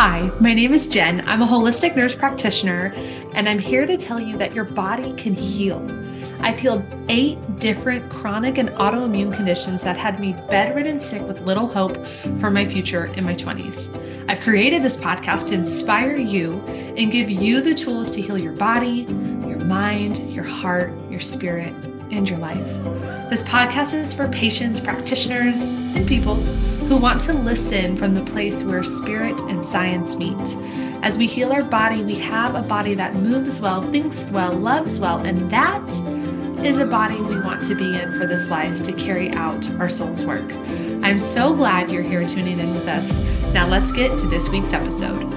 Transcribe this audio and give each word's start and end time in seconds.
Hi, 0.00 0.30
my 0.38 0.54
name 0.54 0.74
is 0.74 0.86
Jen. 0.86 1.28
I'm 1.28 1.42
a 1.42 1.44
holistic 1.44 1.96
nurse 1.96 2.14
practitioner, 2.14 2.92
and 3.34 3.48
I'm 3.48 3.58
here 3.58 3.84
to 3.84 3.96
tell 3.96 4.20
you 4.20 4.38
that 4.38 4.54
your 4.54 4.62
body 4.62 5.12
can 5.14 5.34
heal. 5.34 5.84
I've 6.38 6.60
healed 6.60 6.84
eight 7.08 7.36
different 7.56 8.08
chronic 8.08 8.58
and 8.58 8.68
autoimmune 8.68 9.34
conditions 9.34 9.82
that 9.82 9.96
had 9.96 10.20
me 10.20 10.34
bedridden 10.48 11.00
sick 11.00 11.22
with 11.22 11.40
little 11.40 11.66
hope 11.66 11.96
for 12.38 12.48
my 12.48 12.64
future 12.64 13.06
in 13.14 13.24
my 13.24 13.34
20s. 13.34 13.90
I've 14.28 14.38
created 14.38 14.84
this 14.84 14.96
podcast 14.96 15.48
to 15.48 15.54
inspire 15.54 16.14
you 16.14 16.60
and 16.96 17.10
give 17.10 17.28
you 17.28 17.60
the 17.60 17.74
tools 17.74 18.08
to 18.10 18.22
heal 18.22 18.38
your 18.38 18.52
body, 18.52 19.04
your 19.48 19.58
mind, 19.58 20.32
your 20.32 20.44
heart, 20.44 20.92
your 21.10 21.18
spirit, 21.18 21.74
and 22.12 22.30
your 22.30 22.38
life. 22.38 22.68
This 23.30 23.42
podcast 23.42 23.94
is 23.94 24.14
for 24.14 24.28
patients, 24.28 24.78
practitioners, 24.78 25.72
and 25.72 26.06
people 26.06 26.36
who 26.88 26.96
want 26.96 27.20
to 27.20 27.34
listen 27.34 27.94
from 27.94 28.14
the 28.14 28.24
place 28.24 28.62
where 28.62 28.82
spirit 28.82 29.38
and 29.42 29.62
science 29.62 30.16
meet. 30.16 30.56
As 31.02 31.18
we 31.18 31.26
heal 31.26 31.52
our 31.52 31.62
body, 31.62 32.02
we 32.02 32.14
have 32.14 32.54
a 32.54 32.62
body 32.62 32.94
that 32.94 33.14
moves 33.14 33.60
well, 33.60 33.82
thinks 33.92 34.30
well, 34.32 34.54
loves 34.54 34.98
well, 34.98 35.18
and 35.18 35.50
that 35.50 35.86
is 36.64 36.78
a 36.78 36.86
body 36.86 37.16
we 37.16 37.38
want 37.40 37.62
to 37.64 37.74
be 37.74 37.84
in 37.84 38.18
for 38.18 38.26
this 38.26 38.48
life 38.48 38.82
to 38.84 38.94
carry 38.94 39.30
out 39.32 39.68
our 39.72 39.90
soul's 39.90 40.24
work. 40.24 40.50
I'm 41.02 41.18
so 41.18 41.54
glad 41.54 41.90
you're 41.90 42.02
here 42.02 42.26
tuning 42.26 42.58
in 42.58 42.74
with 42.74 42.88
us. 42.88 43.14
Now 43.52 43.68
let's 43.68 43.92
get 43.92 44.18
to 44.20 44.26
this 44.26 44.48
week's 44.48 44.72
episode. 44.72 45.30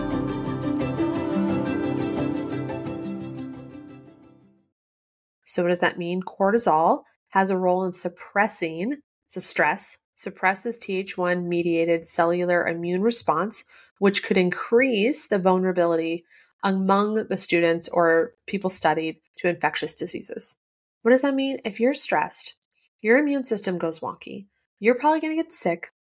So, 5.43 5.63
what 5.63 5.69
does 5.69 5.79
that 5.79 5.97
mean? 5.97 6.21
Cortisol 6.21 7.01
has 7.31 7.49
a 7.49 7.57
role 7.57 7.83
in 7.83 7.91
suppressing, 7.91 9.01
so 9.27 9.41
stress, 9.41 9.97
suppresses 10.21 10.77
Th1 10.77 11.45
mediated 11.45 12.05
cellular 12.05 12.67
immune 12.67 13.01
response, 13.01 13.63
which 13.97 14.23
could 14.23 14.37
increase 14.37 15.27
the 15.27 15.39
vulnerability 15.39 16.25
among 16.63 17.25
the 17.27 17.37
students 17.37 17.89
or 17.89 18.33
people 18.45 18.69
studied 18.69 19.17
to 19.37 19.47
infectious 19.47 19.93
diseases. 19.93 20.55
What 21.01 21.11
does 21.11 21.23
that 21.23 21.33
mean? 21.33 21.59
If 21.65 21.79
you're 21.79 21.95
stressed, 21.95 22.53
your 23.01 23.17
immune 23.17 23.43
system 23.43 23.79
goes 23.79 23.99
wonky. 23.99 24.45
You're 24.79 24.95
probably 24.95 25.21
going 25.21 25.35
to 25.35 25.43
get 25.43 25.51
sick, 25.51 25.91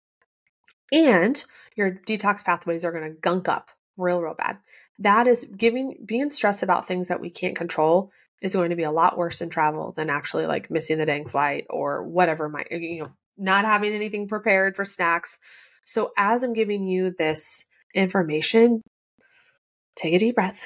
and 0.93 1.43
your 1.75 1.93
detox 2.07 2.45
pathways 2.45 2.85
are 2.85 2.93
going 2.93 3.11
to 3.11 3.21
gunk 3.21 3.49
up 3.49 3.71
real, 3.97 4.21
real 4.21 4.35
bad. 4.35 4.59
That 4.99 5.27
is 5.27 5.45
giving 5.45 5.97
being 6.05 6.31
stressed 6.31 6.63
about 6.63 6.87
things 6.87 7.09
that 7.09 7.21
we 7.21 7.31
can't 7.31 7.57
control 7.57 8.13
is 8.43 8.55
going 8.55 8.71
to 8.71 8.77
be 8.77 8.83
a 8.83 8.91
lot 8.91 9.19
worse 9.19 9.41
in 9.41 9.49
travel 9.51 9.93
than 9.93 10.11
actually 10.11 10.47
like 10.47 10.71
missing 10.71 10.99
the 10.99 11.07
dang 11.07 11.27
flight 11.27 11.67
or 11.71 12.03
whatever 12.03 12.49
might 12.49 12.71
you 12.71 13.01
know 13.01 13.13
not 13.41 13.65
having 13.65 13.93
anything 13.93 14.29
prepared 14.29 14.77
for 14.77 14.85
snacks. 14.85 15.39
So, 15.87 16.13
as 16.17 16.45
I'm 16.45 16.53
giving 16.53 16.87
you 16.87 17.11
this 17.11 17.65
information, 17.95 18.83
take 19.97 20.15
a 20.15 20.19
deep 20.19 20.37
breath, 20.37 20.63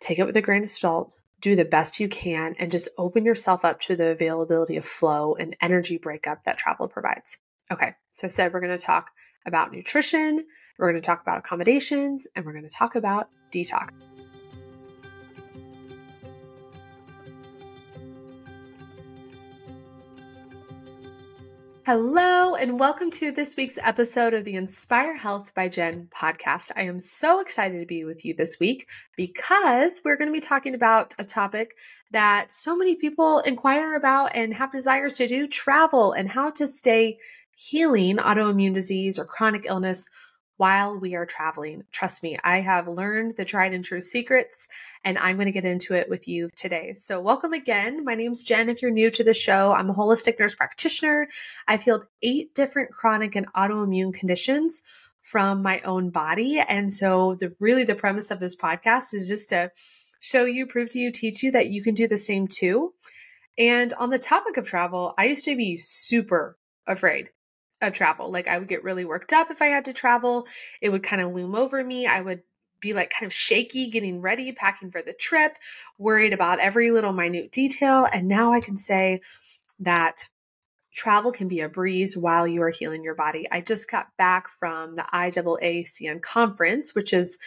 take 0.00 0.18
it 0.18 0.24
with 0.24 0.36
a 0.36 0.42
grain 0.42 0.62
of 0.64 0.70
salt, 0.70 1.12
do 1.40 1.54
the 1.54 1.64
best 1.64 2.00
you 2.00 2.08
can, 2.08 2.56
and 2.58 2.70
just 2.70 2.88
open 2.98 3.24
yourself 3.24 3.64
up 3.64 3.80
to 3.82 3.96
the 3.96 4.08
availability 4.08 4.76
of 4.76 4.84
flow 4.84 5.34
and 5.34 5.56
energy 5.60 5.98
breakup 5.98 6.44
that 6.44 6.58
travel 6.58 6.88
provides. 6.88 7.38
Okay, 7.70 7.94
so 8.12 8.26
I 8.26 8.28
said 8.28 8.52
we're 8.52 8.60
going 8.60 8.76
to 8.76 8.84
talk 8.84 9.10
about 9.46 9.72
nutrition, 9.72 10.44
we're 10.78 10.90
going 10.90 11.00
to 11.00 11.06
talk 11.06 11.22
about 11.22 11.38
accommodations, 11.38 12.26
and 12.34 12.44
we're 12.44 12.52
going 12.52 12.68
to 12.68 12.74
talk 12.74 12.94
about 12.94 13.28
detox. 13.52 14.07
Hello, 21.90 22.54
and 22.54 22.78
welcome 22.78 23.10
to 23.12 23.30
this 23.32 23.56
week's 23.56 23.78
episode 23.82 24.34
of 24.34 24.44
the 24.44 24.56
Inspire 24.56 25.16
Health 25.16 25.54
by 25.54 25.68
Jen 25.68 26.06
podcast. 26.14 26.70
I 26.76 26.82
am 26.82 27.00
so 27.00 27.40
excited 27.40 27.80
to 27.80 27.86
be 27.86 28.04
with 28.04 28.26
you 28.26 28.34
this 28.34 28.58
week 28.60 28.86
because 29.16 30.02
we're 30.04 30.18
going 30.18 30.28
to 30.28 30.38
be 30.38 30.38
talking 30.38 30.74
about 30.74 31.14
a 31.18 31.24
topic 31.24 31.76
that 32.10 32.52
so 32.52 32.76
many 32.76 32.94
people 32.96 33.38
inquire 33.38 33.96
about 33.96 34.36
and 34.36 34.52
have 34.52 34.70
desires 34.70 35.14
to 35.14 35.26
do 35.26 35.48
travel 35.48 36.12
and 36.12 36.28
how 36.28 36.50
to 36.50 36.68
stay 36.68 37.16
healing 37.56 38.18
autoimmune 38.18 38.74
disease 38.74 39.18
or 39.18 39.24
chronic 39.24 39.64
illness 39.64 40.10
while 40.58 40.98
we 40.98 41.14
are 41.14 41.24
traveling. 41.24 41.84
Trust 41.92 42.22
me, 42.22 42.36
I 42.42 42.60
have 42.60 42.88
learned 42.88 43.36
the 43.36 43.44
tried 43.44 43.72
and 43.72 43.84
true 43.84 44.00
secrets, 44.00 44.66
and 45.04 45.16
I'm 45.16 45.36
going 45.36 45.46
to 45.46 45.52
get 45.52 45.64
into 45.64 45.94
it 45.94 46.10
with 46.10 46.26
you 46.26 46.50
today. 46.56 46.92
So, 46.94 47.20
welcome 47.20 47.52
again. 47.52 48.04
My 48.04 48.16
name's 48.16 48.42
Jen. 48.42 48.68
If 48.68 48.82
you're 48.82 48.90
new 48.90 49.10
to 49.12 49.24
the 49.24 49.32
show, 49.32 49.72
I'm 49.72 49.88
a 49.88 49.94
holistic 49.94 50.38
nurse 50.38 50.56
practitioner. 50.56 51.28
I've 51.68 51.82
healed 51.82 52.06
eight 52.22 52.54
different 52.54 52.90
chronic 52.92 53.36
and 53.36 53.50
autoimmune 53.54 54.12
conditions 54.12 54.82
from 55.22 55.62
my 55.62 55.80
own 55.82 56.10
body. 56.10 56.60
And 56.68 56.92
so, 56.92 57.36
the 57.36 57.54
really 57.60 57.84
the 57.84 57.94
premise 57.94 58.32
of 58.32 58.40
this 58.40 58.56
podcast 58.56 59.14
is 59.14 59.28
just 59.28 59.50
to 59.50 59.70
show 60.20 60.44
you, 60.44 60.66
prove 60.66 60.90
to 60.90 60.98
you, 60.98 61.12
teach 61.12 61.44
you 61.44 61.52
that 61.52 61.70
you 61.70 61.84
can 61.84 61.94
do 61.94 62.08
the 62.08 62.18
same 62.18 62.48
too. 62.48 62.92
And 63.56 63.92
on 63.94 64.10
the 64.10 64.18
topic 64.18 64.56
of 64.56 64.66
travel, 64.66 65.14
I 65.16 65.26
used 65.26 65.44
to 65.44 65.56
be 65.56 65.76
super 65.76 66.58
afraid 66.84 67.30
of 67.80 67.92
travel. 67.92 68.30
Like 68.30 68.48
I 68.48 68.58
would 68.58 68.68
get 68.68 68.84
really 68.84 69.04
worked 69.04 69.32
up 69.32 69.50
if 69.50 69.62
I 69.62 69.66
had 69.66 69.84
to 69.86 69.92
travel. 69.92 70.46
It 70.80 70.90
would 70.90 71.02
kind 71.02 71.22
of 71.22 71.32
loom 71.32 71.54
over 71.54 71.82
me. 71.82 72.06
I 72.06 72.20
would 72.20 72.42
be 72.80 72.92
like 72.92 73.10
kind 73.10 73.26
of 73.26 73.32
shaky 73.32 73.90
getting 73.90 74.20
ready, 74.20 74.52
packing 74.52 74.90
for 74.90 75.02
the 75.02 75.12
trip, 75.12 75.56
worried 75.98 76.32
about 76.32 76.60
every 76.60 76.90
little 76.90 77.12
minute 77.12 77.50
detail. 77.50 78.06
And 78.10 78.28
now 78.28 78.52
I 78.52 78.60
can 78.60 78.76
say 78.76 79.20
that 79.80 80.28
travel 80.94 81.32
can 81.32 81.48
be 81.48 81.60
a 81.60 81.68
breeze 81.68 82.16
while 82.16 82.46
you 82.46 82.62
are 82.62 82.70
healing 82.70 83.04
your 83.04 83.14
body. 83.14 83.46
I 83.50 83.60
just 83.60 83.90
got 83.90 84.16
back 84.16 84.48
from 84.48 84.96
the 84.96 85.04
IAACN 85.12 86.22
conference, 86.22 86.94
which 86.94 87.12
is 87.12 87.38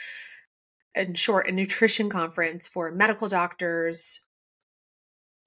in 0.96 1.14
short 1.14 1.48
a 1.48 1.52
nutrition 1.52 2.10
conference 2.10 2.68
for 2.68 2.92
medical 2.92 3.28
doctors, 3.28 4.22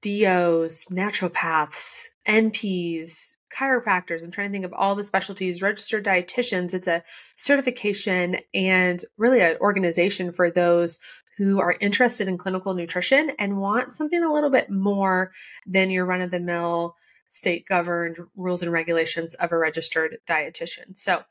DOs, 0.03 0.87
naturopaths, 0.91 2.05
NPs, 2.29 3.37
chiropractors. 3.55 4.23
I'm 4.23 4.31
trying 4.31 4.49
to 4.49 4.53
think 4.53 4.65
of 4.65 4.73
all 4.73 4.95
the 4.95 5.05
specialties, 5.05 5.63
registered 5.63 6.05
dietitians. 6.05 6.75
It's 6.75 6.89
a 6.89 7.03
certification 7.37 8.39
and 8.53 9.05
really 9.17 9.41
an 9.41 9.57
organization 9.61 10.33
for 10.33 10.51
those 10.51 10.99
who 11.39 11.61
are 11.61 11.77
interested 11.81 12.29
in 12.29 12.39
clinical 12.39 12.75
nutrition 12.75 13.31
and 13.39 13.59
want 13.59 13.91
something 13.91 14.23
a 14.23 14.33
little 14.33 14.51
bit 14.51 14.71
more 14.71 15.33
than 15.67 15.91
your 15.91 16.07
run 16.07 16.21
of 16.21 16.31
the 16.31 16.41
mill 16.41 16.97
state 17.29 17.67
governed 17.67 18.19
rules 18.37 18.63
and 18.63 18.71
regulations 18.71 19.35
of 19.35 19.51
a 19.51 19.59
registered 19.59 20.19
dietitian. 20.27 20.97
So 20.97 21.23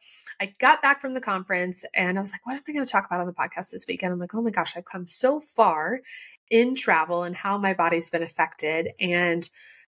I 0.42 0.54
got 0.60 0.82
back 0.82 1.00
from 1.00 1.14
the 1.14 1.22
conference 1.22 1.86
and 1.94 2.18
I 2.18 2.22
was 2.22 2.34
like, 2.34 2.46
what 2.46 2.56
am 2.56 2.64
I 2.68 2.74
going 2.74 2.86
to 2.86 2.92
talk 2.92 3.06
about 3.06 3.22
on 3.22 3.28
the 3.28 3.34
podcast 3.34 3.72
this 3.72 3.86
week? 3.88 4.04
And 4.04 4.12
I'm 4.12 4.20
like, 4.20 4.36
oh 4.36 4.42
my 4.42 4.50
gosh, 4.50 4.76
I've 4.76 4.84
come 4.84 5.08
so 5.08 5.40
far 5.40 6.02
in 6.50 6.76
travel 6.76 7.24
and 7.24 7.36
how 7.36 7.58
my 7.58 7.74
body's 7.74 8.10
been 8.10 8.24
affected. 8.24 8.90
And 9.00 9.48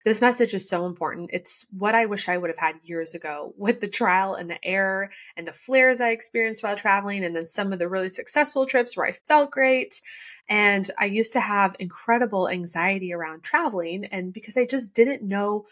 this 0.05 0.21
message 0.21 0.55
is 0.55 0.69
so 0.69 0.87
important. 0.87 1.31
It's 1.33 1.67
what 1.77 1.95
I 1.95 2.07
wish 2.07 2.29
I 2.29 2.39
would 2.39 2.51
have 2.51 2.59
had 2.59 2.77
years 2.83 3.15
ago 3.15 3.53
with 3.57 3.81
the 3.81 3.89
trial 3.89 4.35
and 4.35 4.49
the 4.49 4.65
error 4.65 5.11
and 5.37 5.47
the 5.47 5.53
flares 5.53 6.01
I 6.01 6.11
experienced 6.11 6.63
while 6.63 6.77
traveling, 6.77 7.25
and 7.25 7.37
then 7.37 7.47
some 7.47 7.73
of 7.73 7.79
the 7.79 7.89
really 7.89 8.09
successful 8.09 8.67
trips 8.67 8.97
where 8.97 9.07
I 9.07 9.13
felt 9.13 9.51
great. 9.51 10.01
And 10.49 10.91
I 10.99 11.05
used 11.05 11.33
to 11.35 11.41
have 11.41 11.77
incredible 11.79 12.49
anxiety 12.49 13.13
around 13.13 13.43
traveling, 13.43 14.07
and 14.07 14.33
because 14.33 14.57
I 14.57 14.65
just 14.65 14.95
didn't 14.95 15.23
know 15.23 15.67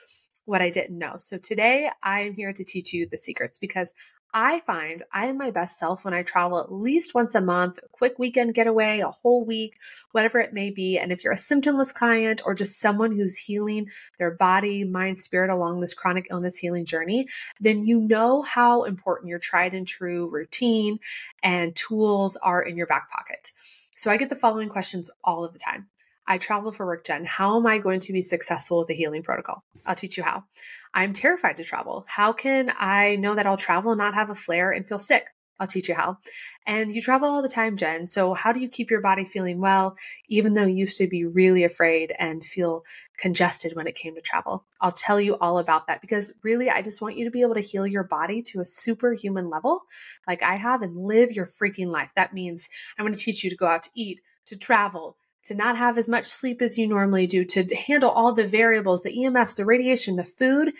what 0.44 0.62
I 0.62 0.70
didn't 0.70 0.98
know. 0.98 1.16
So 1.16 1.36
today 1.36 1.90
I'm 2.02 2.32
here 2.32 2.52
to 2.52 2.64
teach 2.64 2.92
you 2.92 3.06
the 3.06 3.18
secrets 3.18 3.58
because 3.58 3.92
I 4.34 4.60
find 4.60 5.02
I 5.12 5.26
am 5.26 5.38
my 5.38 5.50
best 5.50 5.78
self 5.78 6.04
when 6.04 6.12
I 6.12 6.22
travel 6.22 6.60
at 6.60 6.70
least 6.70 7.14
once 7.14 7.34
a 7.34 7.40
month, 7.40 7.78
a 7.78 7.88
quick 7.88 8.18
weekend 8.18 8.54
getaway, 8.54 9.00
a 9.00 9.10
whole 9.10 9.44
week, 9.44 9.78
whatever 10.12 10.38
it 10.38 10.52
may 10.52 10.70
be. 10.70 10.98
And 10.98 11.10
if 11.10 11.24
you're 11.24 11.32
a 11.32 11.36
symptomless 11.36 11.94
client 11.94 12.42
or 12.44 12.54
just 12.54 12.78
someone 12.78 13.12
who's 13.12 13.36
healing 13.38 13.86
their 14.18 14.30
body, 14.30 14.84
mind, 14.84 15.18
spirit 15.18 15.50
along 15.50 15.80
this 15.80 15.94
chronic 15.94 16.26
illness 16.30 16.58
healing 16.58 16.84
journey, 16.84 17.26
then 17.58 17.84
you 17.84 18.00
know 18.00 18.42
how 18.42 18.84
important 18.84 19.30
your 19.30 19.38
tried 19.38 19.72
and 19.72 19.86
true 19.86 20.28
routine 20.28 20.98
and 21.42 21.74
tools 21.74 22.36
are 22.36 22.62
in 22.62 22.76
your 22.76 22.86
back 22.86 23.10
pocket. 23.10 23.52
So 23.96 24.10
I 24.10 24.18
get 24.18 24.28
the 24.28 24.36
following 24.36 24.68
questions 24.68 25.10
all 25.24 25.44
of 25.44 25.52
the 25.52 25.58
time. 25.58 25.88
I 26.28 26.36
travel 26.36 26.72
for 26.72 26.84
work, 26.84 27.04
Jen. 27.06 27.24
How 27.24 27.58
am 27.58 27.66
I 27.66 27.78
going 27.78 28.00
to 28.00 28.12
be 28.12 28.20
successful 28.20 28.78
with 28.78 28.88
the 28.88 28.94
healing 28.94 29.22
protocol? 29.22 29.64
I'll 29.86 29.94
teach 29.94 30.18
you 30.18 30.22
how. 30.22 30.44
I'm 30.94 31.12
terrified 31.12 31.56
to 31.58 31.64
travel. 31.64 32.04
How 32.08 32.32
can 32.32 32.72
I 32.78 33.16
know 33.16 33.34
that 33.34 33.46
I'll 33.46 33.56
travel 33.56 33.92
and 33.92 33.98
not 33.98 34.14
have 34.14 34.30
a 34.30 34.34
flare 34.34 34.70
and 34.70 34.86
feel 34.86 34.98
sick? 34.98 35.26
I'll 35.60 35.66
teach 35.66 35.88
you 35.88 35.94
how. 35.94 36.18
And 36.66 36.94
you 36.94 37.02
travel 37.02 37.28
all 37.28 37.42
the 37.42 37.48
time, 37.48 37.76
Jen. 37.76 38.06
So, 38.06 38.32
how 38.34 38.52
do 38.52 38.60
you 38.60 38.68
keep 38.68 38.90
your 38.90 39.00
body 39.00 39.24
feeling 39.24 39.60
well, 39.60 39.96
even 40.28 40.54
though 40.54 40.66
you 40.66 40.76
used 40.76 40.98
to 40.98 41.08
be 41.08 41.24
really 41.24 41.64
afraid 41.64 42.14
and 42.18 42.44
feel 42.44 42.84
congested 43.18 43.74
when 43.74 43.88
it 43.88 43.96
came 43.96 44.14
to 44.14 44.20
travel? 44.20 44.64
I'll 44.80 44.92
tell 44.92 45.20
you 45.20 45.36
all 45.38 45.58
about 45.58 45.88
that 45.88 46.00
because 46.00 46.32
really, 46.44 46.70
I 46.70 46.82
just 46.82 47.00
want 47.00 47.16
you 47.16 47.24
to 47.24 47.30
be 47.30 47.42
able 47.42 47.54
to 47.54 47.60
heal 47.60 47.86
your 47.86 48.04
body 48.04 48.42
to 48.42 48.60
a 48.60 48.66
superhuman 48.66 49.50
level 49.50 49.80
like 50.28 50.42
I 50.42 50.56
have 50.56 50.82
and 50.82 50.96
live 50.96 51.32
your 51.32 51.46
freaking 51.46 51.88
life. 51.88 52.12
That 52.14 52.34
means 52.34 52.68
I'm 52.96 53.04
going 53.04 53.14
to 53.14 53.20
teach 53.20 53.42
you 53.42 53.50
to 53.50 53.56
go 53.56 53.66
out 53.66 53.82
to 53.82 53.90
eat, 53.96 54.20
to 54.46 54.56
travel, 54.56 55.16
to 55.48 55.54
not 55.54 55.76
have 55.76 55.98
as 55.98 56.08
much 56.08 56.24
sleep 56.24 56.62
as 56.62 56.78
you 56.78 56.86
normally 56.86 57.26
do, 57.26 57.44
to 57.44 57.74
handle 57.74 58.10
all 58.10 58.32
the 58.32 58.46
variables, 58.46 59.02
the 59.02 59.16
EMFs, 59.16 59.56
the 59.56 59.64
radiation, 59.64 60.16
the 60.16 60.24
food. 60.24 60.72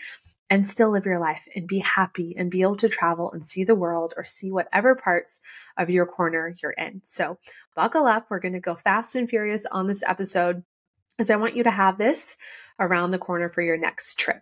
and 0.51 0.65
still 0.65 0.89
live 0.89 1.05
your 1.05 1.19
life 1.19 1.47
and 1.55 1.67
be 1.67 1.77
happy 1.77 2.33
and 2.35 2.49
be 2.49 2.63
able 2.63 2.75
to 2.75 2.89
travel 2.89 3.31
and 3.31 3.45
see 3.45 3.63
the 3.63 3.75
world 3.75 4.15
or 4.17 4.25
see 4.25 4.49
whatever 4.49 4.95
parts 4.95 5.41
of 5.77 5.91
your 5.91 6.07
corner 6.07 6.55
you're 6.63 6.71
in. 6.71 7.01
So, 7.03 7.37
buckle 7.75 8.07
up. 8.07 8.25
We're 8.29 8.39
going 8.39 8.53
to 8.53 8.59
go 8.59 8.73
fast 8.73 9.13
and 9.13 9.29
furious 9.29 9.67
on 9.71 9.85
this 9.85 10.01
episode 10.01 10.63
because 11.11 11.29
I 11.29 11.35
want 11.35 11.55
you 11.55 11.63
to 11.65 11.69
have 11.69 11.99
this 11.99 12.35
around 12.79 13.11
the 13.11 13.19
corner 13.19 13.47
for 13.47 13.61
your 13.61 13.77
next 13.77 14.17
trip. 14.17 14.41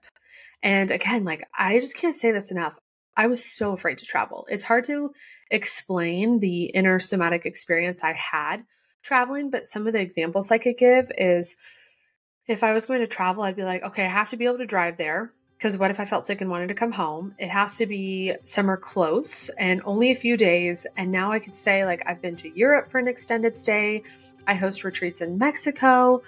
And 0.64 0.92
again, 0.92 1.26
like 1.26 1.46
I 1.58 1.80
just 1.80 1.98
can't 1.98 2.16
say 2.16 2.32
this 2.32 2.52
enough. 2.52 2.80
I 3.18 3.28
was 3.28 3.44
so 3.44 3.74
afraid 3.74 3.98
to 3.98 4.06
travel. 4.06 4.48
It's 4.50 4.64
hard 4.64 4.86
to 4.86 5.12
explain 5.52 6.40
the 6.40 6.66
inner 6.66 7.00
somatic 7.00 7.46
experience 7.46 8.04
I 8.04 8.14
had 8.14 8.64
traveling, 9.08 9.50
but 9.50 9.68
some 9.68 9.88
of 9.88 9.94
the 9.94 10.02
examples 10.02 10.52
I 10.52 10.58
could 10.58 10.78
give 10.78 11.10
is 11.18 11.56
if 12.48 12.64
I 12.64 12.74
was 12.74 12.86
going 12.86 13.00
to 13.00 13.08
travel, 13.08 13.44
I'd 13.44 13.56
be 13.56 13.64
like, 13.64 13.84
okay, 13.84 14.06
I 14.06 14.10
have 14.10 14.30
to 14.30 14.38
be 14.38 14.46
able 14.46 14.60
to 14.60 14.66
drive 14.66 14.98
there. 14.98 15.34
Because 15.54 15.76
what 15.76 15.90
if 15.90 16.00
I 16.00 16.06
felt 16.06 16.28
sick 16.28 16.42
and 16.42 16.52
wanted 16.52 16.68
to 16.68 16.76
come 16.76 16.92
home? 16.92 17.34
It 17.40 17.50
has 17.50 17.78
to 17.78 17.88
be 17.88 18.36
somewhere 18.44 18.78
close 18.78 19.50
and 19.50 19.82
only 19.86 20.12
a 20.12 20.16
few 20.16 20.38
days. 20.38 20.86
And 20.98 21.12
now 21.12 21.32
I 21.32 21.40
could 21.40 21.56
say, 21.56 21.84
like, 21.84 22.04
I've 22.06 22.22
been 22.22 22.36
to 22.38 22.56
Europe 22.56 22.92
for 22.92 23.00
an 23.00 23.08
extended 23.08 23.58
stay. 23.58 24.04
I 24.46 24.54
host 24.54 24.84
retreats 24.84 25.22
in 25.22 25.40
Mexico. 25.40 26.22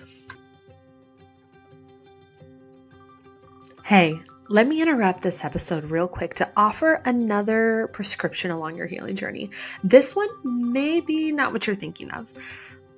Hey, 3.83 4.19
let 4.47 4.67
me 4.67 4.81
interrupt 4.81 5.21
this 5.21 5.45
episode 5.45 5.91
real 5.91 6.07
quick 6.07 6.33
to 6.35 6.49
offer 6.57 7.01
another 7.05 7.87
prescription 7.93 8.49
along 8.49 8.77
your 8.77 8.87
healing 8.87 9.15
journey. 9.15 9.51
This 9.83 10.15
one 10.15 10.29
may 10.73 11.01
be 11.01 11.31
not 11.31 11.53
what 11.53 11.67
you're 11.67 11.75
thinking 11.75 12.09
of. 12.09 12.33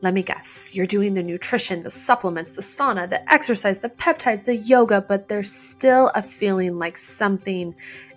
Let 0.04 0.16
me 0.16 0.24
guess, 0.24 0.74
you're 0.74 0.88
doing 0.88 1.14
the 1.14 1.22
nutrition, 1.22 1.84
the 1.84 1.92
supplements, 1.92 2.54
the 2.54 2.64
sauna, 2.64 3.08
the 3.08 3.32
exercise, 3.32 3.80
the 3.80 3.90
peptides, 3.90 4.46
the 4.46 4.56
yoga, 4.56 5.00
but 5.00 5.28
there's 5.28 5.52
still 5.52 6.12
a 6.16 6.24
feeling 6.24 6.80
like 6.80 6.98
something 6.98 7.76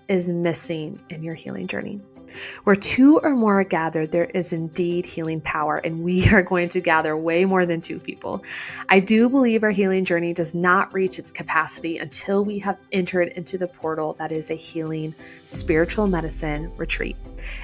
is 0.08 0.30
missing 0.30 0.98
in 1.10 1.22
your 1.22 1.34
healing 1.34 1.66
journey. 1.66 2.00
Where 2.64 2.76
two 2.76 3.18
or 3.22 3.30
more 3.30 3.60
are 3.60 3.64
gathered, 3.64 4.12
there 4.12 4.24
is 4.24 4.52
indeed 4.52 5.06
healing 5.06 5.40
power, 5.40 5.78
and 5.78 6.02
we 6.02 6.28
are 6.32 6.42
going 6.42 6.68
to 6.70 6.80
gather 6.80 7.16
way 7.16 7.44
more 7.44 7.66
than 7.66 7.80
two 7.80 7.98
people. 7.98 8.42
I 8.88 9.00
do 9.00 9.28
believe 9.28 9.62
our 9.62 9.70
healing 9.70 10.04
journey 10.04 10.32
does 10.32 10.54
not 10.54 10.92
reach 10.92 11.18
its 11.18 11.30
capacity 11.30 11.98
until 11.98 12.44
we 12.44 12.58
have 12.60 12.78
entered 12.92 13.28
into 13.28 13.58
the 13.58 13.68
portal 13.68 14.14
that 14.18 14.32
is 14.32 14.50
a 14.50 14.54
healing 14.54 15.14
spiritual 15.44 16.06
medicine 16.06 16.72
retreat. 16.76 17.16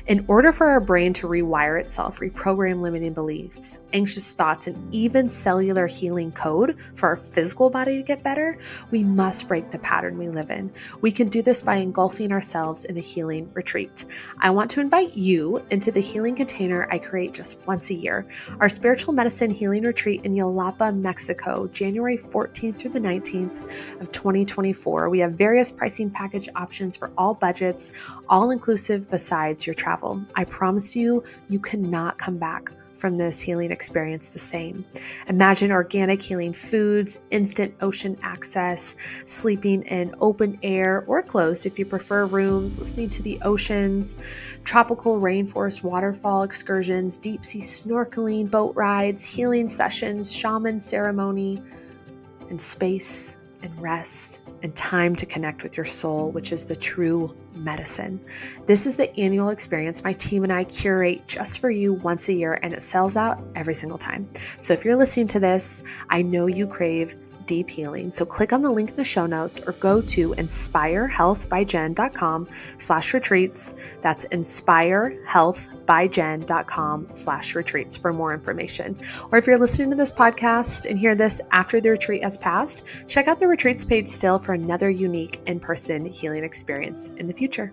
In 0.07 0.25
order 0.29 0.53
for 0.53 0.67
our 0.67 0.81
brain 0.81 1.13
to 1.15 1.27
rewire 1.27 1.81
itself, 1.81 2.19
reprogram 2.19 2.83
limiting 2.83 3.15
beliefs, 3.15 3.79
anxious 3.93 4.33
thoughts, 4.33 4.67
and 4.67 4.95
even 4.95 5.29
cellular 5.29 5.87
healing 5.87 6.33
code 6.33 6.77
for 6.95 7.09
our 7.09 7.17
physical 7.17 7.71
body 7.71 7.97
to 7.97 8.03
get 8.03 8.23
better, 8.23 8.59
we 8.91 9.03
must 9.03 9.49
break 9.49 9.71
the 9.71 9.79
pattern 9.79 10.19
we 10.19 10.29
live 10.29 10.51
in. 10.51 10.71
We 11.01 11.11
can 11.11 11.29
do 11.29 11.41
this 11.43 11.63
by 11.63 11.77
engulfing 11.77 12.33
ourselves 12.33 12.85
in 12.85 12.99
a 12.99 13.01
healing 13.01 13.51
retreat. 13.55 14.05
I 14.41 14.51
want 14.51 14.60
to 14.69 14.81
invite 14.81 15.17
you 15.17 15.65
into 15.71 15.91
the 15.91 16.01
healing 16.01 16.35
container 16.35 16.87
I 16.91 16.99
create 16.99 17.33
just 17.33 17.65
once 17.67 17.89
a 17.89 17.95
year, 17.95 18.27
our 18.59 18.69
spiritual 18.69 19.15
medicine 19.15 19.51
healing 19.51 19.85
retreat 19.85 20.23
in 20.25 20.35
Yelapa, 20.35 20.95
Mexico, 20.95 21.69
January 21.69 22.19
14th 22.19 22.77
through 22.77 22.91
the 22.91 23.01
19th 23.01 23.63
of 24.01 24.13
2024. 24.13 25.09
We 25.09 25.21
have 25.21 25.33
various 25.33 25.71
pricing 25.71 26.11
package 26.11 26.49
options 26.57 26.97
for 26.97 27.11
all 27.17 27.33
budgets, 27.33 27.93
all 28.29 28.51
inclusive 28.51 29.09
besides 29.09 29.67
your 29.67 29.75
travel. 29.75 30.23
I 30.35 30.45
promise 30.45 30.95
you, 30.95 31.25
you 31.49 31.61
cannot 31.61 32.19
come 32.19 32.37
back 32.37 32.73
from 33.01 33.17
this 33.17 33.41
healing 33.41 33.73
experience 33.73 34.29
the 34.29 34.39
same. 34.39 34.85
Imagine 35.29 35.73
organic 35.73 36.21
healing 36.21 36.53
foods, 36.53 37.19
instant 37.31 37.75
ocean 37.81 38.17
access, 38.23 38.95
sleeping 39.25 39.83
in 39.85 40.15
open 40.21 40.59
air 40.63 41.05
or 41.07 41.23
closed 41.23 41.65
if 41.65 41.79
you 41.79 41.87
prefer 41.87 42.27
rooms, 42.27 42.79
listening 42.79 43.09
to 43.09 43.23
the 43.23 43.41
oceans, 43.43 44.15
tropical 44.65 45.19
rainforest 45.19 45.83
waterfall 45.83 46.43
excursions, 46.43 47.17
deep 47.17 47.45
sea 47.45 47.61
snorkeling, 47.61 48.51
boat 48.51 48.77
rides, 48.77 49.25
healing 49.25 49.69
sessions, 49.69 50.31
shaman 50.31 50.79
ceremony, 50.79 51.63
and 52.51 52.61
space 52.61 53.39
and 53.63 53.81
rest 53.81 54.41
and 54.63 54.75
time 54.77 55.17
to 55.17 55.27
connect 55.27 55.63
with 55.63 55.77
your 55.77 55.87
soul, 55.87 56.31
which 56.31 56.53
is 56.53 56.65
the 56.65 56.77
true 56.77 57.35
medicine. 57.55 58.21
This 58.67 58.87
is 58.87 58.97
the 58.97 59.15
annual 59.19 59.49
experience 59.49 60.05
my 60.05 60.13
team 60.15 60.45
and 60.45 60.53
I 60.53 60.65
curate 60.65 61.27
just 61.27 61.59
for 61.59 61.71
you 61.71 61.95
once 61.95 62.29
a 62.29 62.33
year, 62.33 62.59
and 62.63 62.73
it 62.73 62.83
sells 62.83 63.17
out 63.17 63.43
every 63.55 63.75
single 63.75 63.99
time. 63.99 64.29
So 64.59 64.73
if 64.73 64.85
you're 64.85 64.97
listening 64.97 65.29
to 65.29 65.41
this, 65.41 65.83
I 66.11 66.23
know 66.23 66.47
you 66.47 66.67
crave 66.67 67.17
deep 67.51 67.69
healing. 67.69 68.11
So 68.13 68.25
click 68.25 68.53
on 68.53 68.63
the 68.63 68.71
link 68.71 68.91
in 68.91 68.97
the 68.97 69.03
show 69.03 69.27
notes 69.27 69.61
or 69.67 69.73
go 69.73 70.01
to 70.01 70.31
inspirehealthbyjen.com 70.37 72.49
slash 72.79 73.13
retreats. 73.13 73.75
That's 74.03 74.25
inspirehealthbyjen.com 74.27 77.09
slash 77.13 77.57
retreats 77.57 77.97
for 77.97 78.13
more 78.13 78.33
information. 78.33 78.97
Or 79.33 79.39
if 79.39 79.49
you're 79.49 79.59
listening 79.59 79.91
to 79.91 79.97
this 79.97 80.13
podcast 80.13 80.89
and 80.89 80.97
hear 80.97 81.17
this 81.17 81.41
after 81.51 81.81
the 81.81 81.91
retreat 81.91 82.23
has 82.23 82.39
passed, 82.39 82.85
check 83.09 83.27
out 83.27 83.41
the 83.41 83.49
retreats 83.49 83.85
page 83.85 84.07
still 84.07 84.39
for 84.39 84.53
another 84.53 84.89
unique 84.89 85.41
in-person 85.47 86.07
healing 86.07 86.45
experience 86.45 87.09
in 87.17 87.27
the 87.27 87.35
future. 87.35 87.73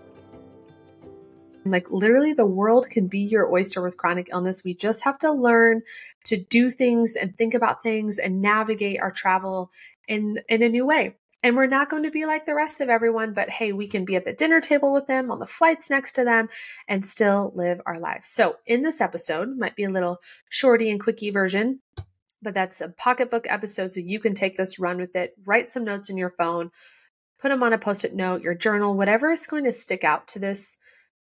Like 1.72 1.90
literally, 1.92 2.34
the 2.34 2.46
world 2.46 2.90
can 2.90 3.08
be 3.08 3.20
your 3.20 3.52
oyster 3.52 3.82
with 3.82 3.98
chronic 3.98 4.30
illness. 4.32 4.64
We 4.64 4.74
just 4.74 5.04
have 5.04 5.18
to 5.20 5.32
learn 5.32 5.82
to 6.26 6.38
do 6.38 6.70
things 6.70 7.16
and 7.16 7.38
think 7.38 7.54
about 7.54 7.84
things 7.84 8.18
and 8.18 8.42
navigate 8.42 9.00
our 9.02 9.12
travel 9.12 9.72
in 10.08 10.40
in 10.50 10.64
a 10.64 10.70
new 10.70 10.86
way. 10.86 11.16
And 11.44 11.56
we're 11.56 11.68
not 11.68 11.90
going 11.90 12.04
to 12.04 12.12
be 12.12 12.26
like 12.26 12.46
the 12.46 12.56
rest 12.56 12.82
of 12.82 12.90
everyone, 12.90 13.34
but 13.34 13.50
hey, 13.50 13.72
we 13.72 13.88
can 13.88 14.06
be 14.06 14.16
at 14.16 14.26
the 14.26 14.34
dinner 14.34 14.60
table 14.60 14.92
with 14.92 15.06
them, 15.06 15.30
on 15.30 15.38
the 15.38 15.46
flights 15.46 15.90
next 15.90 16.14
to 16.14 16.24
them, 16.24 16.50
and 16.88 17.06
still 17.06 17.52
live 17.56 17.80
our 17.86 18.00
lives. 18.00 18.28
So, 18.28 18.58
in 18.66 18.82
this 18.82 19.02
episode, 19.02 19.56
might 19.56 19.76
be 19.76 19.84
a 19.84 19.90
little 19.90 20.18
shorty 20.50 20.90
and 20.90 21.00
quickie 21.00 21.30
version, 21.30 21.80
but 22.42 22.54
that's 22.54 22.82
a 22.82 22.90
pocketbook 22.90 23.46
episode. 23.50 23.94
So 23.94 24.00
you 24.00 24.20
can 24.20 24.34
take 24.34 24.58
this, 24.58 24.80
run 24.80 24.98
with 24.98 25.16
it, 25.16 25.36
write 25.46 25.70
some 25.70 25.84
notes 25.84 26.10
in 26.10 26.18
your 26.18 26.30
phone, 26.30 26.72
put 27.40 27.50
them 27.50 27.64
on 27.64 27.74
a 27.74 27.78
post 27.78 28.04
it 28.04 28.16
note, 28.16 28.42
your 28.42 28.56
journal, 28.56 28.96
whatever 28.96 29.32
is 29.32 29.48
going 29.48 29.64
to 29.66 29.72
stick 29.72 30.04
out 30.04 30.28
to 30.30 30.40
this 30.40 30.78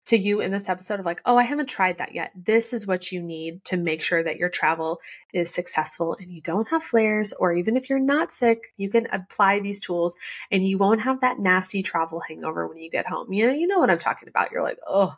to 0.07 0.17
you 0.17 0.41
in 0.41 0.51
this 0.51 0.69
episode 0.69 1.01
of 1.01 1.07
like, 1.07 1.23
oh, 1.25 1.37
I 1.37 1.45
haven't 1.45 1.69
tried 1.69 1.99
that 1.99 2.15
yet. 2.15 2.33
This 2.35 2.73
is 2.73 2.87
what 2.87 3.11
you 3.11 3.23
need 3.23 3.65
to 3.67 3.77
make 3.77 4.03
sure 4.03 4.23
that 4.23 4.37
your 4.37 4.51
travel 4.51 5.01
is 5.33 5.51
successful 5.51 6.17
and 6.21 6.31
you 6.31 6.41
don't 6.43 6.69
have 6.69 6.83
flares, 6.83 7.33
or 7.33 7.53
even 7.55 7.77
if 7.77 7.89
you're 7.89 7.99
not 7.99 8.31
sick, 8.31 8.73
you 8.77 8.91
can 8.91 9.09
apply 9.13 9.61
these 9.61 9.81
tools 9.81 10.15
and 10.51 10.67
you 10.67 10.77
won't 10.77 11.01
have 11.01 11.21
that 11.23 11.39
nasty 11.39 11.83
travel 11.83 12.21
hangover 12.21 12.67
when 12.67 12.79
you 12.79 12.91
get 12.91 13.07
home. 13.07 13.33
You 13.33 13.47
know, 13.47 13.55
you 13.55 13.67
know 13.67 13.79
what 13.79 13.91
I'm 13.91 13.99
talking 13.99 14.29
about. 14.29 14.51
You're 14.53 14.63
like, 14.63 14.79
oh, 14.87 15.17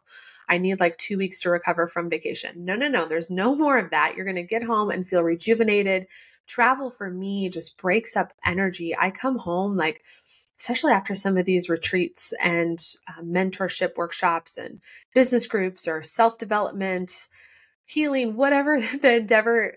I 0.48 0.58
need 0.58 0.78
like 0.78 0.96
two 0.98 1.18
weeks 1.18 1.40
to 1.40 1.50
recover 1.50 1.88
from 1.88 2.08
vacation. 2.08 2.64
No, 2.64 2.76
no, 2.76 2.86
no. 2.86 3.06
There's 3.06 3.30
no 3.30 3.56
more 3.56 3.78
of 3.78 3.90
that. 3.90 4.14
You're 4.14 4.24
going 4.24 4.36
to 4.36 4.44
get 4.44 4.62
home 4.62 4.90
and 4.90 5.06
feel 5.06 5.24
rejuvenated. 5.24 6.06
Travel 6.46 6.90
for 6.90 7.10
me 7.10 7.48
just 7.48 7.76
breaks 7.76 8.16
up 8.16 8.32
energy. 8.44 8.96
I 8.96 9.10
come 9.10 9.36
home 9.36 9.76
like, 9.76 10.02
especially 10.58 10.92
after 10.92 11.14
some 11.14 11.36
of 11.36 11.44
these 11.44 11.68
retreats 11.68 12.32
and 12.42 12.78
uh, 13.08 13.22
mentorship 13.22 13.96
workshops 13.96 14.56
and 14.56 14.80
business 15.14 15.46
groups 15.46 15.86
or 15.86 16.02
self 16.02 16.38
development, 16.38 17.26
healing, 17.84 18.36
whatever 18.36 18.80
the 19.02 19.16
endeavor 19.16 19.74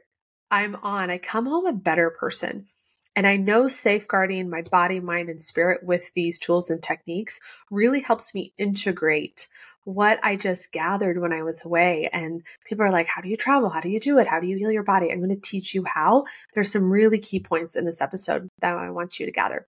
I'm 0.52 0.76
on, 0.76 1.10
I 1.10 1.18
come 1.18 1.46
home 1.46 1.66
a 1.66 1.74
better 1.74 2.10
person. 2.10 2.68
And 3.16 3.28
I 3.28 3.38
know 3.38 3.68
safeguarding 3.68 4.50
my 4.50 4.62
body, 4.62 5.00
mind, 5.00 5.30
and 5.30 5.42
spirit 5.42 5.84
with 5.84 6.14
these 6.14 6.40
tools 6.40 6.70
and 6.70 6.82
techniques 6.82 7.40
really 7.70 8.02
helps 8.02 8.34
me 8.34 8.54
integrate 8.58 9.48
what 9.84 10.20
I 10.24 10.36
just 10.36 10.72
gathered 10.72 11.20
when 11.20 11.34
I 11.34 11.44
was 11.44 11.66
away. 11.66 12.10
And 12.12 12.44
people 12.66 12.86
are 12.86 12.92
like, 12.92 13.08
How 13.08 13.22
do 13.22 13.30
you 13.30 13.38
travel? 13.38 13.70
How 13.70 13.82
do 13.82 13.90
you 13.90 14.00
do 14.00 14.20
it? 14.20 14.28
How 14.28 14.40
do 14.40 14.48
you 14.48 14.58
heal 14.58 14.72
your 14.72 14.84
body? 14.84 15.12
I'm 15.12 15.20
going 15.20 15.30
to 15.30 15.42
teach 15.42 15.74
you 15.74 15.84
how. 15.84 16.26
There's 16.54 16.72
some 16.72 16.92
really 16.92 17.20
key 17.20 17.40
points 17.40 17.76
in 17.76 17.86
this 17.86 18.02
episode 18.02 18.50
that 18.60 18.74
I 18.74 18.92
want 18.92 19.20
you 19.20 19.26
to 19.26 19.32
gather. 19.32 19.68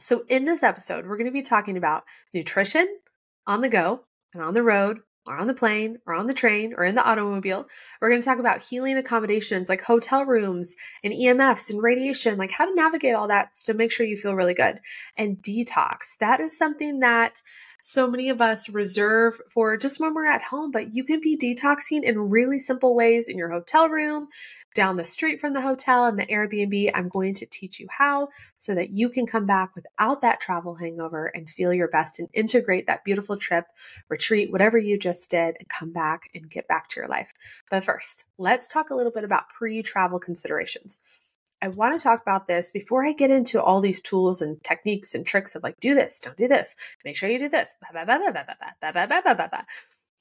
So, 0.00 0.24
in 0.28 0.44
this 0.44 0.62
episode, 0.62 1.06
we're 1.06 1.16
going 1.16 1.26
to 1.26 1.32
be 1.32 1.42
talking 1.42 1.76
about 1.76 2.04
nutrition 2.32 2.88
on 3.46 3.60
the 3.60 3.68
go 3.68 4.00
and 4.32 4.42
on 4.42 4.54
the 4.54 4.62
road, 4.62 5.00
or 5.26 5.36
on 5.36 5.46
the 5.46 5.54
plane, 5.54 5.98
or 6.06 6.14
on 6.14 6.26
the 6.26 6.34
train, 6.34 6.74
or 6.76 6.84
in 6.84 6.94
the 6.94 7.04
automobile. 7.04 7.66
We're 8.00 8.08
going 8.08 8.20
to 8.20 8.24
talk 8.24 8.38
about 8.38 8.62
healing 8.62 8.96
accommodations 8.96 9.68
like 9.68 9.82
hotel 9.82 10.24
rooms 10.24 10.74
and 11.04 11.12
EMFs 11.12 11.70
and 11.70 11.82
radiation, 11.82 12.38
like 12.38 12.50
how 12.50 12.64
to 12.64 12.74
navigate 12.74 13.14
all 13.14 13.28
that 13.28 13.52
to 13.64 13.74
make 13.74 13.92
sure 13.92 14.06
you 14.06 14.16
feel 14.16 14.34
really 14.34 14.54
good. 14.54 14.80
And 15.16 15.36
detox. 15.36 16.16
That 16.18 16.40
is 16.40 16.56
something 16.56 17.00
that 17.00 17.42
so 17.82 18.10
many 18.10 18.28
of 18.28 18.40
us 18.40 18.68
reserve 18.68 19.40
for 19.48 19.76
just 19.76 20.00
when 20.00 20.14
we're 20.14 20.26
at 20.26 20.42
home, 20.42 20.70
but 20.70 20.94
you 20.94 21.04
can 21.04 21.20
be 21.20 21.36
detoxing 21.36 22.02
in 22.02 22.30
really 22.30 22.58
simple 22.58 22.94
ways 22.94 23.28
in 23.28 23.38
your 23.38 23.50
hotel 23.50 23.88
room, 23.88 24.28
down 24.74 24.96
the 24.96 25.04
street 25.04 25.40
from 25.40 25.52
the 25.52 25.60
hotel 25.60 26.06
and 26.06 26.18
the 26.18 26.26
Airbnb. 26.26 26.90
I'm 26.94 27.08
going 27.08 27.34
to 27.34 27.46
teach 27.46 27.80
you 27.80 27.86
how 27.90 28.28
so 28.58 28.74
that 28.74 28.90
you 28.90 29.08
can 29.08 29.26
come 29.26 29.46
back 29.46 29.74
without 29.74 30.22
that 30.22 30.40
travel 30.40 30.74
hangover 30.74 31.26
and 31.26 31.48
feel 31.48 31.72
your 31.72 31.88
best 31.88 32.18
and 32.18 32.28
integrate 32.32 32.86
that 32.86 33.04
beautiful 33.04 33.36
trip, 33.36 33.66
retreat, 34.08 34.52
whatever 34.52 34.78
you 34.78 34.98
just 34.98 35.30
did, 35.30 35.56
and 35.58 35.68
come 35.68 35.92
back 35.92 36.30
and 36.34 36.50
get 36.50 36.68
back 36.68 36.88
to 36.88 37.00
your 37.00 37.08
life. 37.08 37.32
But 37.70 37.84
first, 37.84 38.24
let's 38.38 38.68
talk 38.68 38.90
a 38.90 38.94
little 38.94 39.12
bit 39.12 39.24
about 39.24 39.48
pre 39.48 39.82
travel 39.82 40.18
considerations. 40.18 41.00
I 41.62 41.68
want 41.68 41.98
to 41.98 42.02
talk 42.02 42.22
about 42.22 42.46
this 42.46 42.70
before 42.70 43.04
I 43.04 43.12
get 43.12 43.30
into 43.30 43.62
all 43.62 43.80
these 43.80 44.00
tools 44.00 44.40
and 44.40 44.62
techniques 44.64 45.14
and 45.14 45.26
tricks 45.26 45.54
of 45.54 45.62
like, 45.62 45.78
do 45.78 45.94
this, 45.94 46.18
don't 46.18 46.36
do 46.36 46.48
this, 46.48 46.74
make 47.04 47.16
sure 47.16 47.28
you 47.28 47.38
do 47.38 47.50
this. 47.50 47.74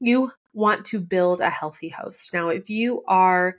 You 0.01 0.32
want 0.53 0.86
to 0.86 1.00
build 1.00 1.39
a 1.39 1.50
healthy 1.50 1.89
host. 1.89 2.34
Now, 2.34 2.50
if 2.50 2.70
you 2.70 3.03
are 3.08 3.56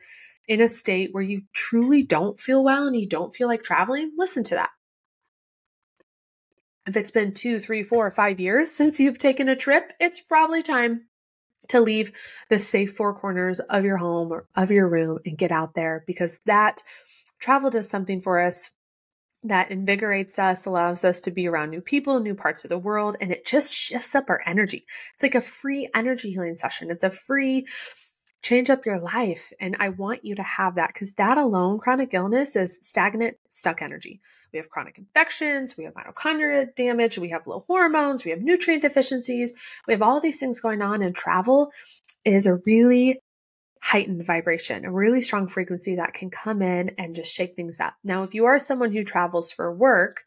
in 0.51 0.61
a 0.61 0.67
state 0.67 1.11
where 1.13 1.23
you 1.23 1.43
truly 1.53 2.03
don't 2.03 2.41
feel 2.41 2.65
well 2.65 2.89
and 2.89 2.97
you 2.97 3.07
don't 3.07 3.33
feel 3.33 3.47
like 3.47 3.63
traveling, 3.63 4.11
listen 4.19 4.43
to 4.43 4.57
that. 4.57 4.71
If 6.89 6.97
it's 6.97 7.13
been 7.13 7.33
two, 7.33 7.61
three, 7.61 7.85
four, 7.85 8.11
five 8.11 8.41
years 8.41 8.69
since 8.69 8.99
you've 8.99 9.19
taken 9.19 9.49
a 9.49 9.55
trip, 9.55 9.93
it's 10.01 10.19
probably 10.19 10.65
time 10.65 11.07
to 11.69 11.81
leave 11.81 12.11
the 12.49 12.59
safe 12.59 12.95
four 12.97 13.15
corners 13.15 13.61
of 13.61 13.85
your 13.85 13.97
home 13.97 14.33
or 14.33 14.49
of 14.57 14.73
your 14.73 14.89
room 14.89 15.21
and 15.25 15.39
get 15.39 15.53
out 15.53 15.75
there 15.75 16.03
because 16.05 16.41
that 16.47 16.83
travel 17.39 17.71
does 17.71 17.89
something 17.89 18.21
for 18.21 18.41
us 18.41 18.73
that 19.45 19.71
invigorates 19.71 20.37
us, 20.37 20.67
allows 20.67 21.05
us 21.05 21.21
to 21.21 21.31
be 21.31 21.47
around 21.47 21.71
new 21.71 21.81
people, 21.81 22.19
new 22.19 22.35
parts 22.35 22.65
of 22.65 22.71
the 22.71 22.77
world, 22.77 23.17
and 23.21 23.31
it 23.31 23.47
just 23.47 23.73
shifts 23.73 24.17
up 24.17 24.29
our 24.29 24.43
energy. 24.45 24.85
It's 25.15 25.23
like 25.23 25.37
a 25.37 25.41
free 25.41 25.89
energy 25.95 26.33
healing 26.33 26.57
session. 26.57 26.91
It's 26.91 27.05
a 27.05 27.11
free 27.11 27.67
change 28.43 28.71
up 28.71 28.87
your 28.87 28.99
life. 28.99 29.53
And 29.61 29.77
I 29.79 29.91
want 29.91 30.25
you 30.25 30.35
to 30.37 30.43
have 30.43 30.77
that 30.77 30.91
because 30.93 31.13
that 31.15 31.39
alone, 31.39 31.79
chronic 31.79 32.15
illness 32.15 32.57
is 32.57 32.79
stagnant, 32.83 33.37
stuck 33.49 33.83
energy. 33.83 34.21
We 34.53 34.59
have 34.59 34.71
chronic 34.71 34.99
infections, 34.99 35.77
we 35.77 35.85
have 35.85 35.95
mitochondria 35.95 36.75
damage, 36.75 37.19
we 37.19 37.31
have 37.31 37.47
low 37.47 37.61
hormones, 37.61 38.25
we 38.25 38.33
have 38.33 38.41
nutrient 38.41 38.83
deficiencies, 38.83 39.55
we 39.87 39.95
have 39.95 40.03
all 40.03 40.21
these 40.21 40.41
things 40.41 40.61
going 40.61 40.83
on. 40.83 41.03
And 41.03 41.15
travel 41.15 41.71
is 42.25 42.47
a 42.47 42.57
really 42.67 43.21
heightened 43.83 44.27
vibration, 44.27 44.85
a 44.85 44.93
really 44.93 45.23
strong 45.23 45.47
frequency 45.47 45.97
that 45.97 46.15
can 46.15 46.31
come 46.31 46.63
in 46.63 46.91
and 46.99 47.15
just 47.15 47.33
shake 47.33 47.55
things 47.55 47.79
up. 47.79 47.95
Now, 48.03 48.25
if 48.25 48.35
you 48.35 48.47
are 48.47 48.59
someone 48.59 48.93
who 48.93 49.05
travels 49.05 49.53
for 49.53 49.73
work, 49.73 50.25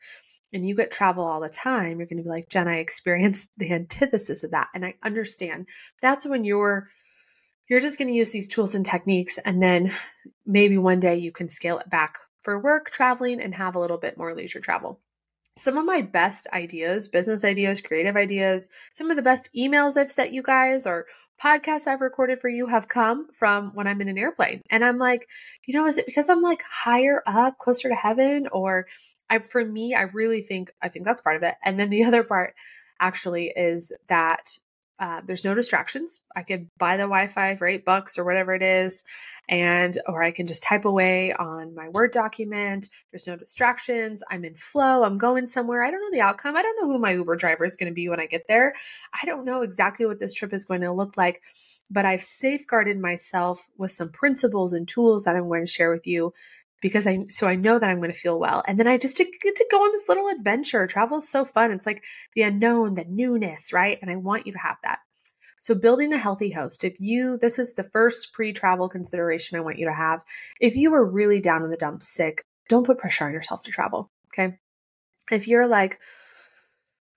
and 0.54 0.68
you 0.68 0.76
get 0.76 0.92
travel 0.92 1.26
all 1.26 1.42
the 1.42 1.50
time, 1.50 1.98
you're 1.98 2.08
going 2.08 2.18
to 2.18 2.24
be 2.24 2.30
like, 2.30 2.48
Jen, 2.48 2.68
I 2.68 2.78
experienced 2.78 3.50
the 3.58 3.72
antithesis 3.74 4.44
of 4.44 4.52
that. 4.52 4.68
And 4.76 4.86
I 4.86 4.94
understand 5.04 5.68
that's 6.02 6.26
when 6.26 6.44
you're 6.44 6.90
you're 7.70 7.80
just 7.80 7.98
going 7.98 8.08
to 8.08 8.14
use 8.14 8.32
these 8.32 8.48
tools 8.48 8.76
and 8.76 8.86
techniques 8.86 9.38
and 9.40 9.62
then 9.62 9.92
maybe 10.46 10.78
one 10.78 11.00
day 11.00 11.16
you 11.16 11.32
can 11.32 11.50
scale 11.50 11.80
it 11.80 11.90
back 11.90 12.18
for 12.42 12.60
work 12.60 12.90
traveling 12.92 13.42
and 13.42 13.56
have 13.56 13.76
a 13.76 13.80
little 13.80 13.98
bit 13.98 14.18
more 14.18 14.36
leisure 14.36 14.60
travel 14.60 15.00
some 15.56 15.78
of 15.78 15.86
my 15.86 16.02
best 16.02 16.48
ideas, 16.52 17.08
business 17.08 17.44
ideas, 17.44 17.82
creative 17.82 18.16
ideas, 18.16 18.70
some 18.92 19.12
of 19.12 19.18
the 19.18 19.22
best 19.22 19.50
emails 19.56 19.98
I've 19.98 20.12
sent 20.12 20.34
you 20.34 20.42
guys 20.42 20.88
or 20.88 21.06
podcasts 21.42 21.88
I've 21.88 22.02
recorded 22.02 22.40
for 22.40 22.50
you 22.50 22.68
have 22.68 22.88
come 22.88 23.28
from 23.32 23.72
when 23.74 23.88
I'm 23.88 24.02
in 24.02 24.10
an 24.10 24.18
airplane. 24.18 24.62
And 24.70 24.84
I'm 24.84 24.98
like, 24.98 25.28
you 25.66 25.74
know, 25.74 25.86
is 25.88 25.98
it 25.98 26.06
because 26.06 26.30
I'm 26.30 26.42
like 26.42 26.64
higher 26.64 27.22
up, 27.26 27.58
closer 27.58 27.90
to 27.90 27.96
heaven? 27.96 28.48
Or 28.52 28.88
I, 29.30 29.40
for 29.40 29.64
me, 29.64 29.94
I 29.94 30.04
really 30.04 30.42
think, 30.42 30.72
I 30.82 30.90
think 30.90 31.06
that's 31.06 31.22
part 31.22 31.36
of 31.36 31.44
it. 31.44 31.56
And 31.64 31.80
then 31.80 31.90
the 31.90 32.04
other 32.06 32.24
part 32.24 32.56
actually 33.00 33.54
is 33.56 33.92
that 34.08 34.58
uh, 35.00 35.22
there's 35.26 35.44
no 35.44 35.56
distractions. 35.56 36.22
I 36.36 36.44
could 36.44 36.70
buy 36.78 36.98
the 36.98 37.04
Wi-Fi 37.04 37.56
for 37.56 37.68
eight 37.68 37.84
bucks 37.84 38.18
or 38.18 38.24
whatever 38.24 38.54
it 38.54 38.62
is, 38.62 39.04
and 39.50 39.98
or 40.08 40.24
I 40.24 40.32
can 40.32 40.46
just 40.46 40.64
type 40.64 40.86
away 40.86 41.34
on 41.34 41.74
my 41.74 41.90
Word 41.90 42.12
document. 42.12 42.90
There's 43.12 43.28
no 43.28 43.36
distractions. 43.36 44.24
I'm 44.30 44.46
in 44.46 44.56
flow. 44.56 45.04
I'm 45.04 45.18
going 45.18 45.48
somewhere. 45.48 45.84
I 45.84 45.90
don't 45.92 46.02
know 46.02 46.16
the 46.16 46.22
outcome. 46.22 46.56
I 46.56 46.62
don't 46.62 46.80
know 46.80 46.94
who 46.94 47.00
my 47.00 47.14
Uber 47.14 47.36
driver 47.36 47.66
is 47.66 47.76
going 47.76 47.92
to 47.92 47.96
be 47.96 48.08
when 48.08 48.20
I 48.20 48.28
get 48.28 48.48
there. 48.48 48.76
I 49.14 49.26
don't 49.26 49.46
know 49.46 49.64
exactly 49.64 50.06
what 50.06 50.20
this 50.20 50.34
trip 50.34 50.54
is 50.54 50.66
going 50.66 50.82
to 50.82 50.92
look 50.92 51.18
like, 51.18 51.42
but 51.90 52.06
I've 52.06 52.24
safeguarded 52.24 53.00
myself 53.00 53.68
with 53.78 53.92
some 53.92 54.10
principles 54.10 54.74
and 54.74 54.88
tools 54.88 55.24
that 55.24 55.36
I'm 55.36 55.48
going 55.48 55.66
to 55.66 55.72
share 55.72 55.92
with 55.92 56.06
you 56.06 56.34
because 56.84 57.08
I 57.08 57.26
so 57.30 57.48
I 57.48 57.56
know 57.56 57.80
that 57.80 57.90
I'm 57.90 57.98
going 57.98 58.12
to 58.12 58.18
feel 58.18 58.38
well. 58.38 58.62
And 58.68 58.78
then 58.78 58.88
I 58.88 58.98
just 58.98 59.18
get 59.18 59.56
to 59.56 59.68
go 59.72 59.78
on 59.78 59.92
this 59.94 60.10
little 60.10 60.28
adventure. 60.28 60.86
Travel 60.86 61.20
is 61.20 61.30
so 61.30 61.46
fun. 61.46 61.72
It's 61.72 61.86
like 61.86 62.04
the 62.36 62.44
unknown, 62.44 62.94
the 62.94 63.06
newness, 63.08 63.72
right? 63.72 63.98
And 64.02 64.12
I 64.12 64.18
want 64.18 64.46
you 64.46 64.52
to 64.52 64.60
have 64.60 64.76
that. 64.84 65.00
So 65.62 65.76
building 65.76 66.12
a 66.12 66.18
healthy 66.18 66.52
host. 66.52 66.84
If 66.84 67.00
you 67.00 67.40
this 67.42 67.58
is 67.58 67.74
the 67.74 67.84
first 67.84 68.34
pre-travel 68.34 68.90
consideration 68.90 69.58
I 69.58 69.62
want 69.62 69.80
you 69.80 69.88
to 69.88 69.94
have. 69.94 70.24
If 70.60 70.76
you 70.76 70.94
are 70.94 71.10
really 71.10 71.40
down 71.40 71.64
in 71.64 71.70
the 71.70 71.78
dumps 71.78 72.14
sick, 72.14 72.44
don't 72.68 72.86
put 72.86 72.98
pressure 72.98 73.26
on 73.26 73.34
yourself 73.34 73.64
to 73.64 73.72
travel, 73.72 74.12
okay? 74.34 74.58
If 75.32 75.48
you're 75.48 75.68
like 75.68 76.00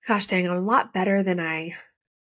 gosh 0.07 0.27
dang, 0.27 0.49
I'm 0.49 0.59
a 0.59 0.61
lot 0.61 0.95
better 0.95 1.25
than 1.25 1.41
I 1.41 1.73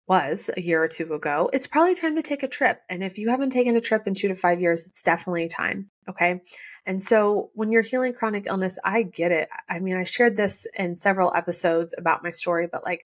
was 0.07 0.49
a 0.55 0.61
year 0.61 0.83
or 0.83 0.87
two 0.87 1.13
ago, 1.13 1.49
it's 1.53 1.67
probably 1.67 1.95
time 1.95 2.15
to 2.15 2.21
take 2.21 2.43
a 2.43 2.47
trip. 2.47 2.81
And 2.89 3.03
if 3.03 3.17
you 3.17 3.29
haven't 3.29 3.51
taken 3.51 3.75
a 3.75 3.81
trip 3.81 4.05
in 4.05 4.13
two 4.13 4.27
to 4.27 4.35
five 4.35 4.59
years, 4.59 4.85
it's 4.85 5.03
definitely 5.03 5.47
time. 5.47 5.89
Okay. 6.09 6.41
And 6.85 7.01
so 7.01 7.51
when 7.53 7.71
you're 7.71 7.81
healing 7.81 8.13
chronic 8.13 8.45
illness, 8.47 8.77
I 8.83 9.03
get 9.03 9.31
it. 9.31 9.49
I 9.69 9.79
mean, 9.79 9.95
I 9.95 10.03
shared 10.03 10.35
this 10.35 10.67
in 10.77 10.95
several 10.95 11.33
episodes 11.33 11.95
about 11.97 12.23
my 12.23 12.31
story, 12.31 12.67
but 12.69 12.83
like 12.83 13.05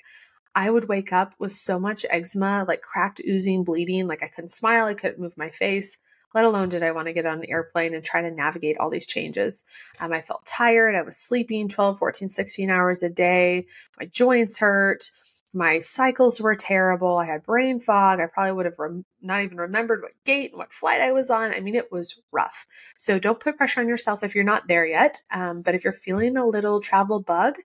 I 0.55 0.71
would 0.71 0.89
wake 0.89 1.13
up 1.13 1.35
with 1.37 1.51
so 1.51 1.77
much 1.77 2.03
eczema, 2.09 2.65
like 2.67 2.81
cracked, 2.81 3.21
oozing, 3.27 3.63
bleeding. 3.63 4.07
Like 4.07 4.23
I 4.23 4.27
couldn't 4.27 4.49
smile, 4.49 4.87
I 4.87 4.95
couldn't 4.95 5.19
move 5.19 5.37
my 5.37 5.51
face, 5.51 5.99
let 6.33 6.45
alone 6.45 6.69
did 6.69 6.81
I 6.81 6.91
want 6.91 7.05
to 7.07 7.13
get 7.13 7.27
on 7.27 7.39
an 7.39 7.49
airplane 7.49 7.93
and 7.93 8.03
try 8.03 8.21
to 8.21 8.31
navigate 8.31 8.79
all 8.79 8.89
these 8.89 9.05
changes. 9.05 9.65
Um, 9.99 10.11
I 10.11 10.21
felt 10.21 10.45
tired. 10.45 10.95
I 10.95 11.03
was 11.03 11.15
sleeping 11.15 11.69
12, 11.69 11.99
14, 11.99 12.29
16 12.29 12.71
hours 12.71 13.03
a 13.03 13.09
day. 13.09 13.67
My 13.99 14.07
joints 14.07 14.57
hurt. 14.57 15.11
My 15.57 15.79
cycles 15.79 16.39
were 16.39 16.53
terrible. 16.53 17.17
I 17.17 17.25
had 17.25 17.41
brain 17.41 17.79
fog. 17.79 18.19
I 18.19 18.27
probably 18.27 18.51
would 18.51 18.65
have 18.67 18.77
rem- 18.77 19.05
not 19.23 19.41
even 19.41 19.57
remembered 19.57 20.03
what 20.03 20.11
gate 20.23 20.51
and 20.51 20.59
what 20.59 20.71
flight 20.71 21.01
I 21.01 21.11
was 21.11 21.31
on. 21.31 21.51
I 21.51 21.61
mean, 21.61 21.73
it 21.73 21.91
was 21.91 22.21
rough. 22.31 22.67
So 22.99 23.17
don't 23.17 23.39
put 23.39 23.57
pressure 23.57 23.79
on 23.79 23.87
yourself 23.87 24.21
if 24.21 24.35
you're 24.35 24.43
not 24.43 24.67
there 24.67 24.85
yet. 24.85 25.23
Um, 25.31 25.63
but 25.63 25.73
if 25.73 25.83
you're 25.83 25.93
feeling 25.93 26.37
a 26.37 26.45
little 26.45 26.79
travel 26.79 27.19
bug, 27.19 27.55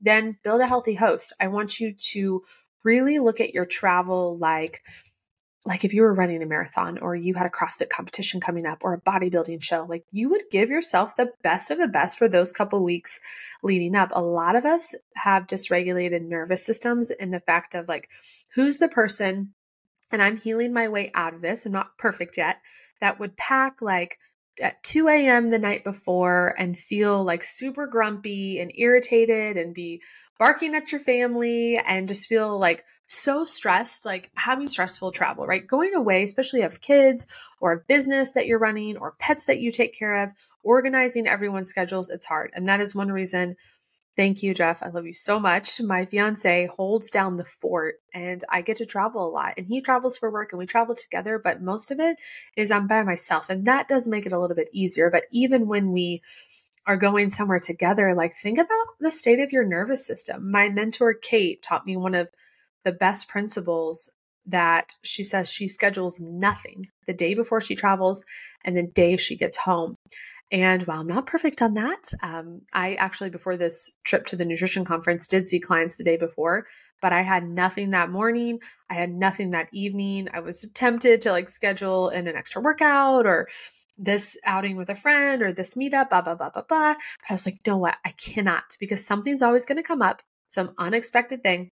then 0.00 0.36
build 0.42 0.60
a 0.60 0.66
healthy 0.66 0.94
host. 0.94 1.34
I 1.38 1.46
want 1.46 1.78
you 1.78 1.92
to 1.92 2.42
really 2.82 3.20
look 3.20 3.40
at 3.40 3.54
your 3.54 3.64
travel 3.64 4.36
like 4.38 4.82
like 5.66 5.84
if 5.84 5.92
you 5.92 6.02
were 6.02 6.14
running 6.14 6.42
a 6.42 6.46
marathon 6.46 6.98
or 6.98 7.16
you 7.16 7.34
had 7.34 7.46
a 7.46 7.50
CrossFit 7.50 7.90
competition 7.90 8.40
coming 8.40 8.66
up 8.66 8.78
or 8.82 8.94
a 8.94 9.00
bodybuilding 9.00 9.62
show, 9.62 9.84
like 9.88 10.04
you 10.12 10.30
would 10.30 10.44
give 10.50 10.70
yourself 10.70 11.16
the 11.16 11.32
best 11.42 11.72
of 11.72 11.78
the 11.78 11.88
best 11.88 12.16
for 12.16 12.28
those 12.28 12.52
couple 12.52 12.84
weeks 12.84 13.18
leading 13.64 13.96
up. 13.96 14.10
A 14.12 14.22
lot 14.22 14.54
of 14.54 14.64
us 14.64 14.94
have 15.16 15.48
dysregulated 15.48 16.22
nervous 16.22 16.64
systems 16.64 17.10
in 17.10 17.32
the 17.32 17.40
fact 17.40 17.74
of 17.74 17.88
like, 17.88 18.08
who's 18.54 18.78
the 18.78 18.88
person, 18.88 19.54
and 20.12 20.22
I'm 20.22 20.36
healing 20.36 20.72
my 20.72 20.88
way 20.88 21.10
out 21.14 21.34
of 21.34 21.40
this, 21.40 21.66
I'm 21.66 21.72
not 21.72 21.98
perfect 21.98 22.36
yet, 22.36 22.58
that 23.00 23.18
would 23.18 23.36
pack 23.36 23.82
like 23.82 24.18
at 24.62 24.82
2 24.84 25.08
a.m. 25.08 25.50
the 25.50 25.58
night 25.58 25.82
before 25.82 26.54
and 26.58 26.78
feel 26.78 27.24
like 27.24 27.42
super 27.42 27.88
grumpy 27.88 28.60
and 28.60 28.72
irritated 28.76 29.56
and 29.56 29.74
be 29.74 30.00
barking 30.38 30.74
at 30.74 30.92
your 30.92 31.00
family 31.00 31.78
and 31.78 32.08
just 32.08 32.26
feel 32.26 32.58
like 32.58 32.84
so 33.06 33.44
stressed, 33.44 34.04
like 34.04 34.30
having 34.34 34.68
stressful 34.68 35.12
travel, 35.12 35.46
right? 35.46 35.66
Going 35.66 35.94
away, 35.94 36.24
especially 36.24 36.62
if 36.62 36.80
kids 36.80 37.26
or 37.60 37.72
a 37.72 37.80
business 37.86 38.32
that 38.32 38.46
you're 38.46 38.58
running 38.58 38.96
or 38.96 39.14
pets 39.18 39.46
that 39.46 39.60
you 39.60 39.70
take 39.70 39.96
care 39.96 40.24
of, 40.24 40.32
organizing 40.62 41.26
everyone's 41.26 41.68
schedules, 41.68 42.10
it's 42.10 42.26
hard. 42.26 42.50
And 42.54 42.68
that 42.68 42.80
is 42.80 42.94
one 42.94 43.12
reason. 43.12 43.56
Thank 44.16 44.42
you, 44.42 44.54
Jeff. 44.54 44.82
I 44.82 44.88
love 44.88 45.04
you 45.04 45.12
so 45.12 45.38
much. 45.38 45.78
My 45.78 46.06
fiance 46.06 46.68
holds 46.74 47.10
down 47.10 47.36
the 47.36 47.44
fort 47.44 47.96
and 48.14 48.42
I 48.50 48.62
get 48.62 48.78
to 48.78 48.86
travel 48.86 49.28
a 49.28 49.30
lot. 49.30 49.54
And 49.58 49.66
he 49.66 49.82
travels 49.82 50.16
for 50.16 50.30
work 50.30 50.52
and 50.52 50.58
we 50.58 50.64
travel 50.64 50.94
together, 50.94 51.38
but 51.38 51.60
most 51.60 51.90
of 51.90 52.00
it 52.00 52.16
is 52.56 52.70
I'm 52.70 52.86
by 52.86 53.02
myself. 53.02 53.50
And 53.50 53.66
that 53.66 53.88
does 53.88 54.08
make 54.08 54.24
it 54.24 54.32
a 54.32 54.40
little 54.40 54.56
bit 54.56 54.70
easier. 54.72 55.10
But 55.10 55.24
even 55.30 55.68
when 55.68 55.92
we 55.92 56.22
are 56.86 56.96
going 56.96 57.28
somewhere 57.28 57.58
together, 57.58 58.14
like 58.14 58.34
think 58.34 58.58
about 58.58 58.86
the 59.00 59.10
state 59.10 59.40
of 59.40 59.52
your 59.52 59.64
nervous 59.64 60.06
system. 60.06 60.50
My 60.50 60.68
mentor, 60.68 61.14
Kate, 61.14 61.62
taught 61.62 61.86
me 61.86 61.96
one 61.96 62.14
of 62.14 62.30
the 62.84 62.92
best 62.92 63.28
principles 63.28 64.10
that 64.46 64.94
she 65.02 65.24
says 65.24 65.48
she 65.50 65.66
schedules 65.66 66.20
nothing 66.20 66.88
the 67.06 67.12
day 67.12 67.34
before 67.34 67.60
she 67.60 67.74
travels 67.74 68.24
and 68.64 68.76
the 68.76 68.84
day 68.84 69.16
she 69.16 69.36
gets 69.36 69.56
home. 69.56 69.96
And 70.52 70.84
while 70.84 71.00
I'm 71.00 71.08
not 71.08 71.26
perfect 71.26 71.60
on 71.60 71.74
that, 71.74 72.12
um, 72.22 72.62
I 72.72 72.94
actually, 72.94 73.30
before 73.30 73.56
this 73.56 73.90
trip 74.04 74.26
to 74.26 74.36
the 74.36 74.44
nutrition 74.44 74.84
conference, 74.84 75.26
did 75.26 75.48
see 75.48 75.58
clients 75.58 75.96
the 75.96 76.04
day 76.04 76.16
before, 76.16 76.66
but 77.02 77.12
I 77.12 77.22
had 77.22 77.48
nothing 77.48 77.90
that 77.90 78.10
morning. 78.10 78.60
I 78.88 78.94
had 78.94 79.10
nothing 79.10 79.50
that 79.50 79.68
evening. 79.72 80.28
I 80.32 80.38
was 80.38 80.64
tempted 80.72 81.22
to 81.22 81.32
like 81.32 81.48
schedule 81.48 82.10
in 82.10 82.28
an 82.28 82.36
extra 82.36 82.62
workout 82.62 83.26
or 83.26 83.48
this 83.98 84.36
outing 84.44 84.76
with 84.76 84.90
a 84.90 84.94
friend 84.94 85.42
or 85.42 85.52
this 85.52 85.74
meetup, 85.74 86.10
blah, 86.10 86.22
blah, 86.22 86.34
blah, 86.34 86.50
blah, 86.50 86.62
blah. 86.62 86.94
But 86.94 87.30
I 87.30 87.32
was 87.32 87.46
like, 87.46 87.60
no, 87.66 87.78
what? 87.78 87.96
I 88.04 88.10
cannot 88.12 88.76
because 88.78 89.04
something's 89.04 89.42
always 89.42 89.64
going 89.64 89.76
to 89.76 89.82
come 89.82 90.02
up, 90.02 90.22
some 90.48 90.74
unexpected 90.78 91.42
thing. 91.42 91.70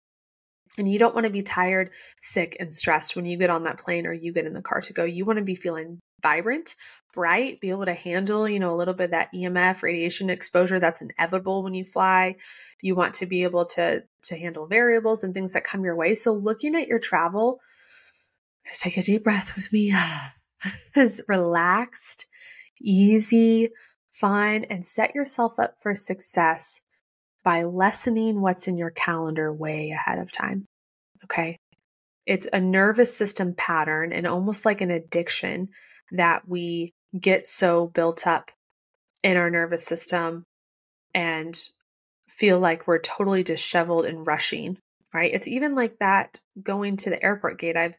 And 0.76 0.90
you 0.90 0.99
don't 0.99 1.14
want 1.14 1.25
to 1.25 1.31
be 1.31 1.43
tired, 1.43 1.90
sick, 2.21 2.57
and 2.59 2.73
stressed 2.75 3.14
when 3.14 3.26
you 3.26 3.37
get 3.37 3.50
on 3.50 3.64
that 3.64 3.78
plane 3.78 4.07
or 4.07 4.12
you 4.12 4.33
get 4.33 4.47
in 4.47 4.54
the 4.54 4.62
car 4.62 4.81
to 4.81 4.93
go. 4.93 5.04
You 5.04 5.25
want 5.25 5.38
to 5.38 5.45
be 5.45 5.54
feeling 5.54 6.00
vibrant, 6.21 6.75
bright, 7.12 7.61
be 7.61 7.71
able 7.71 7.85
to 7.85 7.95
handle, 7.95 8.49
you 8.49 8.59
know, 8.59 8.75
a 8.75 8.76
little 8.76 8.95
bit 8.95 9.04
of 9.04 9.11
that 9.12 9.28
EMF 9.33 9.83
radiation 9.83 10.31
exposure 10.31 10.81
that's 10.81 11.00
inevitable 11.00 11.62
when 11.62 11.75
you 11.75 11.85
fly. 11.85 12.37
You 12.83 12.97
want 12.97 13.14
to 13.14 13.26
be 13.26 13.45
able 13.45 13.66
to 13.66 14.02
to 14.25 14.37
handle 14.37 14.66
variables 14.66 15.23
and 15.23 15.33
things 15.33 15.52
that 15.52 15.64
come 15.64 15.85
your 15.85 15.95
way. 15.95 16.14
So 16.14 16.33
looking 16.33 16.75
at 16.75 16.88
your 16.88 16.99
travel, 16.99 17.61
just 18.66 18.83
take 18.83 18.97
a 18.97 19.02
deep 19.02 19.23
breath 19.23 19.54
with 19.54 19.73
me. 19.73 19.95
as 20.97 21.21
relaxed, 21.28 22.26
easy, 22.80 23.71
find 24.11 24.66
and 24.71 24.87
set 24.87 25.14
yourself 25.14 25.59
up 25.59 25.76
for 25.80 25.94
success 25.94 26.80
by 27.42 27.64
lessening 27.64 28.40
what's 28.40 28.68
in 28.68 28.78
your 28.78 28.90
calendar 28.90 29.52
way 29.52 29.90
ahead 29.90 30.18
of 30.18 30.33
time. 30.33 30.66
Okay. 31.25 31.59
It's 32.26 32.49
a 32.52 32.61
nervous 32.61 33.14
system 33.16 33.54
pattern 33.54 34.12
and 34.12 34.26
almost 34.26 34.64
like 34.64 34.80
an 34.80 34.90
addiction 34.90 35.68
that 36.12 36.49
we 36.49 36.92
get 37.18 37.47
so 37.47 37.87
built 37.88 38.26
up 38.26 38.50
in 39.23 39.37
our 39.37 39.50
nervous 39.50 39.85
system 39.85 40.44
and 41.12 41.61
feel 42.28 42.59
like 42.59 42.87
we're 42.87 42.99
totally 42.99 43.42
disheveled 43.42 44.06
and 44.06 44.26
rushing, 44.26 44.78
right? 45.12 45.33
It's 45.33 45.49
even 45.49 45.75
like 45.75 45.99
that 45.99 46.40
going 46.62 46.97
to 46.99 47.11
the 47.11 47.23
airport 47.23 47.59
gate. 47.59 47.76
I've 47.76 47.94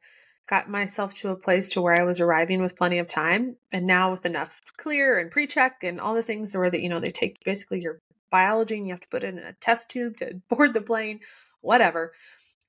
got 0.48 0.70
myself 0.70 1.14
to 1.16 1.30
a 1.30 1.36
place 1.36 1.70
to 1.70 1.82
where 1.82 2.00
I 2.00 2.04
was 2.04 2.20
arriving 2.20 2.62
with 2.62 2.76
plenty 2.76 3.00
of 3.00 3.08
time 3.08 3.58
and 3.72 3.88
now 3.88 4.12
with 4.12 4.26
enough 4.26 4.62
clear 4.78 5.18
and 5.20 5.32
pre-check 5.32 5.84
and 5.84 6.00
all 6.00 6.14
the 6.14 6.24
things 6.24 6.56
where 6.56 6.70
that 6.70 6.82
you 6.82 6.90
know 6.90 7.00
they 7.00 7.12
take 7.12 7.44
basically 7.44 7.82
your 7.82 8.00
biology 8.30 8.78
and 8.78 8.88
you 8.88 8.94
have 8.94 9.02
to 9.02 9.08
put 9.08 9.24
it 9.24 9.34
in 9.34 9.40
a 9.40 9.54
test 9.54 9.90
tube 9.90 10.18
to 10.18 10.42
board 10.50 10.74
the 10.74 10.82
plane, 10.82 11.20
whatever. 11.62 12.14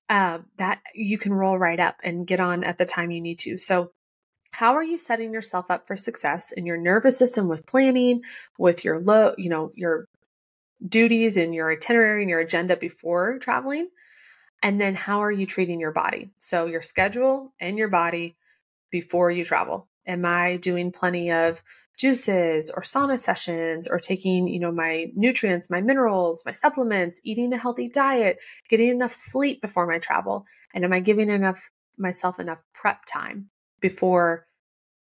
Uh, 0.08 0.38
that 0.56 0.80
you 0.94 1.18
can 1.18 1.32
roll 1.32 1.58
right 1.58 1.80
up 1.80 1.96
and 2.04 2.28
get 2.28 2.38
on 2.38 2.62
at 2.62 2.78
the 2.78 2.86
time 2.86 3.10
you 3.10 3.20
need 3.20 3.40
to. 3.40 3.58
So 3.58 3.90
how 4.52 4.74
are 4.76 4.84
you 4.84 4.98
setting 4.98 5.32
yourself 5.32 5.68
up 5.68 5.86
for 5.86 5.96
success 5.96 6.52
in 6.52 6.64
your 6.64 6.76
nervous 6.76 7.18
system 7.18 7.48
with 7.48 7.66
planning, 7.66 8.22
with 8.56 8.84
your 8.84 9.00
low, 9.00 9.34
you 9.36 9.50
know, 9.50 9.72
your 9.74 10.06
duties 10.86 11.36
and 11.36 11.52
your 11.52 11.72
itinerary 11.72 12.22
and 12.22 12.30
your 12.30 12.38
agenda 12.38 12.76
before 12.76 13.38
traveling? 13.38 13.88
And 14.62 14.80
then 14.80 14.94
how 14.94 15.20
are 15.20 15.32
you 15.32 15.46
treating 15.46 15.80
your 15.80 15.92
body? 15.92 16.30
So, 16.38 16.66
your 16.66 16.82
schedule 16.82 17.52
and 17.60 17.78
your 17.78 17.88
body 17.88 18.36
before 18.90 19.30
you 19.30 19.44
travel. 19.44 19.88
Am 20.06 20.24
I 20.24 20.56
doing 20.56 20.92
plenty 20.92 21.30
of 21.30 21.62
juices 21.98 22.70
or 22.70 22.82
sauna 22.82 23.18
sessions 23.18 23.88
or 23.88 23.98
taking, 23.98 24.48
you 24.48 24.60
know, 24.60 24.72
my 24.72 25.06
nutrients, 25.14 25.70
my 25.70 25.80
minerals, 25.80 26.42
my 26.44 26.52
supplements, 26.52 27.20
eating 27.24 27.52
a 27.52 27.58
healthy 27.58 27.88
diet, 27.88 28.38
getting 28.68 28.90
enough 28.90 29.12
sleep 29.12 29.60
before 29.60 29.86
my 29.86 29.98
travel? 29.98 30.46
And 30.74 30.84
am 30.84 30.92
I 30.92 31.00
giving 31.00 31.30
enough 31.30 31.70
myself 31.98 32.38
enough 32.38 32.62
prep 32.74 33.04
time 33.06 33.48
before 33.80 34.46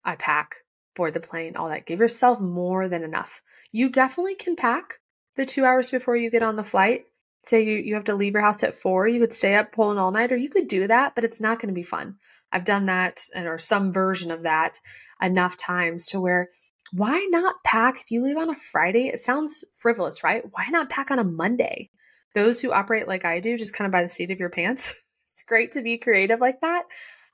I 0.03 0.15
pack, 0.15 0.55
board 0.95 1.13
the 1.13 1.19
plane, 1.19 1.55
all 1.55 1.69
that? 1.69 1.85
Give 1.85 1.99
yourself 1.99 2.39
more 2.39 2.87
than 2.87 3.03
enough. 3.03 3.41
You 3.71 3.89
definitely 3.89 4.35
can 4.35 4.55
pack 4.55 4.99
the 5.35 5.45
2 5.45 5.65
hours 5.65 5.91
before 5.91 6.15
you 6.15 6.29
get 6.29 6.43
on 6.43 6.55
the 6.55 6.63
flight 6.63 7.05
say 7.47 7.63
you, 7.63 7.75
you 7.77 7.95
have 7.95 8.05
to 8.05 8.15
leave 8.15 8.33
your 8.33 8.41
house 8.41 8.63
at 8.63 8.73
four, 8.73 9.07
you 9.07 9.19
could 9.19 9.33
stay 9.33 9.55
up 9.55 9.71
pulling 9.71 9.97
all 9.97 10.11
night, 10.11 10.31
or 10.31 10.37
you 10.37 10.49
could 10.49 10.67
do 10.67 10.87
that, 10.87 11.15
but 11.15 11.23
it's 11.23 11.41
not 11.41 11.59
going 11.59 11.73
to 11.73 11.79
be 11.79 11.83
fun. 11.83 12.15
I've 12.51 12.65
done 12.65 12.85
that 12.85 13.21
and 13.33 13.47
or 13.47 13.57
some 13.57 13.91
version 13.91 14.31
of 14.31 14.43
that 14.43 14.79
enough 15.21 15.57
times 15.57 16.07
to 16.07 16.19
where 16.19 16.49
why 16.91 17.27
not 17.29 17.63
pack 17.63 17.99
if 17.99 18.11
you 18.11 18.23
leave 18.23 18.37
on 18.37 18.49
a 18.49 18.55
Friday? 18.55 19.07
It 19.07 19.19
sounds 19.19 19.65
frivolous, 19.73 20.23
right? 20.23 20.43
Why 20.51 20.67
not 20.69 20.89
pack 20.89 21.11
on 21.11 21.19
a 21.19 21.23
Monday? 21.23 21.89
Those 22.33 22.61
who 22.61 22.71
operate 22.71 23.07
like 23.07 23.25
I 23.25 23.39
do, 23.39 23.57
just 23.57 23.73
kind 23.73 23.85
of 23.85 23.91
by 23.91 24.03
the 24.03 24.09
seat 24.09 24.31
of 24.31 24.39
your 24.39 24.49
pants. 24.49 24.93
it's 25.33 25.43
great 25.43 25.73
to 25.73 25.81
be 25.81 25.97
creative 25.97 26.39
like 26.39 26.61
that. 26.61 26.83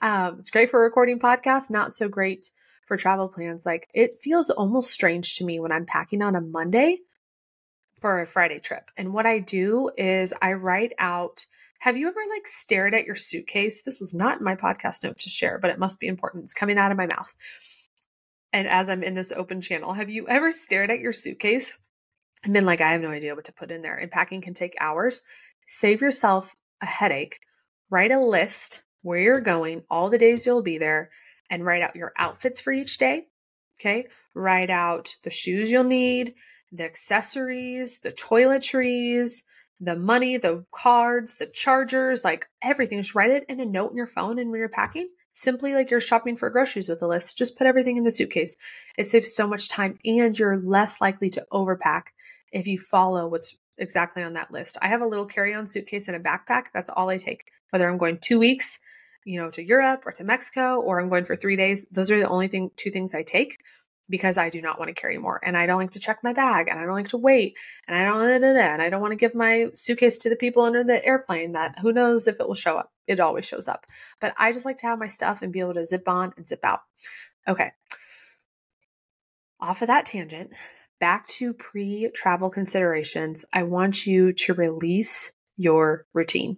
Um, 0.02 0.38
it's 0.40 0.50
great 0.50 0.72
for 0.72 0.82
recording 0.82 1.20
podcasts, 1.20 1.70
not 1.70 1.94
so 1.94 2.08
great 2.08 2.50
for 2.86 2.98
travel 2.98 3.28
plans. 3.28 3.66
Like 3.66 3.88
it 3.94 4.20
feels 4.20 4.50
almost 4.50 4.92
strange 4.92 5.38
to 5.38 5.46
me 5.46 5.60
when 5.60 5.72
I'm 5.72 5.86
packing 5.86 6.22
on 6.22 6.36
a 6.36 6.42
Monday 6.42 7.00
for 8.02 8.20
a 8.20 8.26
Friday 8.26 8.60
trip. 8.60 8.90
And 8.98 9.14
what 9.14 9.28
I 9.28 9.40
do 9.40 9.92
is 9.96 10.34
I 10.42 10.54
write 10.54 10.94
out 10.98 11.46
have 11.80 11.98
you 11.98 12.08
ever 12.08 12.20
like 12.30 12.46
stared 12.46 12.94
at 12.94 13.06
your 13.06 13.16
suitcase? 13.16 13.82
This 13.82 14.00
was 14.00 14.14
not 14.14 14.40
my 14.40 14.56
podcast 14.56 15.04
note 15.04 15.18
to 15.18 15.30
share, 15.30 15.58
but 15.58 15.72
it 15.72 15.80
must 15.80 16.00
be 16.00 16.06
important. 16.06 16.44
It's 16.44 16.54
coming 16.54 16.78
out 16.78 16.92
of 16.92 16.98
my 16.98 17.08
mouth. 17.08 17.34
And 18.54 18.68
as 18.68 18.88
I'm 18.88 19.02
in 19.02 19.16
this 19.16 19.32
open 19.32 19.62
channel, 19.62 19.94
have 19.94 20.10
you 20.10 20.28
ever 20.28 20.52
stared 20.52 20.92
at 20.92 21.00
your 21.00 21.12
suitcase 21.12 21.80
and 22.44 22.54
been 22.54 22.68
like, 22.68 22.82
I 22.82 22.92
have 22.92 23.02
no 23.02 23.10
idea 23.10 23.34
what 23.34 23.46
to 23.46 23.54
put 23.54 23.72
in 23.72 23.82
there? 23.82 23.96
And 23.96 24.12
packing 24.12 24.42
can 24.42 24.54
take 24.54 24.76
hours. 24.80 25.24
Save 25.66 26.02
yourself 26.02 26.56
a 26.82 26.86
headache. 26.86 27.40
Write 27.90 28.12
a 28.12 28.20
list 28.20 28.84
where 29.02 29.18
you're 29.18 29.42
going, 29.42 29.82
all 29.90 30.12
the 30.12 30.20
days 30.20 30.46
you'll 30.46 30.62
be 30.62 30.78
there, 30.78 31.10
and 31.50 31.66
write 31.66 31.82
out 31.82 31.96
your 31.96 32.14
outfits 32.16 32.62
for 32.62 32.72
each 32.72 33.00
day. 33.00 33.26
Okay. 33.80 34.06
Write 34.36 34.70
out 34.70 35.16
the 35.24 35.32
shoes 35.32 35.72
you'll 35.72 35.84
need, 35.84 36.36
the 36.72 36.84
accessories, 36.84 38.00
the 38.00 38.12
toiletries, 38.12 39.44
the 39.80 39.96
money, 39.96 40.38
the 40.38 40.64
cards, 40.72 41.38
the 41.38 41.48
chargers, 41.48 42.24
like 42.24 42.48
everything. 42.62 43.00
Just 43.00 43.16
write 43.16 43.32
it 43.32 43.46
in 43.50 43.60
a 43.60 43.66
note 43.66 43.92
in 43.92 43.98
your 43.98 44.08
phone 44.08 44.40
and 44.40 44.52
when 44.52 44.60
you're 44.60 44.70
packing. 44.70 45.10
Simply 45.34 45.74
like 45.74 45.90
you're 45.90 46.00
shopping 46.00 46.36
for 46.36 46.50
groceries 46.50 46.90
with 46.90 47.02
a 47.02 47.08
list. 47.08 47.38
Just 47.38 47.58
put 47.58 47.66
everything 47.66 47.98
in 47.98 48.04
the 48.04 48.12
suitcase. 48.12 48.56
It 48.98 49.06
saves 49.06 49.34
so 49.34 49.48
much 49.48 49.70
time 49.70 49.98
and 50.06 50.38
you're 50.38 50.58
less 50.58 51.02
likely 51.02 51.30
to 51.32 51.46
overpack 51.52 52.04
if 52.52 52.68
you 52.68 52.78
follow 52.78 53.28
what's 53.28 53.56
exactly 53.78 54.22
on 54.22 54.34
that 54.34 54.52
list. 54.52 54.78
I 54.82 54.90
have 54.90 55.02
a 55.02 55.08
little 55.08 55.26
carry-on 55.26 55.68
suitcase 55.68 56.08
and 56.08 56.16
a 56.16 56.20
backpack. 56.20 56.66
That's 56.74 56.90
all 56.90 57.10
I 57.10 57.18
take. 57.18 57.46
Whether 57.72 57.90
I'm 57.90 57.98
going 57.98 58.20
2 58.20 58.38
weeks, 58.38 58.78
you 59.26 59.40
know, 59.40 59.50
to 59.52 59.64
Europe 59.64 60.04
or 60.06 60.12
to 60.12 60.24
Mexico 60.24 60.80
or 60.80 61.00
I'm 61.00 61.10
going 61.10 61.26
for 61.26 61.36
3 61.36 61.56
days, 61.56 61.86
those 61.92 62.12
are 62.12 62.20
the 62.20 62.28
only 62.28 62.50
thing 62.50 62.70
two 62.76 62.92
things 62.92 63.16
I 63.16 63.24
take 63.24 63.58
because 64.10 64.38
I 64.38 64.50
do 64.50 64.62
not 64.62 64.78
want 64.78 64.90
to 64.90 65.00
carry 65.00 65.18
more 65.18 65.40
and 65.44 65.58
I 65.58 65.66
don't 65.66 65.80
like 65.80 65.92
to 65.92 66.00
check 66.00 66.20
my 66.24 66.34
bag 66.34 66.68
and 66.68 66.80
I 66.80 66.84
don't 66.84 66.96
like 66.96 67.10
to 67.10 67.18
wait 67.18 67.56
and 67.88 67.98
I 67.98 68.04
don't 68.04 68.44
and 68.44 68.82
I 68.82 68.90
don't 68.90 69.02
want 69.02 69.12
to 69.12 69.18
give 69.18 69.34
my 69.34 69.68
suitcase 69.74 70.18
to 70.20 70.30
the 70.30 70.36
people 70.36 70.64
under 70.64 70.84
the 70.84 71.04
airplane 71.06 71.54
that 71.54 71.80
who 71.80 71.94
knows 71.94 72.28
if 72.28 72.40
it 72.40 72.48
will 72.48 72.56
show 72.56 72.78
up. 72.78 72.92
It 73.08 73.20
always 73.20 73.46
shows 73.46 73.68
up. 73.68 73.86
But 74.20 74.34
I 74.38 74.52
just 74.52 74.66
like 74.66 74.80
to 74.80 74.88
have 74.88 75.00
my 75.00 75.08
stuff 75.08 75.42
and 75.42 75.54
be 75.54 75.60
able 75.60 75.76
to 75.76 75.86
zip 75.86 76.08
on 76.08 76.34
and 76.38 76.48
zip 76.48 76.60
out. 76.64 76.82
Okay. 77.48 77.72
Off 79.60 79.82
of 79.82 79.88
that 79.88 80.06
tangent, 80.06 80.52
back 81.00 81.28
to 81.28 81.54
pre-travel 81.54 82.50
considerations. 82.50 83.46
I 83.54 83.64
want 83.64 84.06
you 84.06 84.34
to 84.34 84.54
release 84.54 85.32
your 85.58 86.06
routine. 86.14 86.58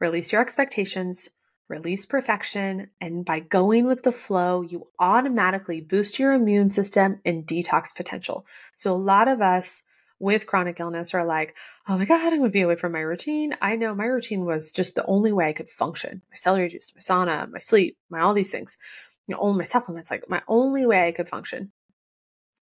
Release 0.00 0.32
your 0.32 0.42
expectations, 0.42 1.28
release 1.68 2.06
perfection, 2.06 2.90
and 3.00 3.24
by 3.24 3.40
going 3.40 3.86
with 3.86 4.02
the 4.02 4.12
flow, 4.12 4.62
you 4.62 4.86
automatically 4.98 5.80
boost 5.80 6.18
your 6.18 6.32
immune 6.32 6.70
system 6.70 7.20
and 7.24 7.46
detox 7.46 7.94
potential. 7.94 8.46
So, 8.74 8.94
a 8.94 8.96
lot 8.96 9.28
of 9.28 9.40
us 9.40 9.82
with 10.18 10.46
chronic 10.46 10.80
illness 10.80 11.14
are 11.14 11.24
like, 11.24 11.56
oh 11.88 11.98
my 11.98 12.04
God, 12.04 12.32
I'm 12.32 12.38
going 12.38 12.50
to 12.50 12.52
be 12.52 12.62
away 12.62 12.76
from 12.76 12.92
my 12.92 13.00
routine. 13.00 13.54
I 13.60 13.76
know 13.76 13.94
my 13.94 14.06
routine 14.06 14.44
was 14.44 14.72
just 14.72 14.94
the 14.94 15.04
only 15.06 15.32
way 15.32 15.48
I 15.48 15.52
could 15.52 15.68
function 15.68 16.22
my 16.30 16.36
celery 16.36 16.68
juice, 16.68 16.92
my 16.94 17.00
sauna, 17.00 17.50
my 17.50 17.58
sleep, 17.58 17.96
my 18.10 18.20
all 18.20 18.34
these 18.34 18.50
things, 18.50 18.78
you 19.26 19.34
know, 19.34 19.40
all 19.40 19.54
my 19.54 19.64
supplements, 19.64 20.10
like 20.10 20.28
my 20.28 20.42
only 20.48 20.86
way 20.86 21.06
I 21.06 21.12
could 21.12 21.28
function. 21.28 21.72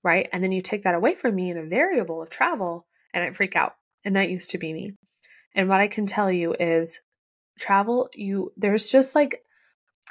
Right. 0.03 0.29
And 0.33 0.43
then 0.43 0.51
you 0.51 0.63
take 0.63 0.83
that 0.85 0.97
away 0.97 1.15
from 1.15 1.35
me 1.35 1.51
in 1.51 1.59
a 1.59 1.65
variable 1.65 2.23
of 2.23 2.31
travel, 2.31 2.87
and 3.15 3.23
I 3.23 3.31
freak 3.31 3.55
out. 3.55 3.77
And 4.05 4.17
that 4.17 4.31
used 4.31 4.51
to 4.51 4.59
be 4.59 4.73
me. 4.73 4.95
And 5.55 5.69
what 5.69 5.81
I 5.81 5.87
can 5.87 6.07
tell 6.07 6.33
you 6.33 6.55
is 6.59 7.01
travel, 7.59 8.09
you 8.15 8.53
there's 8.57 8.89
just 8.89 9.15
like 9.15 9.45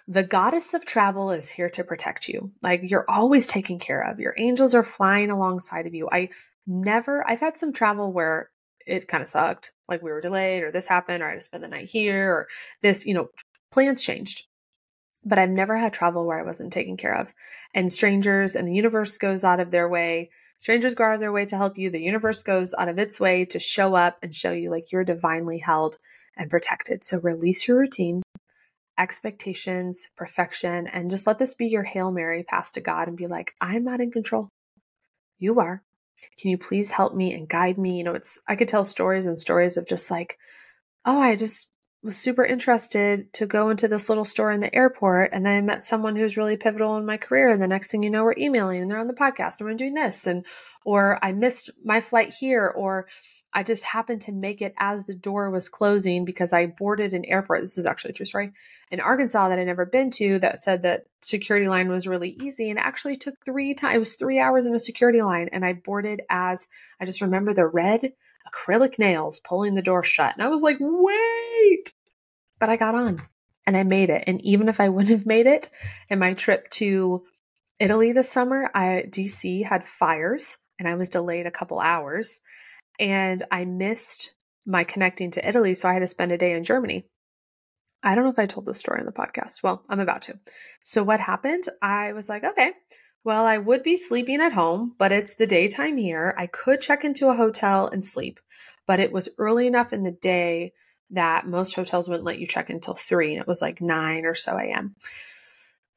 the 0.08 0.24
goddess 0.24 0.74
of 0.74 0.86
travel 0.86 1.32
is 1.32 1.50
here 1.50 1.70
to 1.70 1.84
protect 1.84 2.28
you. 2.28 2.52
Like 2.62 2.90
you're 2.90 3.06
always 3.10 3.48
taken 3.48 3.80
care 3.80 4.02
of. 4.02 4.20
Your 4.20 4.36
angels 4.38 4.76
are 4.76 4.84
flying 4.84 5.32
alongside 5.32 5.88
of 5.88 5.94
you. 5.94 6.10
I 6.12 6.30
never 6.68 7.28
I've 7.28 7.40
had 7.40 7.58
some 7.58 7.74
travel 7.74 8.12
where 8.12 8.50
it 8.86 9.08
kind 9.08 9.22
of 9.22 9.28
sucked. 9.28 9.72
Like 9.88 10.02
we 10.02 10.12
were 10.12 10.22
delayed 10.22 10.64
or 10.64 10.72
this 10.72 10.88
happened 10.88 11.24
or 11.24 11.28
I 11.28 11.32
had 11.32 11.40
to 11.40 11.46
spend 11.46 11.64
the 11.64 11.68
night 11.68 11.90
here 11.90 12.32
or 12.32 12.48
this, 12.82 13.06
you 13.06 13.14
know, 13.14 13.30
plans 13.72 14.04
changed. 14.04 14.44
But 15.24 15.38
I've 15.38 15.50
never 15.50 15.78
had 15.78 15.94
travel 15.94 16.26
where 16.26 16.40
I 16.40 16.44
wasn't 16.44 16.74
taken 16.74 16.98
care 16.98 17.16
of. 17.16 17.32
And 17.76 17.92
strangers 17.92 18.56
and 18.56 18.68
the 18.68 18.74
universe 18.74 19.18
goes 19.18 19.44
out 19.44 19.60
of 19.60 19.70
their 19.70 19.88
way. 19.88 20.32
Strangers 20.58 20.96
go 20.96 21.04
out 21.04 21.14
of 21.14 21.20
their 21.20 21.32
way 21.32 21.46
to 21.46 21.58
help 21.58 21.78
you. 21.78 21.90
The 21.90 22.02
universe 22.02 22.44
goes 22.44 22.74
out 22.78 22.90
of 22.90 22.98
its 22.98 23.20
way 23.20 23.46
to 23.46 23.60
show 23.60 23.94
up 23.94 24.18
and 24.24 24.36
show 24.36 24.52
you 24.52 24.72
like 24.72 24.92
you're 24.92 25.04
divinely 25.04 25.60
held 25.60 25.98
and 26.38 26.50
protected. 26.50 27.04
So 27.04 27.20
release 27.20 27.68
your 27.68 27.78
routine, 27.78 28.22
expectations, 28.98 30.08
perfection, 30.16 30.88
and 30.88 31.10
just 31.10 31.28
let 31.28 31.40
this 31.40 31.56
be 31.56 31.68
your 31.68 31.84
Hail 31.84 32.12
Mary 32.12 32.44
pass 32.44 32.72
to 32.74 32.82
God 32.82 33.08
and 33.08 33.18
be 33.18 33.28
like, 33.28 33.54
I'm 33.60 33.84
not 33.84 34.02
in 34.02 34.12
control. 34.12 34.50
You 35.40 35.60
are. 35.60 35.82
Can 36.40 36.52
you 36.52 36.58
please 36.58 36.92
help 36.92 37.16
me 37.16 37.34
and 37.34 37.50
guide 37.50 37.78
me? 37.78 37.98
You 37.98 38.04
know, 38.04 38.14
it's, 38.14 38.40
I 38.48 38.56
could 38.56 38.68
tell 38.68 38.86
stories 38.86 39.26
and 39.26 39.40
stories 39.40 39.78
of 39.78 39.88
just 39.88 40.12
like, 40.12 40.38
oh, 41.06 41.20
I 41.20 41.36
just 41.36 41.68
was 42.04 42.18
super 42.18 42.44
interested 42.44 43.32
to 43.34 43.46
go 43.46 43.70
into 43.70 43.88
this 43.88 44.10
little 44.10 44.26
store 44.26 44.52
in 44.52 44.60
the 44.60 44.74
airport 44.74 45.30
and 45.34 45.46
then 45.46 45.56
I 45.56 45.62
met 45.62 45.84
someone 45.84 46.16
who's 46.16 46.38
really 46.38 46.58
pivotal 46.58 46.98
in 46.98 47.06
my 47.06 47.18
career 47.18 47.50
and 47.50 47.62
the 47.62 47.68
next 47.68 47.92
thing 47.92 48.02
you 48.02 48.10
know 48.10 48.24
we're 48.24 48.34
emailing 48.38 48.82
and 48.82 48.90
they're 48.90 49.00
on 49.00 49.08
the 49.08 49.14
podcast 49.14 49.60
and 49.60 49.70
we're 49.70 49.76
doing 49.76 49.94
this 49.94 50.26
and 50.26 50.46
or 50.84 51.24
I 51.24 51.32
missed 51.32 51.70
my 51.84 52.02
flight 52.02 52.34
here 52.34 52.68
or 52.68 53.08
I 53.54 53.64
just 53.64 53.84
happened 53.84 54.22
to 54.24 54.32
make 54.32 54.62
it 54.62 54.74
as 54.78 55.06
the 55.06 55.14
door 55.14 55.50
was 55.50 55.68
closing 55.68 56.24
because 56.24 56.54
I 56.54 56.68
boarded 56.68 57.14
an 57.14 57.26
airport. 57.26 57.62
This 57.62 57.78
is 57.78 57.86
actually 57.86 58.12
a 58.12 58.14
true 58.14 58.26
story 58.26 58.52
in 58.90 59.02
Arkansas 59.02 59.50
that 59.50 59.60
I'd 59.60 59.68
never 59.68 59.86
been 59.86 60.10
to 60.12 60.40
that 60.40 60.60
said 60.60 60.84
that 60.84 61.06
security 61.22 61.68
line 61.68 61.90
was 61.90 62.08
really 62.08 62.38
easy 62.42 62.70
and 62.70 62.80
actually 62.80 63.18
took 63.18 63.36
three 63.44 63.74
times. 63.74 63.96
It 63.96 64.00
was 64.00 64.14
three 64.16 64.40
hours 64.40 64.66
in 64.66 64.74
a 64.74 64.80
security 64.80 65.22
line 65.22 65.50
and 65.52 65.66
I 65.66 65.74
boarded 65.74 66.22
as 66.30 66.68
I 67.00 67.06
just 67.06 67.22
remember 67.22 67.54
the 67.54 67.68
red 67.68 68.14
acrylic 68.52 68.98
nails 68.98 69.42
pulling 69.42 69.76
the 69.76 69.82
door 69.82 70.04
shut. 70.04 70.34
And 70.34 70.44
I 70.44 70.48
was 70.48 70.62
like, 70.62 70.78
wait, 70.80 71.94
but 72.58 72.70
I 72.70 72.78
got 72.78 72.96
on 72.96 73.22
and 73.68 73.76
I 73.76 73.84
made 73.84 74.10
it. 74.10 74.24
And 74.28 74.42
even 74.42 74.70
if 74.70 74.80
I 74.80 74.90
wouldn't 74.90 75.12
have 75.12 75.26
made 75.26 75.48
it 75.48 75.70
in 76.10 76.20
my 76.20 76.34
trip 76.36 76.70
to 76.72 77.26
Italy 77.80 78.14
this 78.14 78.32
summer, 78.32 78.72
I 78.74 79.06
DC 79.10 79.66
had 79.66 79.84
fires 79.84 80.58
and 80.80 80.88
I 80.88 80.96
was 80.96 81.10
delayed 81.10 81.48
a 81.48 81.52
couple 81.52 81.80
hours 81.80 82.40
and 83.02 83.44
I 83.52 83.66
missed 83.66 84.34
my 84.66 84.84
connecting 84.84 85.32
to 85.32 85.46
Italy. 85.46 85.74
So 85.74 85.90
I 85.90 85.94
had 85.94 86.00
to 86.00 86.08
spend 86.08 86.32
a 86.32 86.38
day 86.38 86.54
in 86.54 86.64
Germany. 86.64 87.06
I 88.04 88.16
don't 88.16 88.24
know 88.24 88.30
if 88.30 88.40
I 88.40 88.46
told 88.46 88.66
this 88.66 88.80
story 88.80 89.00
on 89.00 89.06
the 89.06 89.12
podcast. 89.12 89.64
Well, 89.64 89.84
I'm 89.90 90.00
about 90.00 90.22
to. 90.24 90.40
So 90.84 91.04
what 91.04 91.20
happened? 91.20 91.66
I 91.82 92.14
was 92.14 92.30
like, 92.30 92.44
okay, 92.44 92.72
well, 93.24 93.46
I 93.46 93.58
would 93.58 93.84
be 93.84 93.98
sleeping 93.98 94.40
at 94.40 94.54
home, 94.54 94.96
but 94.98 95.12
it's 95.12 95.36
the 95.36 95.48
daytime 95.48 95.98
here. 95.98 96.34
I 96.38 96.48
could 96.48 96.82
check 96.82 97.04
into 97.04 97.30
a 97.30 97.36
hotel 97.36 97.88
and 97.88 98.06
sleep, 98.06 98.40
but 98.88 99.00
it 99.00 99.12
was 99.12 99.30
early 99.38 99.68
enough 99.68 99.94
in 99.94 100.04
the 100.04 100.12
day 100.12 100.74
that 101.12 101.48
most 101.48 101.76
hotels 101.76 102.08
wouldn't 102.08 102.26
let 102.26 102.40
you 102.40 102.48
check 102.48 102.70
until 102.70 102.96
three, 102.96 103.34
and 103.34 103.42
it 103.42 103.48
was 103.48 103.62
like 103.62 103.82
nine 103.82 104.26
or 104.26 104.34
so 104.34 104.58
a.m. 104.58 104.96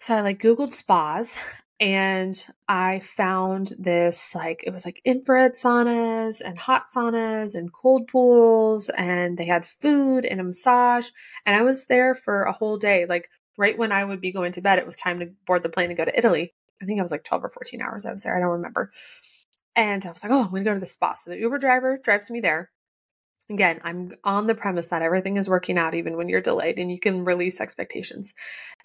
So 0.01 0.15
I 0.15 0.21
like 0.23 0.43
Googled 0.43 0.73
spas 0.73 1.39
and 1.81 2.47
I 2.69 3.01
found 3.01 3.73
this 3.79 4.35
like 4.35 4.63
it 4.65 4.71
was 4.71 4.85
like 4.85 5.01
infrared 5.05 5.55
saunas 5.55 6.41
and 6.41 6.57
hot 6.59 6.85
saunas 6.95 7.55
and 7.57 7.73
cold 7.73 8.07
pools 8.07 8.89
and 8.91 9.37
they 9.37 9.47
had 9.47 9.67
food 9.67 10.25
and 10.25 10.41
a 10.41 10.45
massage 10.45 11.09
and 11.45 11.57
I 11.57 11.63
was 11.63 11.87
there 11.87 12.15
for 12.15 12.43
a 12.43 12.53
whole 12.53 12.77
day. 12.77 13.07
Like 13.07 13.29
right 13.59 13.77
when 13.77 13.93
I 13.93 14.05
would 14.05 14.21
be 14.21 14.33
going 14.33 14.53
to 14.53 14.61
bed 14.61 14.79
it 14.79 14.87
was 14.87 14.97
time 14.97 15.21
to 15.21 15.33
board 15.47 15.63
the 15.63 15.69
plane 15.69 15.91
and 15.91 15.97
go 15.97 16.05
to 16.05 16.17
Italy. 16.17 16.55
I 16.81 16.87
think 16.87 17.01
I 17.01 17.03
was 17.03 17.11
like 17.11 17.25
12 17.25 17.45
or 17.45 17.51
14 17.51 17.83
hours 17.83 18.07
I 18.07 18.13
was 18.13 18.23
there 18.23 18.37
I 18.37 18.41
don't 18.41 18.51
remember. 18.51 18.93
And 19.75 20.07
I 20.07 20.11
was 20.11 20.23
like 20.23 20.33
oh 20.33 20.43
I'm 20.43 20.51
going 20.51 20.65
to 20.65 20.71
go 20.71 20.75
to 20.75 20.81
the 20.81 20.87
spa. 20.87 21.15
So 21.15 21.31
the 21.31 21.39
Uber 21.39 21.59
driver 21.59 21.99
drives 21.99 22.31
me 22.31 22.41
there. 22.41 22.71
Again, 23.51 23.81
I'm 23.85 24.15
on 24.25 24.47
the 24.47 24.55
premise 24.55 24.89
that 24.89 25.03
everything 25.03 25.37
is 25.37 25.51
working 25.51 25.77
out 25.77 25.95
even 25.95 26.17
when 26.17 26.29
you're 26.29 26.41
delayed 26.41 26.79
and 26.79 26.91
you 26.91 26.99
can 26.99 27.25
release 27.25 27.61
expectations. 27.61 28.33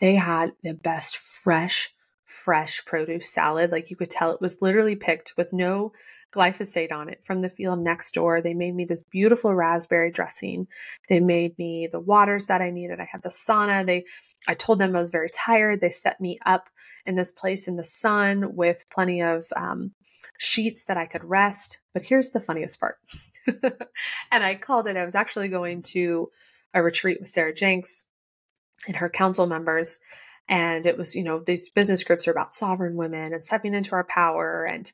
They 0.01 0.15
had 0.15 0.51
the 0.63 0.73
best 0.73 1.17
fresh, 1.17 1.93
fresh 2.29 2.85
produce 2.85 3.29
salad. 3.29 3.71
Like 3.71 3.89
you 3.89 3.95
could 3.95 4.09
tell 4.09 4.31
it 4.31 4.41
was 4.41 4.61
literally 4.61 4.95
picked 4.95 5.33
with 5.35 5.51
no 5.51 5.91
glyphosate 6.31 6.91
on 6.91 7.09
it 7.09 7.23
from 7.23 7.41
the 7.41 7.49
field 7.49 7.79
next 7.79 8.13
door. 8.13 8.39
They 8.39 8.53
made 8.53 8.75
me 8.75 8.85
this 8.85 9.01
beautiful 9.01 9.53
raspberry 9.53 10.11
dressing. 10.11 10.67
They 11.07 11.19
made 11.19 11.57
me 11.57 11.87
the 11.91 11.99
waters 11.99 12.45
that 12.45 12.61
I 12.61 12.69
needed. 12.69 12.99
I 12.99 13.09
had 13.11 13.23
the 13.23 13.29
sauna. 13.29 13.83
They 13.85 14.05
I 14.47 14.53
told 14.53 14.79
them 14.79 14.95
I 14.95 14.99
was 14.99 15.09
very 15.09 15.29
tired. 15.29 15.81
They 15.81 15.89
set 15.89 16.21
me 16.21 16.37
up 16.45 16.69
in 17.05 17.15
this 17.15 17.31
place 17.31 17.67
in 17.67 17.77
the 17.77 17.83
sun 17.83 18.55
with 18.55 18.85
plenty 18.91 19.23
of 19.23 19.43
um, 19.55 19.91
sheets 20.37 20.85
that 20.85 20.97
I 20.97 21.07
could 21.07 21.23
rest. 21.23 21.79
But 21.93 22.05
here's 22.05 22.29
the 22.29 22.39
funniest 22.39 22.79
part. 22.79 22.97
and 23.47 24.43
I 24.43 24.53
called 24.55 24.85
it. 24.85 24.97
I 24.97 25.05
was 25.05 25.15
actually 25.15 25.47
going 25.47 25.81
to 25.83 26.29
a 26.75 26.83
retreat 26.83 27.19
with 27.19 27.29
Sarah 27.29 27.53
Jenks 27.53 28.07
and 28.85 28.95
her 28.95 29.09
council 29.09 29.47
members. 29.47 29.99
And 30.49 30.85
it 30.85 30.97
was, 30.97 31.15
you 31.15 31.23
know, 31.23 31.39
these 31.39 31.69
business 31.69 32.03
groups 32.03 32.27
are 32.27 32.31
about 32.31 32.53
sovereign 32.53 32.95
women 32.95 33.33
and 33.33 33.43
stepping 33.43 33.75
into 33.75 33.93
our 33.93 34.03
power. 34.03 34.65
And 34.65 34.91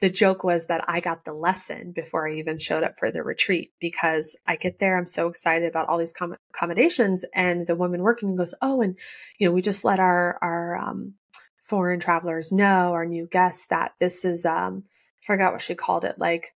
the 0.00 0.10
joke 0.10 0.42
was 0.42 0.66
that 0.66 0.84
I 0.88 1.00
got 1.00 1.24
the 1.24 1.34
lesson 1.34 1.92
before 1.92 2.28
I 2.28 2.34
even 2.36 2.58
showed 2.58 2.82
up 2.82 2.98
for 2.98 3.10
the 3.10 3.22
retreat 3.22 3.72
because 3.78 4.36
I 4.46 4.56
get 4.56 4.78
there, 4.78 4.98
I'm 4.98 5.06
so 5.06 5.28
excited 5.28 5.68
about 5.68 5.88
all 5.88 5.98
these 5.98 6.12
com- 6.12 6.36
accommodations, 6.52 7.24
and 7.34 7.66
the 7.66 7.76
woman 7.76 8.02
working 8.02 8.34
goes, 8.34 8.54
"Oh, 8.60 8.80
and 8.80 8.98
you 9.38 9.46
know, 9.46 9.54
we 9.54 9.62
just 9.62 9.84
let 9.84 10.00
our 10.00 10.38
our 10.42 10.76
um, 10.76 11.14
foreign 11.62 12.00
travelers 12.00 12.50
know, 12.50 12.92
our 12.92 13.06
new 13.06 13.26
guests, 13.26 13.68
that 13.68 13.92
this 14.00 14.24
is 14.24 14.44
um, 14.44 14.84
I 15.22 15.26
forgot 15.26 15.52
what 15.52 15.62
she 15.62 15.74
called 15.74 16.04
it, 16.04 16.18
like 16.18 16.54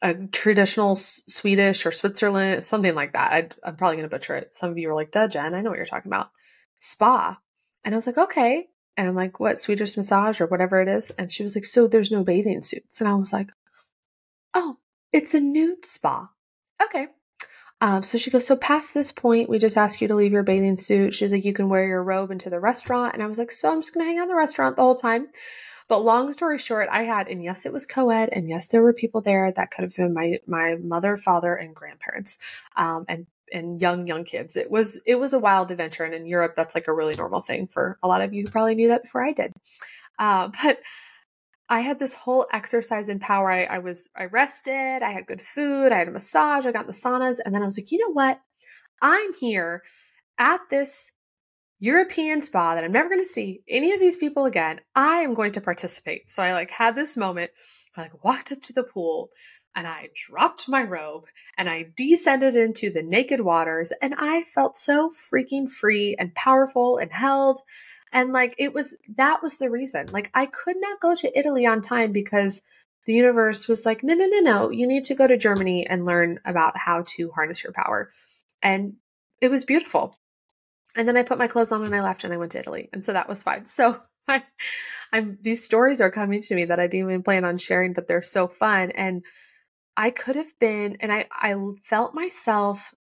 a 0.00 0.14
traditional 0.14 0.96
Swedish 0.96 1.86
or 1.86 1.92
Switzerland, 1.92 2.62
something 2.62 2.94
like 2.94 3.14
that. 3.14 3.32
i 3.32 3.68
am 3.68 3.76
probably 3.76 3.96
going 3.96 4.08
to 4.08 4.14
butcher 4.14 4.36
it. 4.36 4.54
Some 4.54 4.70
of 4.70 4.78
you 4.78 4.90
are 4.90 4.94
like, 4.94 5.10
duh, 5.10 5.28
Jen, 5.28 5.54
I 5.54 5.62
know 5.62 5.70
what 5.70 5.76
you're 5.76 5.86
talking 5.86 6.10
about. 6.10 6.30
Spa. 6.78 7.38
And 7.84 7.94
I 7.94 7.96
was 7.96 8.06
like, 8.06 8.18
okay. 8.18 8.66
And 8.96 9.08
I'm 9.08 9.14
like, 9.14 9.40
what, 9.40 9.58
Swedish 9.58 9.96
massage 9.96 10.40
or 10.40 10.46
whatever 10.46 10.80
it 10.80 10.88
is? 10.88 11.10
And 11.18 11.32
she 11.32 11.42
was 11.42 11.54
like, 11.54 11.64
so 11.64 11.86
there's 11.86 12.10
no 12.10 12.24
bathing 12.24 12.62
suits. 12.62 13.00
And 13.00 13.08
I 13.08 13.14
was 13.14 13.32
like, 13.32 13.50
oh, 14.54 14.78
it's 15.12 15.34
a 15.34 15.40
nude 15.40 15.84
spa. 15.84 16.30
Okay. 16.82 17.08
Um, 17.80 18.02
so 18.02 18.16
she 18.18 18.30
goes, 18.30 18.46
so 18.46 18.56
past 18.56 18.94
this 18.94 19.12
point, 19.12 19.48
we 19.50 19.58
just 19.58 19.76
ask 19.76 20.00
you 20.00 20.08
to 20.08 20.14
leave 20.14 20.32
your 20.32 20.44
bathing 20.44 20.76
suit. 20.76 21.12
She's 21.12 21.32
like, 21.32 21.44
you 21.44 21.52
can 21.52 21.68
wear 21.68 21.86
your 21.86 22.02
robe 22.02 22.30
into 22.30 22.50
the 22.50 22.60
restaurant. 22.60 23.14
And 23.14 23.22
I 23.22 23.26
was 23.26 23.38
like, 23.38 23.50
so 23.50 23.70
I'm 23.70 23.80
just 23.80 23.92
going 23.92 24.06
to 24.06 24.08
hang 24.08 24.18
out 24.18 24.24
in 24.24 24.28
the 24.28 24.34
restaurant 24.36 24.76
the 24.76 24.82
whole 24.82 24.94
time. 24.94 25.26
But 25.86 25.98
long 25.98 26.32
story 26.32 26.58
short, 26.58 26.88
I 26.90 27.02
had, 27.02 27.28
and 27.28 27.44
yes, 27.44 27.66
it 27.66 27.72
was 27.72 27.84
co-ed, 27.84 28.30
and 28.32 28.48
yes, 28.48 28.68
there 28.68 28.82
were 28.82 28.94
people 28.94 29.20
there 29.20 29.52
that 29.52 29.70
could 29.70 29.82
have 29.82 29.94
been 29.94 30.14
my 30.14 30.38
my 30.46 30.76
mother, 30.76 31.14
father, 31.16 31.54
and 31.54 31.74
grandparents, 31.74 32.38
um, 32.74 33.04
and 33.06 33.26
and 33.54 33.80
young 33.80 34.06
young 34.06 34.24
kids. 34.24 34.56
It 34.56 34.70
was 34.70 35.00
it 35.06 35.14
was 35.14 35.32
a 35.32 35.38
wild 35.38 35.70
adventure, 35.70 36.04
and 36.04 36.14
in 36.14 36.26
Europe, 36.26 36.54
that's 36.56 36.74
like 36.74 36.88
a 36.88 36.92
really 36.92 37.14
normal 37.14 37.40
thing 37.40 37.68
for 37.68 37.98
a 38.02 38.08
lot 38.08 38.20
of 38.20 38.34
you 38.34 38.42
who 38.42 38.50
probably 38.50 38.74
knew 38.74 38.88
that 38.88 39.02
before 39.02 39.24
I 39.24 39.32
did. 39.32 39.52
Uh, 40.18 40.48
but 40.62 40.80
I 41.68 41.80
had 41.80 41.98
this 41.98 42.12
whole 42.12 42.46
exercise 42.52 43.08
in 43.08 43.20
power. 43.20 43.50
I, 43.50 43.64
I 43.64 43.78
was 43.78 44.08
I 44.14 44.24
rested, 44.24 45.02
I 45.02 45.12
had 45.12 45.26
good 45.26 45.40
food, 45.40 45.92
I 45.92 45.98
had 45.98 46.08
a 46.08 46.12
massage, 46.12 46.66
I 46.66 46.72
got 46.72 46.82
in 46.82 46.88
the 46.88 46.92
saunas, 46.92 47.38
and 47.44 47.54
then 47.54 47.62
I 47.62 47.64
was 47.64 47.78
like, 47.78 47.90
you 47.92 47.98
know 47.98 48.12
what? 48.12 48.40
I'm 49.00 49.32
here 49.34 49.82
at 50.38 50.60
this 50.68 51.10
European 51.78 52.42
spa 52.42 52.74
that 52.74 52.84
I'm 52.84 52.92
never 52.92 53.08
going 53.08 53.20
to 53.20 53.26
see 53.26 53.62
any 53.68 53.92
of 53.92 54.00
these 54.00 54.16
people 54.16 54.44
again. 54.46 54.80
I 54.94 55.18
am 55.18 55.34
going 55.34 55.52
to 55.52 55.60
participate. 55.60 56.30
So 56.30 56.42
I 56.42 56.52
like 56.52 56.70
had 56.70 56.96
this 56.96 57.16
moment. 57.16 57.50
I 57.96 58.02
like 58.02 58.24
walked 58.24 58.52
up 58.52 58.62
to 58.62 58.72
the 58.72 58.84
pool 58.84 59.30
and 59.74 59.86
I 59.86 60.10
dropped 60.14 60.68
my 60.68 60.82
robe 60.82 61.24
and 61.56 61.68
I 61.68 61.90
descended 61.96 62.56
into 62.56 62.90
the 62.90 63.02
naked 63.02 63.40
waters 63.40 63.92
and 64.00 64.14
I 64.16 64.42
felt 64.44 64.76
so 64.76 65.10
freaking 65.10 65.68
free 65.68 66.14
and 66.18 66.34
powerful 66.34 66.98
and 66.98 67.12
held. 67.12 67.60
And 68.12 68.32
like 68.32 68.54
it 68.58 68.72
was 68.72 68.96
that 69.16 69.42
was 69.42 69.58
the 69.58 69.70
reason. 69.70 70.08
Like 70.12 70.30
I 70.34 70.46
could 70.46 70.76
not 70.78 71.00
go 71.00 71.14
to 71.14 71.38
Italy 71.38 71.66
on 71.66 71.82
time 71.82 72.12
because 72.12 72.62
the 73.06 73.14
universe 73.14 73.68
was 73.68 73.84
like, 73.84 74.02
no, 74.02 74.14
no, 74.14 74.26
no, 74.26 74.40
no, 74.40 74.70
you 74.70 74.86
need 74.86 75.04
to 75.04 75.14
go 75.14 75.26
to 75.26 75.36
Germany 75.36 75.86
and 75.86 76.06
learn 76.06 76.40
about 76.44 76.76
how 76.76 77.04
to 77.08 77.30
harness 77.32 77.62
your 77.62 77.72
power. 77.72 78.12
And 78.62 78.94
it 79.40 79.50
was 79.50 79.64
beautiful. 79.64 80.16
And 80.96 81.06
then 81.08 81.16
I 81.16 81.22
put 81.22 81.38
my 81.38 81.48
clothes 81.48 81.72
on 81.72 81.84
and 81.84 81.94
I 81.94 82.00
left 82.00 82.24
and 82.24 82.32
I 82.32 82.38
went 82.38 82.52
to 82.52 82.60
Italy. 82.60 82.88
And 82.92 83.04
so 83.04 83.12
that 83.12 83.28
was 83.28 83.42
fine. 83.42 83.66
So 83.66 84.00
I, 84.28 84.42
I'm 85.12 85.38
these 85.42 85.64
stories 85.64 86.00
are 86.00 86.10
coming 86.10 86.40
to 86.40 86.54
me 86.54 86.64
that 86.66 86.80
I 86.80 86.86
didn't 86.86 87.10
even 87.10 87.22
plan 87.22 87.44
on 87.44 87.58
sharing, 87.58 87.92
but 87.92 88.06
they're 88.06 88.22
so 88.22 88.48
fun. 88.48 88.90
And 88.92 89.22
I 89.96 90.10
could 90.10 90.36
have 90.36 90.58
been, 90.58 90.96
and 91.00 91.12
I, 91.12 91.26
I 91.30 91.54
felt 91.82 92.14
myself 92.14 92.94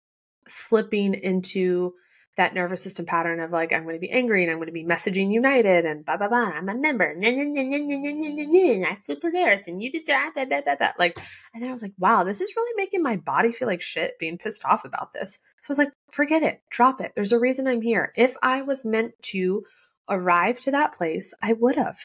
slipping 0.48 1.14
into 1.14 1.94
that 2.36 2.54
nervous 2.54 2.82
system 2.82 3.04
pattern 3.04 3.40
of 3.40 3.52
like, 3.52 3.72
I'm 3.72 3.82
going 3.82 3.94
to 3.96 4.00
be 4.00 4.10
angry 4.10 4.42
and 4.42 4.50
I'm 4.50 4.56
going 4.56 4.68
to 4.68 4.72
be 4.72 4.84
messaging 4.84 5.30
United 5.32 5.84
and 5.84 6.04
blah, 6.04 6.16
blah, 6.16 6.28
blah. 6.28 6.50
I'm 6.50 6.68
a 6.68 6.74
member. 6.74 7.14
I 7.22 8.94
flew 8.94 9.16
Polaris 9.16 9.68
and 9.68 9.82
you 9.82 9.92
just, 9.92 10.06
blah, 10.06 10.30
blah, 10.34 10.46
blah, 10.46 10.62
blah, 10.62 10.76
blah. 10.76 10.92
like, 10.98 11.18
and 11.52 11.62
then 11.62 11.68
I 11.68 11.72
was 11.72 11.82
like, 11.82 11.92
wow, 11.98 12.24
this 12.24 12.40
is 12.40 12.54
really 12.56 12.74
making 12.76 13.02
my 13.02 13.16
body 13.16 13.52
feel 13.52 13.68
like 13.68 13.82
shit 13.82 14.18
being 14.18 14.38
pissed 14.38 14.64
off 14.64 14.86
about 14.86 15.12
this. 15.12 15.38
So 15.60 15.70
I 15.70 15.72
was 15.72 15.78
like, 15.78 15.92
forget 16.10 16.42
it, 16.42 16.62
drop 16.70 17.02
it. 17.02 17.12
There's 17.14 17.32
a 17.32 17.38
reason 17.38 17.66
I'm 17.66 17.82
here. 17.82 18.14
If 18.16 18.34
I 18.42 18.62
was 18.62 18.84
meant 18.84 19.12
to 19.24 19.64
arrive 20.08 20.60
to 20.60 20.70
that 20.72 20.92
place, 20.92 21.32
I 21.42 21.52
would 21.54 21.76
have. 21.76 21.98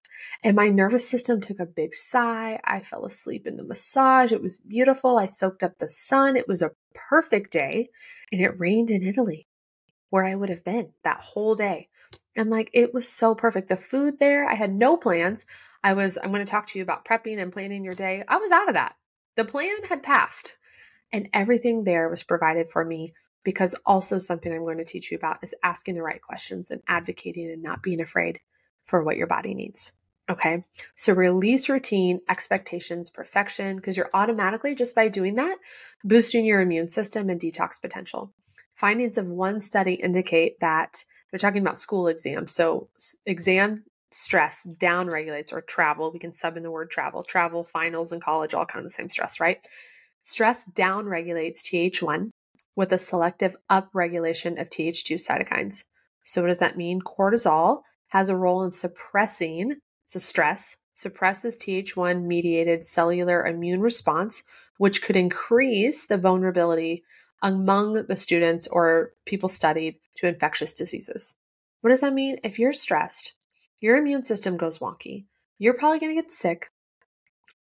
And 0.43 0.55
my 0.55 0.69
nervous 0.69 1.07
system 1.07 1.41
took 1.41 1.59
a 1.59 1.65
big 1.65 1.93
sigh. 1.93 2.59
I 2.63 2.81
fell 2.81 3.05
asleep 3.05 3.47
in 3.47 3.57
the 3.57 3.63
massage. 3.63 4.31
It 4.31 4.41
was 4.41 4.59
beautiful. 4.59 5.17
I 5.17 5.25
soaked 5.25 5.63
up 5.63 5.77
the 5.77 5.89
sun. 5.89 6.37
It 6.37 6.47
was 6.47 6.61
a 6.61 6.71
perfect 6.93 7.51
day 7.51 7.89
and 8.31 8.41
it 8.41 8.59
rained 8.59 8.89
in 8.89 9.03
Italy 9.03 9.47
where 10.09 10.23
I 10.23 10.35
would 10.35 10.49
have 10.49 10.63
been 10.63 10.93
that 11.03 11.19
whole 11.19 11.55
day. 11.55 11.89
And 12.35 12.49
like 12.49 12.69
it 12.73 12.93
was 12.93 13.07
so 13.07 13.35
perfect. 13.35 13.69
The 13.69 13.77
food 13.77 14.19
there, 14.19 14.47
I 14.47 14.55
had 14.55 14.73
no 14.73 14.95
plans. 14.95 15.45
I 15.83 15.93
was, 15.93 16.17
I'm 16.17 16.31
going 16.31 16.45
to 16.45 16.49
talk 16.49 16.67
to 16.67 16.79
you 16.79 16.83
about 16.83 17.05
prepping 17.05 17.41
and 17.41 17.51
planning 17.51 17.83
your 17.83 17.93
day. 17.93 18.23
I 18.27 18.37
was 18.37 18.51
out 18.51 18.67
of 18.67 18.75
that. 18.75 18.95
The 19.35 19.45
plan 19.45 19.83
had 19.89 20.03
passed 20.03 20.57
and 21.11 21.29
everything 21.33 21.83
there 21.83 22.09
was 22.09 22.23
provided 22.23 22.67
for 22.67 22.83
me 22.83 23.13
because 23.47 23.75
also 23.85 24.19
something 24.19 24.51
I'm 24.51 24.65
going 24.65 24.79
to 24.79 24.83
teach 24.83 25.09
you 25.09 25.15
about 25.15 25.37
is 25.41 25.55
asking 25.63 25.95
the 25.95 26.03
right 26.03 26.21
questions 26.21 26.69
and 26.69 26.81
advocating 26.85 27.49
and 27.49 27.63
not 27.63 27.81
being 27.81 28.01
afraid 28.01 28.41
for 28.81 29.01
what 29.01 29.15
your 29.15 29.27
body 29.27 29.53
needs. 29.53 29.93
Okay. 30.29 30.65
So 30.95 31.13
release 31.13 31.69
routine, 31.69 32.19
expectations, 32.27 33.09
perfection, 33.09 33.77
because 33.77 33.95
you're 33.95 34.09
automatically 34.13 34.75
just 34.75 34.95
by 34.95 35.07
doing 35.07 35.35
that, 35.35 35.57
boosting 36.03 36.43
your 36.43 36.59
immune 36.59 36.89
system 36.89 37.29
and 37.29 37.39
detox 37.39 37.81
potential. 37.81 38.33
Findings 38.73 39.17
of 39.17 39.27
one 39.27 39.61
study 39.61 39.93
indicate 39.93 40.59
that 40.59 41.05
they're 41.31 41.39
talking 41.39 41.61
about 41.61 41.77
school 41.77 42.09
exams. 42.09 42.51
So, 42.51 42.89
exam 43.25 43.85
stress 44.11 44.63
down 44.63 45.07
regulates 45.07 45.53
or 45.53 45.61
travel. 45.61 46.11
We 46.11 46.19
can 46.19 46.33
sub 46.33 46.57
in 46.57 46.63
the 46.63 46.71
word 46.71 46.91
travel, 46.91 47.23
travel, 47.23 47.63
finals, 47.63 48.11
and 48.11 48.21
college, 48.21 48.53
all 48.53 48.65
kind 48.65 48.85
of 48.85 48.91
the 48.91 48.93
same 48.93 49.09
stress, 49.09 49.39
right? 49.39 49.65
Stress 50.23 50.65
down 50.65 51.05
regulates 51.05 51.63
TH1 51.63 52.31
with 52.77 52.93
a 52.93 52.97
selective 52.97 53.57
upregulation 53.71 54.61
of 54.61 54.69
TH2 54.69 55.15
cytokines. 55.15 55.83
So, 56.23 56.41
what 56.41 56.47
does 56.47 56.59
that 56.59 56.77
mean? 56.77 57.01
Cortisol 57.01 57.81
has 58.09 58.29
a 58.29 58.35
role 58.35 58.63
in 58.63 58.71
suppressing, 58.71 59.77
so 60.05 60.19
stress 60.19 60.77
suppresses 60.93 61.57
TH1 61.57 62.23
mediated 62.23 62.85
cellular 62.85 63.45
immune 63.45 63.81
response, 63.81 64.43
which 64.77 65.01
could 65.01 65.15
increase 65.15 66.05
the 66.05 66.17
vulnerability 66.17 67.03
among 67.41 68.05
the 68.05 68.15
students 68.15 68.67
or 68.67 69.11
people 69.25 69.49
studied 69.49 69.95
to 70.15 70.27
infectious 70.27 70.73
diseases. 70.73 71.35
What 71.81 71.89
does 71.89 72.01
that 72.01 72.13
mean? 72.13 72.39
If 72.43 72.57
you're 72.59 72.73
stressed, 72.73 73.33
your 73.79 73.97
immune 73.97 74.23
system 74.23 74.55
goes 74.55 74.79
wonky. 74.79 75.25
You're 75.57 75.73
probably 75.73 75.99
going 75.99 76.15
to 76.15 76.21
get 76.21 76.31
sick. 76.31 76.69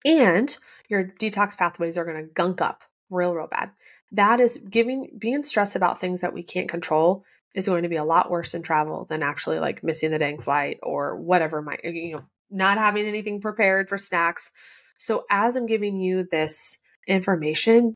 and 0.05 0.57
your 0.88 1.05
detox 1.05 1.57
pathways 1.57 1.99
are 1.99 2.05
going 2.05 2.16
to 2.16 2.33
gunk 2.33 2.61
up 2.61 2.83
real, 3.11 3.35
real 3.35 3.46
bad. 3.46 3.70
That 4.12 4.40
is 4.40 4.59
giving, 4.68 5.11
being 5.18 5.44
stressed 5.44 5.77
about 5.77 6.01
things 6.01 6.23
that 6.23 6.35
we 6.35 6.42
can't 6.42 6.68
control 6.68 7.25
is 7.55 7.66
going 7.66 7.83
to 7.83 7.88
be 7.88 7.96
a 7.96 8.05
lot 8.05 8.31
worse 8.31 8.55
in 8.55 8.62
travel 8.62 9.05
than 9.05 9.23
actually 9.23 9.59
like 9.59 9.83
missing 9.83 10.11
the 10.11 10.18
dang 10.18 10.38
flight 10.38 10.79
or 10.83 11.16
whatever 11.16 11.62
might, 11.62 11.85
you 11.85 12.16
know, 12.16 12.25
not 12.51 12.79
having 12.79 13.07
anything 13.07 13.40
prepared 13.40 13.88
for 13.88 13.99
snacks. 13.99 14.51
So 14.99 15.25
as 15.31 15.57
I'm 15.57 15.66
giving 15.66 15.96
you 15.96 16.27
this 16.31 16.77
information, 17.07 17.94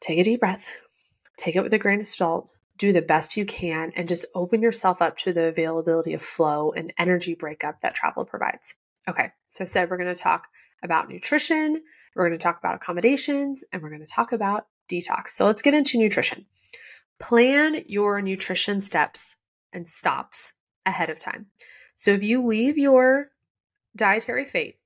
take 0.00 0.18
a 0.18 0.24
deep 0.24 0.40
breath, 0.40 0.66
take 1.36 1.56
it 1.56 1.62
with 1.62 1.74
a 1.74 1.78
grain 1.78 2.00
of 2.00 2.06
salt, 2.06 2.48
do 2.78 2.92
the 2.92 3.02
best 3.02 3.36
you 3.36 3.44
can, 3.44 3.92
and 3.94 4.08
just 4.08 4.26
open 4.34 4.62
yourself 4.62 5.02
up 5.02 5.16
to 5.18 5.32
the 5.32 5.44
availability 5.44 6.14
of 6.14 6.22
flow 6.22 6.72
and 6.72 6.92
energy 6.98 7.34
breakup 7.34 7.80
that 7.80 7.94
travel 7.94 8.24
provides. 8.24 8.74
Okay, 9.08 9.30
so 9.50 9.62
I 9.62 9.66
said 9.66 9.90
we're 9.90 9.98
going 9.98 10.14
to 10.14 10.20
talk 10.20 10.46
about 10.82 11.08
nutrition, 11.08 11.82
we're 12.14 12.28
going 12.28 12.38
to 12.38 12.42
talk 12.42 12.58
about 12.58 12.76
accommodations, 12.76 13.64
and 13.72 13.82
we're 13.82 13.90
going 13.90 14.04
to 14.04 14.12
talk 14.12 14.32
about 14.32 14.66
detox. 14.90 15.28
So 15.28 15.46
let's 15.46 15.62
get 15.62 15.74
into 15.74 15.98
nutrition. 15.98 16.46
Plan 17.20 17.84
your 17.86 18.20
nutrition 18.20 18.80
steps 18.80 19.36
and 19.72 19.88
stops 19.88 20.52
ahead 20.84 21.10
of 21.10 21.18
time. 21.18 21.46
So 21.96 22.10
if 22.12 22.22
you 22.22 22.46
leave 22.46 22.78
your 22.78 23.30
dietary 23.94 24.44
fate 24.44 24.78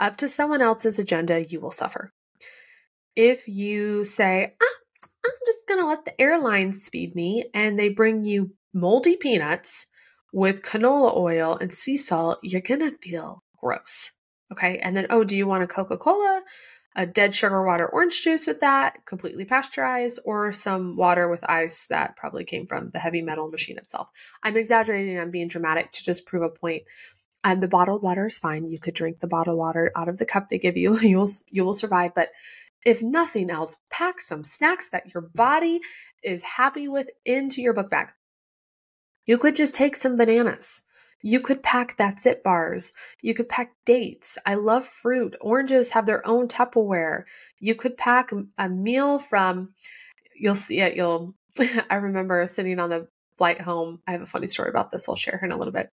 up 0.00 0.16
to 0.16 0.28
someone 0.28 0.62
else's 0.62 0.98
agenda, 0.98 1.44
you 1.44 1.60
will 1.60 1.70
suffer. 1.70 2.12
If 3.14 3.46
you 3.46 4.04
say, 4.04 4.54
ah, 4.60 4.76
I'm 5.24 5.32
just 5.46 5.68
going 5.68 5.80
to 5.80 5.86
let 5.86 6.04
the 6.04 6.20
airlines 6.20 6.88
feed 6.88 7.14
me, 7.14 7.44
and 7.52 7.78
they 7.78 7.90
bring 7.90 8.24
you 8.24 8.54
moldy 8.72 9.16
peanuts 9.16 9.86
with 10.32 10.62
canola 10.62 11.14
oil 11.16 11.58
and 11.60 11.72
sea 11.72 11.96
salt, 11.96 12.38
you're 12.42 12.62
going 12.62 12.80
to 12.80 12.96
feel 12.98 13.44
gross. 13.60 14.12
Okay. 14.50 14.78
And 14.78 14.96
then, 14.96 15.06
oh, 15.10 15.24
do 15.24 15.36
you 15.36 15.46
want 15.46 15.62
a 15.62 15.66
Coca 15.66 15.96
Cola? 15.96 16.42
A 16.94 17.06
dead 17.06 17.34
sugar 17.34 17.64
water 17.64 17.88
orange 17.88 18.22
juice 18.22 18.46
with 18.46 18.60
that, 18.60 19.04
completely 19.06 19.44
pasteurized, 19.44 20.20
or 20.24 20.52
some 20.52 20.96
water 20.96 21.28
with 21.28 21.48
ice 21.48 21.86
that 21.86 22.16
probably 22.16 22.44
came 22.44 22.66
from 22.66 22.90
the 22.90 22.98
heavy 22.98 23.22
metal 23.22 23.48
machine 23.48 23.78
itself. 23.78 24.10
I'm 24.42 24.56
exaggerating, 24.56 25.18
I'm 25.18 25.30
being 25.30 25.48
dramatic 25.48 25.92
to 25.92 26.02
just 26.02 26.26
prove 26.26 26.42
a 26.42 26.48
point. 26.48 26.82
And 27.44 27.60
the 27.60 27.68
bottled 27.68 28.02
water 28.02 28.26
is 28.26 28.38
fine. 28.38 28.66
You 28.66 28.78
could 28.78 28.94
drink 28.94 29.20
the 29.20 29.26
bottled 29.26 29.58
water 29.58 29.90
out 29.96 30.08
of 30.08 30.18
the 30.18 30.26
cup 30.26 30.48
they 30.48 30.58
give 30.58 30.76
you. 30.76 30.98
You 31.02 31.18
will 31.18 31.30
you 31.48 31.64
will 31.64 31.74
survive. 31.74 32.12
But 32.14 32.30
if 32.84 33.02
nothing 33.02 33.50
else, 33.50 33.78
pack 33.90 34.20
some 34.20 34.44
snacks 34.44 34.90
that 34.90 35.12
your 35.12 35.22
body 35.22 35.80
is 36.22 36.42
happy 36.42 36.88
with 36.88 37.10
into 37.24 37.60
your 37.60 37.72
book 37.72 37.90
bag. 37.90 38.08
You 39.26 39.38
could 39.38 39.56
just 39.56 39.74
take 39.74 39.96
some 39.96 40.16
bananas 40.16 40.82
you 41.22 41.40
could 41.40 41.62
pack 41.62 41.96
that's 41.96 42.26
it 42.26 42.42
bars. 42.42 42.92
You 43.20 43.32
could 43.34 43.48
pack 43.48 43.72
dates. 43.86 44.36
I 44.44 44.54
love 44.54 44.84
fruit. 44.84 45.36
Oranges 45.40 45.90
have 45.90 46.04
their 46.04 46.26
own 46.26 46.48
Tupperware. 46.48 47.24
You 47.60 47.74
could 47.76 47.96
pack 47.96 48.30
a 48.58 48.68
meal 48.68 49.18
from, 49.18 49.72
you'll 50.34 50.56
see 50.56 50.80
it. 50.80 50.96
You'll, 50.96 51.34
I 51.90 51.96
remember 51.96 52.46
sitting 52.48 52.78
on 52.80 52.90
the 52.90 53.06
flight 53.38 53.60
home. 53.60 54.00
I 54.06 54.12
have 54.12 54.22
a 54.22 54.26
funny 54.26 54.48
story 54.48 54.68
about 54.68 54.90
this. 54.90 55.08
I'll 55.08 55.16
share 55.16 55.40
in 55.42 55.52
a 55.52 55.56
little 55.56 55.72
bit. 55.72 55.88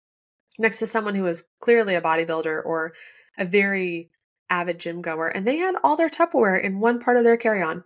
Next 0.60 0.80
to 0.80 0.88
someone 0.88 1.16
who 1.16 1.24
was 1.24 1.44
clearly 1.60 1.96
a 1.96 2.02
bodybuilder 2.02 2.64
or 2.64 2.94
a 3.38 3.46
very 3.46 4.12
avid 4.50 4.80
gym 4.80 5.02
goer, 5.02 5.28
and 5.28 5.46
they 5.46 5.58
had 5.58 5.76
all 5.84 5.98
their 5.98 6.10
Tupperware 6.10 6.64
in 6.64 6.80
one 6.80 7.00
part 7.00 7.18
of 7.18 7.24
their 7.24 7.36
carry 7.36 7.62
on 7.62 7.84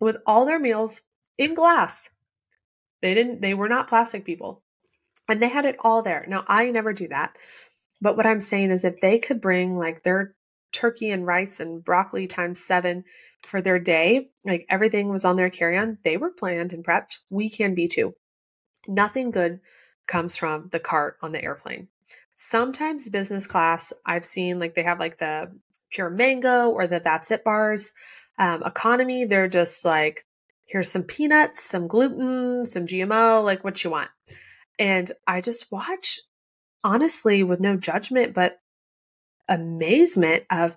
with 0.00 0.16
all 0.26 0.46
their 0.46 0.58
meals 0.58 1.02
in 1.38 1.54
glass. 1.54 2.10
They 3.02 3.14
didn't, 3.14 3.40
they 3.40 3.54
were 3.54 3.68
not 3.68 3.88
plastic 3.88 4.24
people. 4.24 4.62
And 5.28 5.42
they 5.42 5.48
had 5.48 5.64
it 5.64 5.76
all 5.80 6.02
there. 6.02 6.24
Now, 6.28 6.44
I 6.46 6.70
never 6.70 6.92
do 6.92 7.08
that. 7.08 7.36
But 8.00 8.16
what 8.16 8.26
I'm 8.26 8.40
saying 8.40 8.70
is 8.70 8.84
if 8.84 9.00
they 9.00 9.18
could 9.18 9.40
bring 9.40 9.76
like 9.76 10.02
their 10.02 10.34
turkey 10.72 11.10
and 11.10 11.26
rice 11.26 11.60
and 11.60 11.84
broccoli 11.84 12.26
times 12.26 12.64
seven 12.64 13.04
for 13.44 13.60
their 13.60 13.78
day, 13.78 14.28
like 14.44 14.66
everything 14.68 15.08
was 15.08 15.24
on 15.24 15.36
their 15.36 15.50
carry 15.50 15.78
on, 15.78 15.98
they 16.04 16.16
were 16.16 16.30
planned 16.30 16.72
and 16.72 16.84
prepped. 16.84 17.18
We 17.30 17.48
can 17.48 17.74
be 17.74 17.88
too. 17.88 18.14
Nothing 18.86 19.30
good 19.30 19.60
comes 20.06 20.36
from 20.36 20.68
the 20.70 20.80
cart 20.80 21.16
on 21.22 21.32
the 21.32 21.42
airplane. 21.42 21.88
Sometimes 22.34 23.08
business 23.08 23.46
class, 23.46 23.92
I've 24.04 24.24
seen 24.24 24.58
like 24.58 24.74
they 24.74 24.82
have 24.82 25.00
like 25.00 25.18
the 25.18 25.50
pure 25.90 26.10
mango 26.10 26.70
or 26.70 26.86
the 26.86 27.00
that's 27.00 27.30
it 27.30 27.42
bars. 27.42 27.92
Um, 28.38 28.62
economy, 28.62 29.24
they're 29.24 29.48
just 29.48 29.84
like, 29.84 30.26
here's 30.66 30.90
some 30.90 31.02
peanuts, 31.02 31.62
some 31.62 31.86
gluten, 31.86 32.66
some 32.66 32.86
GMO, 32.86 33.42
like 33.42 33.64
what 33.64 33.82
you 33.82 33.90
want. 33.90 34.10
And 34.78 35.10
I 35.26 35.40
just 35.40 35.70
watch, 35.70 36.20
honestly, 36.84 37.42
with 37.42 37.60
no 37.60 37.76
judgment, 37.76 38.34
but 38.34 38.58
amazement 39.48 40.44
of 40.50 40.76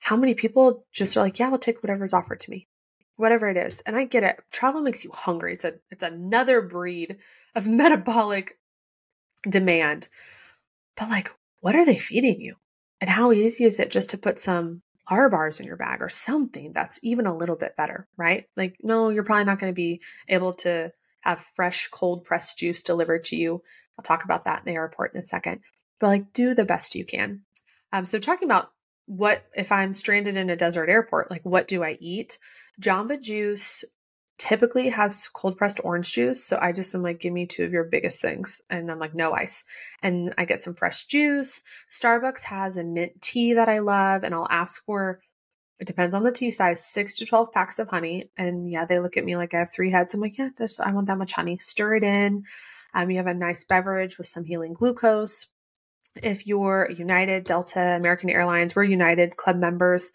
how 0.00 0.16
many 0.16 0.34
people 0.34 0.86
just 0.92 1.16
are 1.16 1.20
like, 1.20 1.38
yeah, 1.38 1.50
I'll 1.50 1.58
take 1.58 1.82
whatever's 1.82 2.12
offered 2.12 2.40
to 2.40 2.50
me, 2.50 2.68
whatever 3.16 3.48
it 3.48 3.56
is. 3.56 3.80
And 3.82 3.96
I 3.96 4.04
get 4.04 4.22
it. 4.22 4.40
Travel 4.50 4.80
makes 4.80 5.04
you 5.04 5.10
hungry. 5.12 5.54
It's 5.54 5.64
a 5.64 5.74
it's 5.90 6.02
another 6.02 6.62
breed 6.62 7.16
of 7.54 7.68
metabolic 7.68 8.58
demand. 9.48 10.08
But 10.96 11.10
like, 11.10 11.34
what 11.60 11.76
are 11.76 11.84
they 11.84 11.98
feeding 11.98 12.40
you? 12.40 12.56
And 13.00 13.08
how 13.08 13.32
easy 13.32 13.64
is 13.64 13.78
it 13.78 13.90
just 13.90 14.10
to 14.10 14.18
put 14.18 14.40
some 14.40 14.82
R 15.10 15.30
bars 15.30 15.60
in 15.60 15.66
your 15.66 15.76
bag 15.76 16.02
or 16.02 16.08
something 16.08 16.72
that's 16.72 16.98
even 17.02 17.26
a 17.26 17.36
little 17.36 17.56
bit 17.56 17.76
better, 17.76 18.06
right? 18.16 18.44
Like, 18.56 18.76
no, 18.82 19.08
you're 19.08 19.24
probably 19.24 19.44
not 19.44 19.58
going 19.58 19.72
to 19.72 19.76
be 19.76 20.00
able 20.28 20.54
to 20.54 20.92
have 21.20 21.40
fresh 21.40 21.88
cold 21.88 22.24
pressed 22.24 22.58
juice 22.58 22.82
delivered 22.82 23.24
to 23.24 23.36
you. 23.36 23.62
I'll 23.98 24.04
talk 24.04 24.24
about 24.24 24.44
that 24.44 24.60
in 24.60 24.64
the 24.66 24.78
airport 24.78 25.14
in 25.14 25.20
a 25.20 25.24
second. 25.24 25.60
But 26.00 26.08
like 26.08 26.32
do 26.32 26.54
the 26.54 26.64
best 26.64 26.94
you 26.94 27.04
can. 27.04 27.42
Um, 27.92 28.06
so 28.06 28.18
talking 28.18 28.46
about 28.46 28.70
what 29.06 29.42
if 29.56 29.72
I'm 29.72 29.92
stranded 29.92 30.36
in 30.36 30.50
a 30.50 30.56
desert 30.56 30.88
airport, 30.88 31.30
like 31.30 31.42
what 31.42 31.66
do 31.66 31.82
I 31.82 31.96
eat? 32.00 32.38
Jamba 32.80 33.20
Juice 33.20 33.84
typically 34.38 34.88
has 34.90 35.28
cold 35.28 35.58
pressed 35.58 35.80
orange 35.82 36.12
juice. 36.12 36.44
So 36.44 36.58
I 36.60 36.72
just 36.72 36.94
am 36.94 37.02
like, 37.02 37.18
give 37.18 37.32
me 37.32 37.46
two 37.46 37.64
of 37.64 37.72
your 37.72 37.84
biggest 37.84 38.22
things. 38.22 38.62
And 38.70 38.90
I'm 38.90 39.00
like, 39.00 39.14
no 39.14 39.32
ice. 39.32 39.64
And 40.00 40.32
I 40.38 40.44
get 40.44 40.62
some 40.62 40.74
fresh 40.74 41.06
juice. 41.06 41.60
Starbucks 41.90 42.44
has 42.44 42.76
a 42.76 42.84
mint 42.84 43.20
tea 43.20 43.54
that 43.54 43.68
I 43.68 43.80
love. 43.80 44.22
And 44.22 44.34
I'll 44.34 44.46
ask 44.48 44.84
for 44.84 45.20
it 45.78 45.86
depends 45.86 46.14
on 46.14 46.24
the 46.24 46.32
tea 46.32 46.50
size, 46.50 46.84
six 46.84 47.14
to 47.14 47.26
12 47.26 47.52
packs 47.52 47.78
of 47.78 47.88
honey. 47.88 48.30
And 48.36 48.70
yeah, 48.70 48.84
they 48.84 48.98
look 48.98 49.16
at 49.16 49.24
me 49.24 49.36
like 49.36 49.54
I 49.54 49.58
have 49.58 49.72
three 49.72 49.90
heads. 49.90 50.12
I'm 50.12 50.20
like, 50.20 50.36
yeah, 50.36 50.50
I 50.84 50.92
want 50.92 51.06
that 51.06 51.18
much 51.18 51.32
honey. 51.32 51.58
Stir 51.58 51.96
it 51.96 52.04
in. 52.04 52.44
Um, 52.94 53.10
you 53.10 53.18
have 53.18 53.26
a 53.26 53.34
nice 53.34 53.64
beverage 53.64 54.18
with 54.18 54.26
some 54.26 54.44
healing 54.44 54.74
glucose. 54.74 55.46
If 56.20 56.46
you're 56.46 56.90
United, 56.90 57.44
Delta, 57.44 57.80
American 57.80 58.30
Airlines, 58.30 58.74
we're 58.74 58.84
United 58.84 59.36
Club 59.36 59.56
members. 59.56 60.10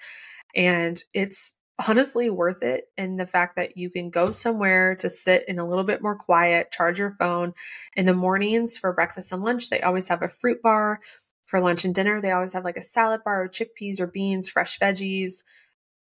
And 0.54 1.02
it's 1.13 1.58
honestly 1.88 2.30
worth 2.30 2.62
it 2.62 2.86
in 2.97 3.15
the 3.15 3.26
fact 3.26 3.56
that 3.56 3.78
you 3.78 3.89
can 3.89 4.10
go 4.10 4.32
somewhere 4.32 4.95
to 4.95 5.10
sit 5.10 5.47
in 5.47 5.60
a 5.60 5.67
little 5.67 5.84
bit 5.84 6.02
more 6.02 6.15
quiet, 6.15 6.71
charge 6.71 6.99
your 6.99 7.12
phone. 7.12 7.54
In 7.95 8.06
the 8.06 8.13
mornings 8.13 8.78
for 8.78 8.91
breakfast 8.91 9.32
and 9.32 9.43
lunch, 9.43 9.69
they 9.69 9.82
always 9.82 10.10
have 10.10 10.21
a 10.21 10.28
fruit 10.28 10.62
bar 10.62 10.99
for 11.54 11.62
lunch 11.62 11.86
and 11.86 11.94
dinner, 11.94 12.20
they 12.20 12.32
always 12.32 12.54
have 12.54 12.63
like 12.63 12.78
a 12.78 12.82
salad 12.82 13.22
bar 13.24 13.44
or 13.44 13.48
chickpeas 13.48 14.00
or 14.00 14.08
beans, 14.08 14.50
fresh 14.50 14.80
veggies. 14.80 15.44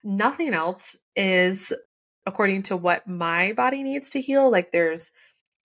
Nothing 0.03 0.53
else 0.53 0.97
is 1.15 1.73
according 2.27 2.65
to 2.65 2.77
what 2.77 3.07
my 3.07 3.53
body 3.53 3.85
needs 3.85 4.11
to 4.11 4.21
heal. 4.21 4.51
Like 4.51 4.73
there's 4.73 5.13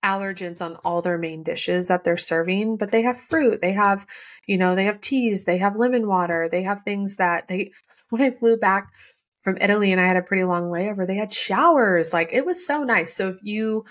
allergens 0.05 0.61
on 0.61 0.75
all 0.85 1.01
their 1.01 1.17
main 1.17 1.41
dishes 1.41 1.87
that 1.87 2.03
they're 2.03 2.15
serving, 2.15 2.77
but 2.77 2.91
they 2.91 3.01
have 3.01 3.19
fruit, 3.19 3.59
they 3.59 3.71
have, 3.71 4.05
you 4.45 4.55
know, 4.55 4.75
they 4.75 4.85
have 4.85 5.01
teas, 5.01 5.45
they 5.45 5.57
have 5.57 5.75
lemon 5.75 6.07
water, 6.07 6.47
they 6.47 6.61
have 6.61 6.83
things 6.83 7.15
that 7.15 7.47
they, 7.47 7.71
when 8.11 8.21
I 8.21 8.29
flew 8.29 8.57
back 8.57 8.91
from 9.41 9.57
Italy 9.59 9.91
and 9.91 9.99
I 9.99 10.05
had 10.05 10.17
a 10.17 10.21
pretty 10.21 10.43
long 10.43 10.65
layover, 10.65 11.07
they 11.07 11.15
had 11.15 11.33
showers. 11.33 12.13
Like 12.13 12.29
it 12.33 12.45
was 12.45 12.63
so 12.63 12.83
nice. 12.83 13.15
So 13.15 13.29
if 13.29 13.37
you 13.41 13.85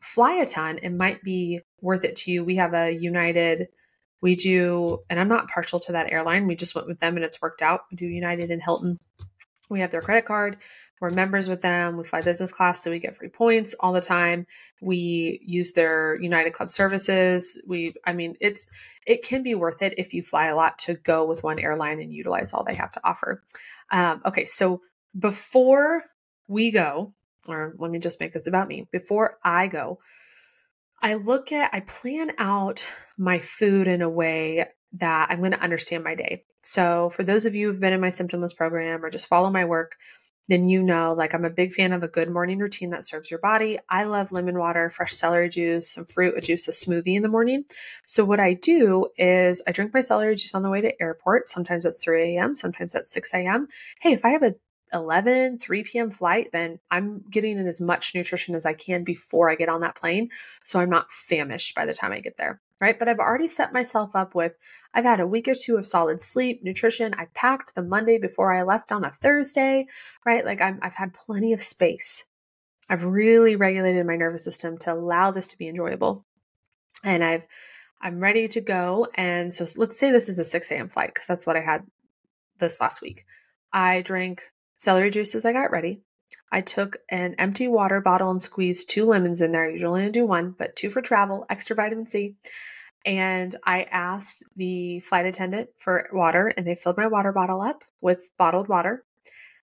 fly 0.00 0.36
a 0.36 0.46
ton, 0.46 0.78
it 0.82 0.94
might 0.94 1.22
be 1.22 1.60
worth 1.82 2.04
it 2.04 2.16
to 2.16 2.30
you. 2.30 2.42
We 2.42 2.56
have 2.56 2.72
a 2.72 2.90
United 2.90 3.68
we 4.20 4.34
do, 4.34 5.00
and 5.10 5.20
I'm 5.20 5.28
not 5.28 5.48
partial 5.48 5.80
to 5.80 5.92
that 5.92 6.10
airline. 6.10 6.46
We 6.46 6.56
just 6.56 6.74
went 6.74 6.86
with 6.86 7.00
them 7.00 7.16
and 7.16 7.24
it's 7.24 7.40
worked 7.40 7.62
out. 7.62 7.82
We 7.90 7.96
do 7.96 8.06
United 8.06 8.50
and 8.50 8.62
Hilton. 8.62 8.98
We 9.68 9.80
have 9.80 9.90
their 9.90 10.00
credit 10.00 10.24
card. 10.24 10.58
We're 11.00 11.10
members 11.10 11.48
with 11.48 11.60
them. 11.60 11.98
We 11.98 12.04
fly 12.04 12.22
business 12.22 12.50
class, 12.50 12.82
so 12.82 12.90
we 12.90 12.98
get 12.98 13.16
free 13.16 13.28
points 13.28 13.74
all 13.80 13.92
the 13.92 14.00
time. 14.00 14.46
We 14.80 15.40
use 15.44 15.72
their 15.72 16.18
United 16.22 16.54
Club 16.54 16.70
services. 16.70 17.60
We, 17.66 17.94
I 18.06 18.14
mean, 18.14 18.36
it's 18.40 18.66
it 19.06 19.22
can 19.22 19.42
be 19.42 19.54
worth 19.54 19.82
it 19.82 19.98
if 19.98 20.14
you 20.14 20.22
fly 20.22 20.46
a 20.46 20.56
lot 20.56 20.78
to 20.80 20.94
go 20.94 21.26
with 21.26 21.42
one 21.42 21.58
airline 21.58 22.00
and 22.00 22.12
utilize 22.12 22.52
all 22.52 22.64
they 22.64 22.74
have 22.74 22.92
to 22.92 23.00
offer. 23.04 23.42
Um, 23.90 24.22
okay, 24.24 24.46
so 24.46 24.80
before 25.18 26.04
we 26.48 26.70
go, 26.70 27.10
or 27.46 27.74
let 27.78 27.90
me 27.90 27.98
just 27.98 28.18
make 28.18 28.32
this 28.32 28.46
about 28.46 28.68
me. 28.68 28.88
Before 28.90 29.38
I 29.44 29.66
go, 29.66 29.98
I 31.06 31.14
look 31.14 31.52
at, 31.52 31.70
I 31.72 31.78
plan 31.78 32.32
out 32.36 32.88
my 33.16 33.38
food 33.38 33.86
in 33.86 34.02
a 34.02 34.10
way 34.10 34.66
that 34.94 35.30
I'm 35.30 35.38
going 35.38 35.52
to 35.52 35.62
understand 35.62 36.02
my 36.02 36.16
day. 36.16 36.42
So, 36.58 37.10
for 37.10 37.22
those 37.22 37.46
of 37.46 37.54
you 37.54 37.68
who've 37.68 37.80
been 37.80 37.92
in 37.92 38.00
my 38.00 38.08
symptomless 38.08 38.56
program 38.56 39.04
or 39.04 39.10
just 39.10 39.28
follow 39.28 39.48
my 39.48 39.66
work, 39.66 39.94
then 40.48 40.68
you 40.68 40.82
know 40.82 41.14
like 41.16 41.32
I'm 41.32 41.44
a 41.44 41.50
big 41.50 41.74
fan 41.74 41.92
of 41.92 42.02
a 42.02 42.08
good 42.08 42.28
morning 42.28 42.58
routine 42.58 42.90
that 42.90 43.04
serves 43.04 43.30
your 43.30 43.38
body. 43.38 43.78
I 43.88 44.02
love 44.02 44.32
lemon 44.32 44.58
water, 44.58 44.90
fresh 44.90 45.12
celery 45.12 45.48
juice, 45.48 45.92
some 45.92 46.06
fruit, 46.06 46.34
a 46.36 46.40
juice, 46.40 46.66
a 46.66 46.72
smoothie 46.72 47.14
in 47.14 47.22
the 47.22 47.28
morning. 47.28 47.66
So 48.04 48.24
what 48.24 48.40
I 48.40 48.54
do 48.54 49.06
is 49.16 49.62
I 49.64 49.70
drink 49.70 49.94
my 49.94 50.00
celery 50.00 50.34
juice 50.34 50.56
on 50.56 50.62
the 50.62 50.70
way 50.70 50.80
to 50.80 51.00
airport. 51.00 51.46
Sometimes 51.46 51.84
it's 51.84 52.02
3 52.02 52.36
a.m., 52.36 52.56
sometimes 52.56 52.96
it's 52.96 53.12
6 53.12 53.32
a.m. 53.32 53.68
Hey, 54.00 54.12
if 54.12 54.24
I 54.24 54.30
have 54.30 54.42
a 54.42 54.56
11, 54.96 55.58
3 55.58 55.84
p.m. 55.84 56.10
flight, 56.10 56.50
then 56.52 56.80
I'm 56.90 57.22
getting 57.30 57.58
in 57.58 57.66
as 57.66 57.80
much 57.80 58.14
nutrition 58.14 58.54
as 58.54 58.66
I 58.66 58.72
can 58.72 59.04
before 59.04 59.50
I 59.50 59.54
get 59.54 59.68
on 59.68 59.82
that 59.82 59.96
plane. 59.96 60.30
So 60.64 60.80
I'm 60.80 60.90
not 60.90 61.12
famished 61.12 61.74
by 61.74 61.86
the 61.86 61.94
time 61.94 62.12
I 62.12 62.20
get 62.20 62.36
there 62.36 62.60
right? 62.80 62.98
But 62.98 63.08
I've 63.08 63.18
already 63.18 63.48
set 63.48 63.72
myself 63.72 64.14
up 64.14 64.34
with, 64.34 64.52
I've 64.92 65.04
had 65.04 65.20
a 65.20 65.26
week 65.26 65.48
or 65.48 65.54
two 65.54 65.76
of 65.76 65.86
solid 65.86 66.20
sleep, 66.20 66.62
nutrition. 66.62 67.14
I 67.14 67.26
packed 67.34 67.74
the 67.74 67.82
Monday 67.82 68.18
before 68.18 68.52
I 68.52 68.62
left 68.62 68.92
on 68.92 69.04
a 69.04 69.10
Thursday, 69.10 69.86
right? 70.24 70.44
Like 70.44 70.60
i 70.60 70.74
have 70.82 70.94
had 70.94 71.14
plenty 71.14 71.52
of 71.52 71.60
space. 71.60 72.24
I've 72.88 73.04
really 73.04 73.56
regulated 73.56 74.06
my 74.06 74.16
nervous 74.16 74.44
system 74.44 74.78
to 74.78 74.92
allow 74.92 75.30
this 75.30 75.46
to 75.48 75.58
be 75.58 75.68
enjoyable. 75.68 76.24
And 77.02 77.24
I've, 77.24 77.46
I'm 78.00 78.20
ready 78.20 78.46
to 78.48 78.60
go. 78.60 79.08
And 79.14 79.52
so 79.52 79.66
let's 79.76 79.98
say 79.98 80.10
this 80.10 80.28
is 80.28 80.38
a 80.38 80.44
6 80.44 80.70
a.m. 80.70 80.88
flight 80.88 81.12
because 81.14 81.26
that's 81.26 81.46
what 81.46 81.56
I 81.56 81.62
had 81.62 81.84
this 82.58 82.80
last 82.80 83.02
week. 83.02 83.24
I 83.72 84.02
drank 84.02 84.42
celery 84.76 85.10
juice 85.10 85.34
as 85.34 85.44
I 85.44 85.52
got 85.52 85.70
ready. 85.70 86.02
I 86.50 86.60
took 86.60 86.98
an 87.08 87.34
empty 87.38 87.68
water 87.68 88.00
bottle 88.00 88.30
and 88.30 88.40
squeezed 88.40 88.88
two 88.88 89.04
lemons 89.04 89.40
in 89.40 89.52
there. 89.52 89.68
Usually 89.68 90.04
I 90.04 90.10
do 90.10 90.26
one, 90.26 90.54
but 90.56 90.76
two 90.76 90.90
for 90.90 91.02
travel, 91.02 91.44
extra 91.50 91.74
vitamin 91.74 92.06
C. 92.06 92.36
And 93.04 93.54
I 93.64 93.84
asked 93.84 94.42
the 94.56 95.00
flight 95.00 95.26
attendant 95.26 95.70
for 95.76 96.08
water, 96.12 96.48
and 96.48 96.66
they 96.66 96.74
filled 96.74 96.96
my 96.96 97.06
water 97.06 97.32
bottle 97.32 97.60
up 97.60 97.84
with 98.00 98.30
bottled 98.36 98.68
water, 98.68 99.04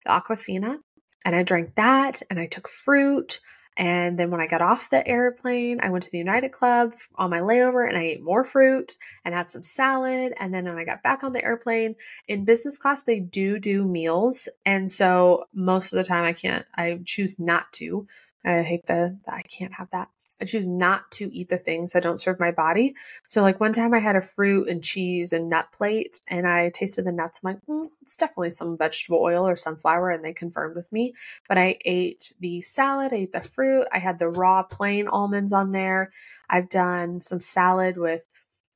the 0.05 0.11
Aquafina. 0.11 0.77
And 1.25 1.35
I 1.35 1.43
drank 1.43 1.75
that, 1.75 2.21
and 2.29 2.39
I 2.39 2.47
took 2.47 2.67
fruit. 2.67 3.39
And 3.77 4.19
then 4.19 4.31
when 4.31 4.41
I 4.41 4.47
got 4.47 4.61
off 4.61 4.89
the 4.89 5.07
airplane, 5.07 5.79
I 5.81 5.89
went 5.89 6.03
to 6.03 6.11
the 6.11 6.17
United 6.17 6.49
Club 6.49 6.93
on 7.15 7.29
my 7.29 7.39
layover 7.39 7.87
and 7.87 7.97
I 7.97 8.03
ate 8.03 8.21
more 8.21 8.43
fruit 8.43 8.97
and 9.23 9.33
had 9.33 9.49
some 9.49 9.63
salad. 9.63 10.33
And 10.37 10.53
then 10.53 10.65
when 10.65 10.77
I 10.77 10.83
got 10.83 11.03
back 11.03 11.23
on 11.23 11.33
the 11.33 11.43
airplane 11.43 11.95
in 12.27 12.45
business 12.45 12.77
class, 12.77 13.03
they 13.03 13.19
do 13.19 13.59
do 13.59 13.87
meals. 13.87 14.49
And 14.65 14.89
so 14.89 15.45
most 15.53 15.93
of 15.93 15.97
the 15.97 16.03
time 16.03 16.25
I 16.25 16.33
can't, 16.33 16.65
I 16.75 16.99
choose 17.05 17.39
not 17.39 17.71
to. 17.73 18.07
I 18.43 18.61
hate 18.61 18.87
the, 18.87 19.17
I 19.27 19.43
can't 19.43 19.73
have 19.73 19.89
that. 19.91 20.09
I 20.39 20.45
choose 20.45 20.67
not 20.67 21.09
to 21.11 21.33
eat 21.35 21.49
the 21.49 21.57
things 21.57 21.91
that 21.91 22.03
don't 22.03 22.19
serve 22.19 22.39
my 22.39 22.51
body. 22.51 22.95
So, 23.27 23.41
like 23.41 23.59
one 23.59 23.73
time 23.73 23.93
I 23.93 23.99
had 23.99 24.15
a 24.15 24.21
fruit 24.21 24.67
and 24.69 24.83
cheese 24.83 25.33
and 25.33 25.49
nut 25.49 25.67
plate, 25.71 26.19
and 26.27 26.47
I 26.47 26.69
tasted 26.69 27.05
the 27.05 27.11
nuts. 27.11 27.39
I'm 27.43 27.53
like, 27.53 27.65
mm, 27.65 27.85
it's 28.01 28.17
definitely 28.17 28.51
some 28.51 28.77
vegetable 28.77 29.21
oil 29.21 29.47
or 29.47 29.55
sunflower, 29.55 30.11
and 30.11 30.23
they 30.23 30.33
confirmed 30.33 30.75
with 30.75 30.91
me. 30.91 31.13
But 31.49 31.57
I 31.57 31.77
ate 31.85 32.33
the 32.39 32.61
salad, 32.61 33.13
I 33.13 33.17
ate 33.17 33.31
the 33.31 33.41
fruit, 33.41 33.87
I 33.91 33.99
had 33.99 34.19
the 34.19 34.29
raw 34.29 34.63
plain 34.63 35.07
almonds 35.07 35.53
on 35.53 35.71
there. 35.71 36.11
I've 36.49 36.69
done 36.69 37.21
some 37.21 37.39
salad 37.39 37.97
with, 37.97 38.25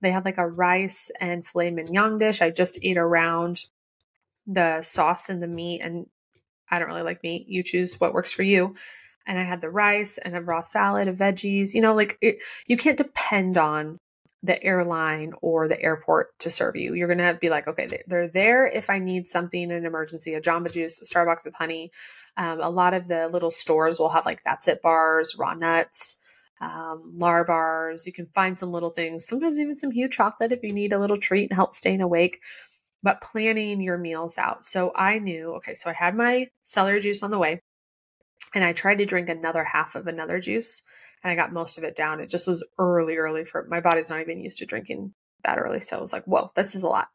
they 0.01 0.11
had 0.11 0.25
like 0.25 0.37
a 0.37 0.47
rice 0.47 1.11
and 1.19 1.45
filet 1.45 1.71
mignon 1.71 2.17
dish. 2.17 2.41
I 2.41 2.49
just 2.49 2.79
ate 2.81 2.97
around 2.97 3.63
the 4.47 4.81
sauce 4.81 5.29
and 5.29 5.41
the 5.41 5.47
meat, 5.47 5.81
and 5.81 6.07
I 6.69 6.79
don't 6.79 6.87
really 6.87 7.01
like 7.03 7.23
meat. 7.23 7.47
You 7.47 7.63
choose 7.63 7.99
what 7.99 8.13
works 8.13 8.33
for 8.33 8.43
you 8.43 8.75
and 9.25 9.39
I 9.39 9.43
had 9.43 9.61
the 9.61 9.69
rice 9.69 10.17
and 10.17 10.35
a 10.35 10.41
raw 10.41 10.61
salad 10.61 11.07
of 11.07 11.17
veggies. 11.17 11.73
You 11.73 11.81
know, 11.81 11.95
like 11.95 12.17
it, 12.21 12.37
you 12.67 12.77
can't 12.77 12.97
depend 12.97 13.57
on 13.57 13.99
the 14.45 14.63
airline 14.63 15.33
or 15.41 15.67
the 15.67 15.81
airport 15.81 16.37
to 16.39 16.49
serve 16.49 16.75
you. 16.75 16.93
You're 16.93 17.07
going 17.07 17.17
to 17.17 17.37
be 17.39 17.49
like, 17.49 17.67
okay, 17.67 18.03
they're 18.07 18.27
there 18.27 18.67
if 18.67 18.89
I 18.89 18.99
need 18.99 19.27
something 19.27 19.61
in 19.61 19.71
an 19.71 19.85
emergency, 19.85 20.33
a 20.35 20.41
Jamba 20.41 20.71
Juice, 20.71 21.01
a 21.01 21.05
Starbucks 21.05 21.45
with 21.45 21.55
honey. 21.55 21.91
Um, 22.37 22.59
a 22.61 22.69
lot 22.69 22.93
of 22.93 23.07
the 23.07 23.27
little 23.27 23.51
stores 23.51 23.99
will 23.99 24.09
have 24.09 24.25
like 24.25 24.41
that's 24.43 24.67
it 24.67 24.81
bars, 24.81 25.35
raw 25.37 25.53
nuts, 25.53 26.17
um, 26.61 27.13
lar 27.17 27.43
bars. 27.43 28.05
You 28.05 28.13
can 28.13 28.27
find 28.27 28.57
some 28.57 28.71
little 28.71 28.91
things, 28.91 29.25
sometimes 29.25 29.57
even 29.57 29.75
some 29.75 29.91
huge 29.91 30.11
chocolate 30.11 30.51
if 30.51 30.63
you 30.63 30.73
need 30.73 30.93
a 30.93 30.99
little 30.99 31.17
treat 31.17 31.49
and 31.49 31.55
help 31.55 31.73
staying 31.73 32.01
awake. 32.01 32.41
But 33.01 33.21
planning 33.21 33.81
your 33.81 33.99
meals 33.99 34.37
out. 34.37 34.65
So 34.65 34.91
I 34.95 35.19
knew, 35.19 35.53
okay, 35.55 35.75
so 35.75 35.91
I 35.91 35.93
had 35.93 36.15
my 36.15 36.49
celery 36.63 36.99
juice 37.01 37.21
on 37.21 37.29
the 37.29 37.37
way 37.37 37.61
and 38.55 38.63
I 38.63 38.73
tried 38.73 38.97
to 38.99 39.05
drink 39.05 39.29
another 39.29 39.63
half 39.63 39.93
of 39.95 40.07
another 40.07 40.39
juice 40.39 40.81
and 41.23 41.31
I 41.31 41.35
got 41.35 41.53
most 41.53 41.77
of 41.77 41.83
it 41.83 41.95
down. 41.95 42.21
It 42.21 42.29
just 42.29 42.47
was 42.47 42.63
early, 42.79 43.17
early 43.17 43.45
for 43.45 43.67
my 43.69 43.81
body's 43.81 44.09
not 44.09 44.21
even 44.21 44.39
used 44.39 44.59
to 44.59 44.65
drinking 44.65 45.13
that 45.43 45.59
early. 45.59 45.81
So 45.81 45.97
I 45.97 46.01
was 46.01 46.13
like, 46.13 46.23
whoa, 46.25 46.51
this 46.55 46.73
is 46.73 46.81
a 46.81 46.87
lot. 46.87 47.09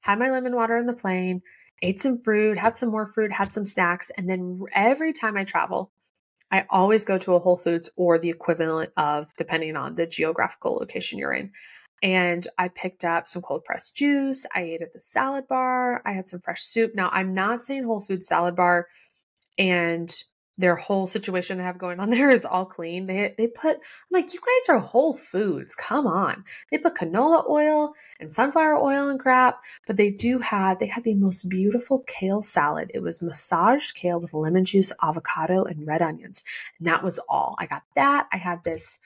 Had 0.00 0.18
my 0.18 0.30
lemon 0.30 0.54
water 0.54 0.76
in 0.76 0.86
the 0.86 0.94
plane, 0.94 1.42
ate 1.82 2.00
some 2.00 2.22
fruit, 2.22 2.56
had 2.56 2.76
some 2.76 2.90
more 2.90 3.06
fruit, 3.06 3.32
had 3.32 3.52
some 3.52 3.66
snacks. 3.66 4.10
And 4.16 4.30
then 4.30 4.60
every 4.72 5.12
time 5.12 5.36
I 5.36 5.44
travel, 5.44 5.90
I 6.50 6.64
always 6.70 7.04
go 7.04 7.18
to 7.18 7.34
a 7.34 7.40
Whole 7.40 7.56
Foods 7.56 7.90
or 7.96 8.18
the 8.18 8.30
equivalent 8.30 8.92
of, 8.96 9.34
depending 9.36 9.74
on 9.74 9.96
the 9.96 10.06
geographical 10.06 10.76
location 10.76 11.18
you're 11.18 11.32
in. 11.32 11.50
And 12.02 12.46
I 12.56 12.68
picked 12.68 13.04
up 13.04 13.26
some 13.26 13.42
cold 13.42 13.64
pressed 13.64 13.96
juice. 13.96 14.46
I 14.54 14.62
ate 14.62 14.82
at 14.82 14.92
the 14.92 15.00
salad 15.00 15.48
bar. 15.48 16.02
I 16.06 16.12
had 16.12 16.28
some 16.28 16.40
fresh 16.40 16.62
soup. 16.62 16.94
Now, 16.94 17.08
I'm 17.10 17.34
not 17.34 17.60
saying 17.60 17.84
Whole 17.84 18.00
Foods 18.00 18.28
salad 18.28 18.54
bar 18.54 18.86
and 19.58 20.14
their 20.58 20.76
whole 20.76 21.06
situation 21.06 21.58
they 21.58 21.64
have 21.64 21.78
going 21.78 22.00
on 22.00 22.10
there 22.16 22.30
is 22.30 22.44
all 22.44 22.64
clean. 22.64 23.06
They 23.06 23.34
they 23.36 23.46
put 23.46 23.76
I'm 23.76 23.80
like 24.10 24.32
you 24.32 24.40
guys 24.40 24.74
are 24.74 24.78
Whole 24.78 25.14
Foods. 25.14 25.74
Come 25.74 26.06
on. 26.06 26.44
They 26.70 26.78
put 26.78 26.94
canola 26.94 27.48
oil 27.48 27.94
and 28.20 28.32
sunflower 28.32 28.76
oil 28.76 29.08
and 29.08 29.20
crap, 29.20 29.60
but 29.86 29.96
they 29.96 30.10
do 30.10 30.38
have 30.38 30.78
they 30.78 30.86
had 30.86 31.04
the 31.04 31.14
most 31.14 31.48
beautiful 31.48 32.04
kale 32.06 32.42
salad. 32.42 32.90
It 32.94 33.02
was 33.02 33.22
massaged 33.22 33.94
kale 33.94 34.20
with 34.20 34.34
lemon 34.34 34.64
juice, 34.64 34.92
avocado, 35.02 35.64
and 35.64 35.86
red 35.86 36.02
onions, 36.02 36.42
and 36.78 36.88
that 36.88 37.02
was 37.02 37.18
all. 37.28 37.56
I 37.58 37.66
got 37.66 37.82
that. 37.94 38.28
I 38.32 38.38
had 38.38 38.64
this 38.64 38.98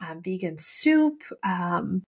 um, 0.00 0.22
vegan 0.22 0.58
soup. 0.58 1.22
Um, 1.42 2.02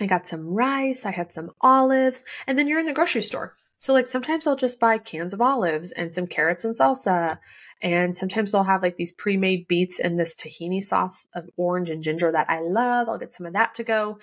I 0.00 0.06
got 0.06 0.26
some 0.26 0.46
rice. 0.46 1.06
I 1.06 1.12
had 1.12 1.32
some 1.32 1.50
olives, 1.60 2.24
and 2.46 2.58
then 2.58 2.66
you're 2.68 2.80
in 2.80 2.86
the 2.86 2.92
grocery 2.92 3.22
store. 3.22 3.56
So 3.82 3.92
like 3.92 4.06
sometimes 4.06 4.46
I'll 4.46 4.54
just 4.54 4.78
buy 4.78 4.98
cans 4.98 5.34
of 5.34 5.40
olives 5.40 5.90
and 5.90 6.14
some 6.14 6.28
carrots 6.28 6.64
and 6.64 6.76
salsa 6.76 7.38
and 7.82 8.16
sometimes 8.16 8.52
they'll 8.52 8.62
have 8.62 8.82
like 8.82 8.96
these 8.96 9.12
pre 9.12 9.36
made 9.36 9.66
beets 9.66 9.98
and 9.98 10.18
this 10.18 10.34
tahini 10.36 10.82
sauce 10.82 11.26
of 11.34 11.50
orange 11.56 11.90
and 11.90 12.02
ginger 12.02 12.30
that 12.30 12.48
I 12.48 12.60
love. 12.60 13.08
I'll 13.08 13.18
get 13.18 13.32
some 13.32 13.46
of 13.46 13.52
that 13.54 13.74
to 13.74 13.84
go. 13.84 14.18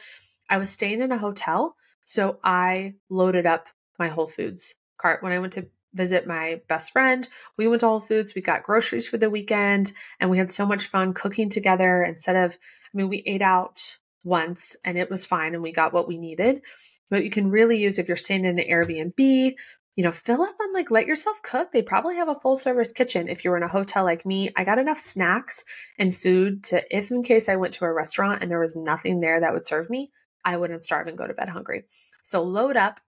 I 0.50 0.58
was 0.58 0.70
staying 0.70 1.02
in 1.02 1.12
a 1.12 1.18
hotel, 1.18 1.76
so 2.06 2.40
I 2.44 2.96
loaded 3.10 3.46
up 3.46 3.68
my 4.00 4.08
Whole 4.08 4.28
Foods 4.28 4.74
cart. 5.00 5.22
When 5.22 5.34
I 5.34 5.40
went 5.40 5.54
to 5.54 5.68
visit 5.94 6.26
my 6.26 6.62
best 6.68 6.92
friend, 6.92 7.28
we 7.58 7.68
went 7.68 7.82
to 7.82 7.88
Whole 7.88 8.00
Foods, 8.00 8.34
we 8.34 8.42
got 8.42 8.64
groceries 8.64 9.08
for 9.08 9.18
the 9.18 9.30
weekend, 9.30 9.92
and 10.20 10.30
we 10.30 10.38
had 10.38 10.52
so 10.52 10.66
much 10.66 10.88
fun 10.88 11.14
cooking 11.14 11.50
together 11.50 12.04
instead 12.04 12.36
of, 12.36 12.54
I 12.54 12.98
mean, 12.98 13.10
we 13.10 13.24
ate 13.26 13.42
out 13.42 13.98
once 14.24 14.76
and 14.84 14.98
it 14.98 15.10
was 15.10 15.26
fine 15.26 15.54
and 15.54 15.64
we 15.64 15.72
got 15.72 15.94
what 15.94 16.08
we 16.08 16.18
needed. 16.18 16.62
But 17.10 17.24
you 17.24 17.30
can 17.30 17.50
really 17.50 17.82
use 17.82 17.98
if 17.98 18.08
you're 18.08 18.18
staying 18.18 18.46
in 18.46 18.60
an 18.60 18.66
Airbnb 18.70 19.56
you 20.00 20.06
know, 20.06 20.14
fill 20.14 20.42
up 20.42 20.56
on 20.62 20.72
like 20.72 20.92
let 20.92 21.08
yourself 21.08 21.42
cook. 21.42 21.74
They 21.74 21.82
probably 21.82 22.16
have 22.16 22.30
a 22.30 22.36
full 22.40 22.56
service 22.56 22.94
kitchen 22.94 23.28
if 23.28 23.44
you're 23.44 23.58
in 23.58 23.64
a 23.64 23.68
hotel 23.68 24.06
like 24.06 24.26
me. 24.26 24.50
I 24.56 24.64
got 24.64 24.80
enough 24.80 24.98
snacks 24.98 25.66
and 25.98 26.16
food 26.16 26.64
to 26.66 26.82
if 26.90 27.12
in 27.12 27.22
case 27.22 27.50
I 27.50 27.58
went 27.58 27.74
to 27.74 27.84
a 27.84 27.92
restaurant 27.92 28.42
and 28.42 28.50
there 28.50 28.62
was 28.62 28.78
nothing 28.78 29.20
there 29.20 29.42
that 29.42 29.52
would 29.52 29.68
serve 29.68 29.90
me, 29.90 30.10
I 30.46 30.56
wouldn't 30.56 30.86
starve 30.86 31.08
and 31.08 31.18
go 31.18 31.28
to 31.28 31.34
bed 31.34 31.50
hungry. 31.50 31.84
So 32.24 32.42
load 32.44 32.78
up 32.78 33.02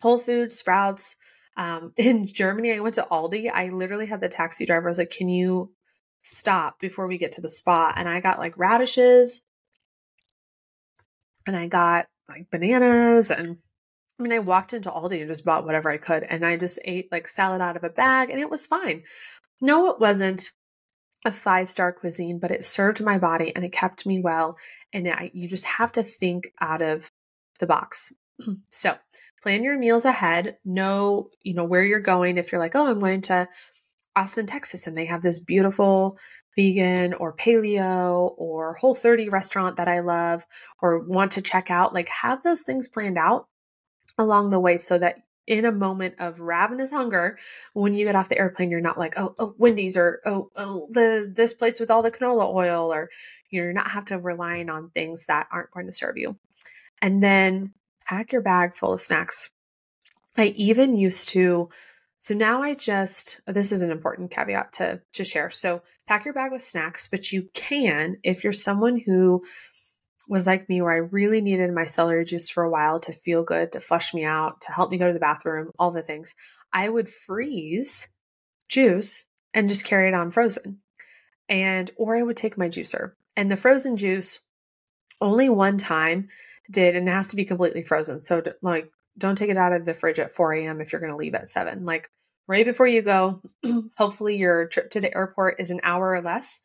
Whole 0.00 0.16
Foods, 0.16 0.56
Sprouts. 0.56 1.16
Um, 1.56 1.92
in 1.96 2.24
Germany, 2.28 2.72
I 2.72 2.78
went 2.78 2.94
to 2.94 3.06
Aldi. 3.10 3.50
I 3.52 3.70
literally 3.70 4.06
had 4.06 4.20
the 4.20 4.28
taxi 4.28 4.64
driver 4.64 4.86
I 4.86 4.90
was 4.90 4.98
like, 4.98 5.10
"Can 5.10 5.28
you 5.28 5.72
stop 6.22 6.78
before 6.78 7.08
we 7.08 7.18
get 7.18 7.32
to 7.32 7.40
the 7.40 7.48
spot?" 7.48 7.94
And 7.96 8.08
I 8.08 8.20
got 8.20 8.38
like 8.38 8.56
radishes, 8.56 9.40
and 11.48 11.56
I 11.56 11.66
got 11.66 12.06
like 12.28 12.48
bananas 12.48 13.32
and 13.32 13.58
I 14.18 14.22
mean, 14.22 14.32
I 14.32 14.38
walked 14.38 14.72
into 14.72 14.90
Aldi 14.90 15.20
and 15.20 15.30
just 15.30 15.44
bought 15.44 15.64
whatever 15.64 15.90
I 15.90 15.96
could, 15.96 16.22
and 16.22 16.44
I 16.44 16.56
just 16.56 16.78
ate 16.84 17.10
like 17.10 17.28
salad 17.28 17.60
out 17.60 17.76
of 17.76 17.84
a 17.84 17.90
bag, 17.90 18.30
and 18.30 18.38
it 18.38 18.50
was 18.50 18.66
fine. 18.66 19.02
No, 19.60 19.90
it 19.90 20.00
wasn't 20.00 20.50
a 21.24 21.32
five 21.32 21.70
star 21.70 21.92
cuisine, 21.92 22.38
but 22.38 22.50
it 22.50 22.64
served 22.64 23.02
my 23.02 23.18
body 23.18 23.52
and 23.54 23.64
it 23.64 23.72
kept 23.72 24.06
me 24.06 24.20
well. 24.20 24.56
And 24.92 25.08
I, 25.08 25.30
you 25.32 25.48
just 25.48 25.64
have 25.64 25.92
to 25.92 26.02
think 26.02 26.52
out 26.60 26.82
of 26.82 27.10
the 27.60 27.66
box. 27.66 28.12
so, 28.70 28.96
plan 29.42 29.62
your 29.62 29.78
meals 29.78 30.04
ahead. 30.04 30.56
Know, 30.64 31.30
you 31.42 31.54
know, 31.54 31.64
where 31.64 31.84
you're 31.84 32.00
going. 32.00 32.38
If 32.38 32.52
you're 32.52 32.60
like, 32.60 32.74
oh, 32.74 32.86
I'm 32.86 32.98
going 32.98 33.22
to 33.22 33.48
Austin, 34.14 34.46
Texas, 34.46 34.86
and 34.86 34.96
they 34.96 35.06
have 35.06 35.22
this 35.22 35.38
beautiful 35.38 36.18
vegan 36.56 37.14
or 37.14 37.34
paleo 37.34 38.34
or 38.36 38.74
whole 38.74 38.94
30 38.94 39.30
restaurant 39.30 39.76
that 39.76 39.88
I 39.88 40.00
love 40.00 40.44
or 40.82 40.98
want 40.98 41.32
to 41.32 41.42
check 41.42 41.70
out, 41.70 41.94
like 41.94 42.08
have 42.08 42.42
those 42.42 42.62
things 42.62 42.88
planned 42.88 43.16
out 43.16 43.46
along 44.18 44.50
the 44.50 44.60
way 44.60 44.76
so 44.76 44.98
that 44.98 45.22
in 45.46 45.64
a 45.64 45.72
moment 45.72 46.14
of 46.18 46.40
ravenous 46.40 46.90
hunger, 46.90 47.38
when 47.72 47.94
you 47.94 48.04
get 48.04 48.14
off 48.14 48.28
the 48.28 48.38
airplane, 48.38 48.70
you're 48.70 48.80
not 48.80 48.98
like, 48.98 49.14
oh, 49.18 49.34
oh, 49.38 49.54
Wendy's 49.58 49.96
or 49.96 50.20
oh, 50.24 50.50
oh, 50.56 50.88
the 50.90 51.30
this 51.34 51.52
place 51.52 51.80
with 51.80 51.90
all 51.90 52.02
the 52.02 52.12
canola 52.12 52.52
oil, 52.52 52.92
or 52.92 53.10
you're 53.50 53.72
not 53.72 53.90
have 53.90 54.04
to 54.06 54.18
relying 54.18 54.70
on 54.70 54.90
things 54.90 55.26
that 55.26 55.48
aren't 55.50 55.72
going 55.72 55.86
to 55.86 55.92
serve 55.92 56.16
you. 56.16 56.36
And 57.00 57.22
then 57.22 57.74
pack 58.06 58.32
your 58.32 58.42
bag 58.42 58.74
full 58.74 58.92
of 58.92 59.00
snacks. 59.00 59.50
I 60.36 60.46
even 60.56 60.96
used 60.96 61.30
to 61.30 61.68
So 62.20 62.34
now 62.34 62.62
I 62.62 62.74
just 62.74 63.40
this 63.46 63.72
is 63.72 63.82
an 63.82 63.90
important 63.90 64.30
caveat 64.30 64.74
to 64.74 65.00
to 65.14 65.24
share. 65.24 65.50
So 65.50 65.82
pack 66.06 66.24
your 66.24 66.34
bag 66.34 66.52
with 66.52 66.62
snacks, 66.62 67.08
but 67.08 67.32
you 67.32 67.48
can 67.52 68.16
if 68.22 68.44
you're 68.44 68.52
someone 68.52 68.96
who 68.96 69.42
was 70.28 70.46
like 70.46 70.68
me 70.68 70.80
where 70.80 70.92
I 70.92 71.08
really 71.10 71.40
needed 71.40 71.72
my 71.72 71.84
celery 71.84 72.24
juice 72.24 72.48
for 72.48 72.62
a 72.62 72.70
while 72.70 73.00
to 73.00 73.12
feel 73.12 73.42
good, 73.42 73.72
to 73.72 73.80
flush 73.80 74.14
me 74.14 74.24
out, 74.24 74.60
to 74.62 74.72
help 74.72 74.90
me 74.90 74.98
go 74.98 75.06
to 75.06 75.12
the 75.12 75.18
bathroom, 75.18 75.70
all 75.78 75.90
the 75.90 76.02
things. 76.02 76.34
I 76.72 76.88
would 76.88 77.08
freeze 77.08 78.08
juice 78.68 79.24
and 79.52 79.68
just 79.68 79.84
carry 79.84 80.08
it 80.08 80.14
on 80.14 80.30
frozen. 80.30 80.80
And 81.48 81.90
or 81.96 82.16
I 82.16 82.22
would 82.22 82.36
take 82.36 82.56
my 82.56 82.68
juicer. 82.68 83.12
And 83.36 83.50
the 83.50 83.56
frozen 83.56 83.96
juice 83.96 84.40
only 85.20 85.48
one 85.48 85.78
time 85.78 86.28
did 86.70 86.96
and 86.96 87.08
it 87.08 87.12
has 87.12 87.28
to 87.28 87.36
be 87.36 87.44
completely 87.44 87.82
frozen. 87.82 88.20
So 88.20 88.42
like 88.62 88.90
don't 89.18 89.36
take 89.36 89.50
it 89.50 89.56
out 89.56 89.72
of 89.72 89.84
the 89.84 89.94
fridge 89.94 90.18
at 90.18 90.30
4 90.30 90.54
a.m. 90.54 90.80
if 90.80 90.92
you're 90.92 91.00
going 91.00 91.10
to 91.10 91.16
leave 91.16 91.34
at 91.34 91.48
7. 91.48 91.84
Like 91.84 92.10
right 92.46 92.64
before 92.64 92.86
you 92.86 93.02
go, 93.02 93.42
hopefully 93.96 94.36
your 94.36 94.66
trip 94.68 94.90
to 94.92 95.00
the 95.00 95.14
airport 95.14 95.60
is 95.60 95.70
an 95.70 95.80
hour 95.82 96.12
or 96.12 96.22
less, 96.22 96.60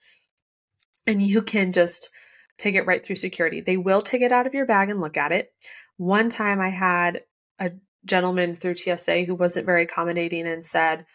and 1.06 1.22
you 1.22 1.42
can 1.42 1.72
just 1.72 2.10
take 2.58 2.76
it 2.76 2.86
right 2.86 3.06
through 3.06 3.16
security. 3.16 3.62
They 3.62 3.78
will 3.78 4.02
take 4.02 4.22
it 4.22 4.32
out 4.32 4.48
of 4.48 4.54
your 4.54 4.66
bag 4.66 4.90
and 4.90 5.02
look 5.02 5.18
at 5.18 5.32
it. 5.32 5.52
One 5.98 6.30
time 6.30 6.60
I 6.60 6.70
had 6.70 7.24
a 7.60 7.72
gentleman 8.06 8.56
through 8.56 8.76
TSA 8.76 9.24
who 9.24 9.36
wasn't 9.36 9.66
very 9.66 9.84
accommodating 9.84 10.48
and 10.48 10.64
said, 10.64 11.06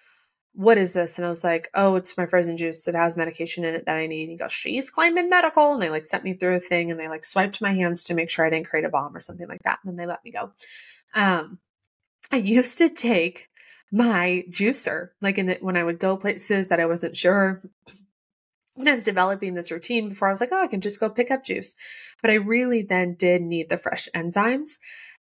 what 0.55 0.77
is 0.77 0.93
this? 0.93 1.17
And 1.17 1.25
I 1.25 1.31
was 1.31 1.43
like, 1.43 1.71
oh, 1.75 1.97
it's 1.97 2.19
my 2.19 2.27
frozen 2.27 2.57
juice. 2.57 2.87
It 2.87 2.95
has 2.95 3.17
medication 3.17 3.65
in 3.65 3.75
it 3.75 3.87
that 3.87 3.97
I 3.97 4.07
need. 4.07 4.25
And 4.25 4.33
he 4.33 4.37
goes, 4.37 4.53
she's 4.53 4.91
claiming 4.91 5.31
medical. 5.31 5.73
And 5.73 5.81
they 5.81 5.89
like 5.89 6.05
sent 6.05 6.25
me 6.25 6.35
through 6.35 6.57
a 6.57 6.61
thing 6.61 6.91
and 6.91 7.01
they 7.01 7.09
like 7.09 7.25
swiped 7.25 7.63
my 7.63 7.73
hands 7.73 8.05
to 8.05 8.15
make 8.15 8.29
sure 8.29 8.45
I 8.45 8.51
didn't 8.51 8.67
create 8.67 8.85
a 8.85 8.91
bomb 8.91 9.17
or 9.17 9.23
something 9.23 9.49
like 9.49 9.63
that. 9.65 9.79
And 9.83 9.91
then 9.91 9.97
they 9.97 10.07
let 10.07 10.25
me 10.25 10.31
go. 10.31 10.53
Um, 11.15 11.59
I 12.31 12.37
used 12.37 12.79
to 12.79 12.89
take 12.89 13.49
my 13.91 14.45
juicer, 14.49 15.11
like 15.21 15.39
in 15.39 15.47
the, 15.47 15.59
when 15.61 15.77
I 15.77 15.85
would 15.85 15.99
go 15.99 16.17
places 16.17 16.69
that 16.69 16.81
I 16.81 16.87
wasn't 16.87 17.17
sure. 17.17 17.63
When 18.75 18.89
I 18.89 18.93
was 18.93 19.05
developing 19.05 19.55
this 19.55 19.71
routine 19.71 20.09
before, 20.09 20.29
I 20.29 20.31
was 20.31 20.41
like, 20.41 20.51
oh, 20.53 20.63
I 20.63 20.67
can 20.67 20.81
just 20.81 21.01
go 21.01 21.11
pick 21.11 21.31
up 21.31 21.45
juice. 21.45 21.75
But 22.23 22.31
I 22.31 22.35
really 22.35 22.83
then 22.83 23.15
did 23.15 23.43
need 23.43 23.69
the 23.69 23.77
fresh 23.77 24.09
enzymes. 24.15 24.79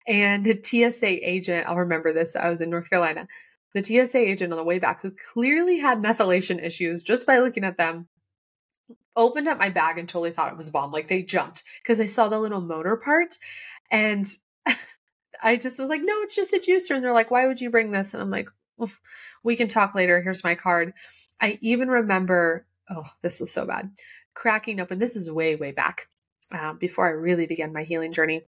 And 0.07 0.45
the 0.45 0.59
TSA 0.63 1.29
agent, 1.29 1.67
I'll 1.67 1.77
remember 1.77 2.13
this, 2.13 2.37
I 2.37 2.49
was 2.51 2.61
in 2.61 2.71
North 2.71 2.91
Carolina. 2.91 3.27
The 3.75 3.85
TSA 3.85 4.19
agent 4.19 4.53
on 4.53 4.59
the 4.59 4.65
way 4.65 4.79
back, 4.79 5.03
who 5.03 5.11
clearly 5.11 5.79
had 5.79 6.03
methylation 6.03 6.63
issues 6.63 7.03
just 7.03 7.27
by 7.27 7.39
looking 7.39 7.65
at 7.65 7.77
them, 7.77 8.09
opened 9.17 9.49
up 9.49 9.59
my 9.59 9.69
bag 9.69 9.99
and 9.99 10.09
totally 10.09 10.31
thought 10.31 10.51
it 10.51 10.57
was 10.57 10.69
a 10.69 10.73
bomb. 10.73 10.93
Like 10.93 11.09
they 11.09 11.23
jumped 11.23 11.65
because 11.83 11.99
they 11.99 12.07
saw 12.07 12.29
the 12.29 12.39
little 12.39 12.61
motor 12.61 12.97
part. 12.97 13.35
And 13.91 14.27
I 15.43 15.57
just 15.57 15.79
was 15.79 15.89
like, 15.89 16.01
no, 16.03 16.23
it's 16.23 16.37
just 16.37 16.55
a 16.55 16.59
juicer. 16.59 16.95
And 16.95 17.05
they're 17.05 17.13
like, 17.13 17.31
why 17.31 17.47
would 17.47 17.61
you 17.61 17.71
bring 17.71 17.91
this? 17.91 18.15
And 18.15 18.23
I'm 18.23 18.31
like, 18.31 18.49
we 19.43 19.57
can 19.57 19.69
talk 19.69 19.95
later. 19.95 20.23
Here's 20.23 20.45
my 20.45 20.55
card. 20.55 20.95
I 21.41 21.59
even 21.61 21.89
remember, 21.89 22.65
oh, 22.91 23.05
this 23.23 23.41
was 23.41 23.53
so 23.53 23.67
bad, 23.67 23.91
cracking 24.35 24.81
open. 24.81 24.99
This 24.99 25.17
is 25.17 25.31
way, 25.31 25.57
way 25.57 25.73
back 25.73 26.09
uh, 26.53 26.75
before 26.75 27.07
I 27.07 27.11
really 27.11 27.47
began 27.47 27.73
my 27.73 27.85
healing 27.85 28.13
journey. 28.13 28.43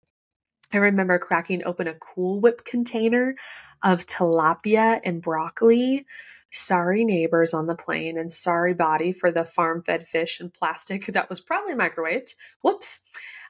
I 0.72 0.78
remember 0.78 1.18
cracking 1.18 1.64
open 1.64 1.88
a 1.88 1.95
Cool 1.95 2.41
Whip 2.41 2.64
container 2.64 3.34
of 3.82 4.07
tilapia 4.07 5.01
and 5.05 5.20
broccoli. 5.20 6.07
Sorry, 6.53 7.05
neighbors 7.05 7.55
on 7.55 7.66
the 7.66 7.74
plane, 7.74 8.18
and 8.18 8.30
sorry, 8.30 8.74
body, 8.74 9.12
for 9.12 9.30
the 9.30 9.45
farm 9.45 9.82
fed 9.82 10.07
fish 10.07 10.41
and 10.41 10.53
plastic 10.53 11.07
that 11.12 11.28
was 11.28 11.41
probably 11.41 11.74
microwaved. 11.74 12.34
Whoops. 12.62 13.03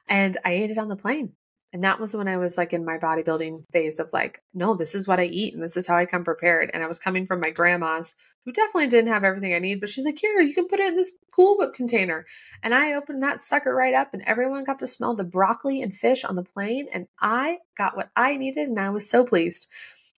And 0.07 0.37
I 0.43 0.53
ate 0.53 0.71
it 0.71 0.77
on 0.77 0.89
the 0.89 0.95
plane. 0.95 1.33
And 1.73 1.83
that 1.83 1.99
was 1.99 2.13
when 2.13 2.27
I 2.27 2.37
was 2.37 2.57
like 2.57 2.73
in 2.73 2.83
my 2.83 2.97
bodybuilding 2.97 3.63
phase 3.71 3.99
of 3.99 4.11
like, 4.11 4.41
no, 4.53 4.75
this 4.75 4.93
is 4.93 5.07
what 5.07 5.19
I 5.19 5.25
eat 5.25 5.53
and 5.53 5.63
this 5.63 5.77
is 5.77 5.87
how 5.87 5.95
I 5.95 6.05
come 6.05 6.25
prepared. 6.25 6.69
And 6.73 6.83
I 6.83 6.87
was 6.87 6.99
coming 6.99 7.25
from 7.25 7.39
my 7.39 7.49
grandma's 7.49 8.13
who 8.45 8.51
definitely 8.51 8.87
didn't 8.87 9.11
have 9.11 9.23
everything 9.23 9.53
I 9.53 9.59
need, 9.59 9.79
but 9.79 9.89
she's 9.89 10.05
like, 10.05 10.19
here, 10.19 10.41
you 10.41 10.53
can 10.53 10.67
put 10.67 10.79
it 10.79 10.87
in 10.87 10.95
this 10.95 11.13
Cool 11.31 11.57
Whip 11.57 11.73
container. 11.73 12.25
And 12.63 12.73
I 12.73 12.93
opened 12.93 13.23
that 13.23 13.39
sucker 13.39 13.73
right 13.73 13.93
up 13.93 14.13
and 14.13 14.23
everyone 14.25 14.63
got 14.63 14.79
to 14.79 14.87
smell 14.87 15.15
the 15.15 15.23
broccoli 15.23 15.81
and 15.81 15.95
fish 15.95 16.23
on 16.23 16.35
the 16.35 16.43
plane. 16.43 16.87
And 16.91 17.07
I 17.19 17.59
got 17.77 17.95
what 17.95 18.09
I 18.15 18.37
needed 18.37 18.67
and 18.67 18.79
I 18.79 18.89
was 18.89 19.09
so 19.09 19.23
pleased. 19.23 19.67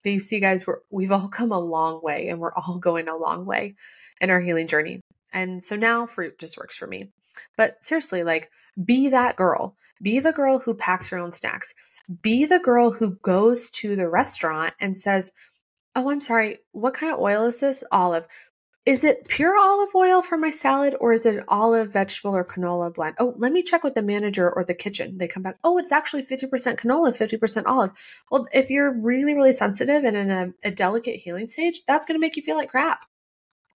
But 0.03 0.11
you 0.11 0.19
see, 0.19 0.39
guys, 0.39 0.65
we're, 0.65 0.79
we've 0.89 1.11
all 1.11 1.27
come 1.27 1.51
a 1.51 1.59
long 1.59 2.01
way 2.01 2.29
and 2.29 2.39
we're 2.39 2.53
all 2.53 2.77
going 2.77 3.07
a 3.07 3.17
long 3.17 3.45
way 3.45 3.75
in 4.21 4.29
our 4.29 4.41
healing 4.41 4.67
journey. 4.67 5.01
And 5.31 5.63
so 5.63 5.75
now 5.75 6.05
fruit 6.05 6.39
just 6.39 6.57
works 6.57 6.77
for 6.77 6.87
me. 6.87 7.09
But 7.57 7.83
seriously, 7.83 8.23
like, 8.23 8.51
be 8.83 9.09
that 9.09 9.35
girl 9.35 9.75
be 10.03 10.19
the 10.19 10.33
girl 10.33 10.59
who 10.59 10.73
packs 10.73 11.07
her 11.07 11.17
own 11.17 11.31
snacks. 11.31 11.73
Be 12.21 12.45
the 12.45 12.59
girl 12.59 12.91
who 12.91 13.15
goes 13.15 13.69
to 13.71 13.95
the 13.95 14.09
restaurant 14.09 14.73
and 14.81 14.97
says, 14.97 15.31
Oh, 15.95 16.09
I'm 16.09 16.19
sorry, 16.19 16.59
what 16.71 16.95
kind 16.95 17.13
of 17.13 17.19
oil 17.19 17.45
is 17.45 17.59
this? 17.59 17.83
Olive. 17.91 18.27
Is 18.85 19.05
it 19.05 19.29
pure 19.29 19.57
olive 19.57 19.95
oil 19.95 20.21
for 20.21 20.37
my 20.37 20.49
salad 20.49 20.93
or 20.99 21.13
is 21.13 21.25
it 21.25 21.35
an 21.35 21.45
olive, 21.47 21.93
vegetable, 21.93 22.35
or 22.35 22.43
canola 22.43 22.93
blend? 22.93 23.15
Oh, 23.17 23.33
let 23.37 23.53
me 23.53 23.63
check 23.63 23.81
with 23.81 23.95
the 23.95 24.01
manager 24.01 24.51
or 24.51 24.65
the 24.65 24.73
kitchen. 24.73 25.17
They 25.17 25.27
come 25.27 25.43
back, 25.43 25.57
oh, 25.63 25.77
it's 25.77 25.93
actually 25.93 26.23
50% 26.23 26.49
canola, 26.77 27.15
50% 27.15 27.63
olive. 27.65 27.91
Well, 28.29 28.47
if 28.53 28.69
you're 28.69 28.91
really, 28.91 29.35
really 29.35 29.53
sensitive 29.53 30.03
and 30.03 30.17
in 30.17 30.31
a, 30.31 30.53
a 30.65 30.71
delicate 30.71 31.21
healing 31.21 31.47
stage, 31.47 31.85
that's 31.85 32.05
going 32.05 32.15
to 32.15 32.21
make 32.21 32.35
you 32.35 32.43
feel 32.43 32.57
like 32.57 32.71
crap. 32.71 33.05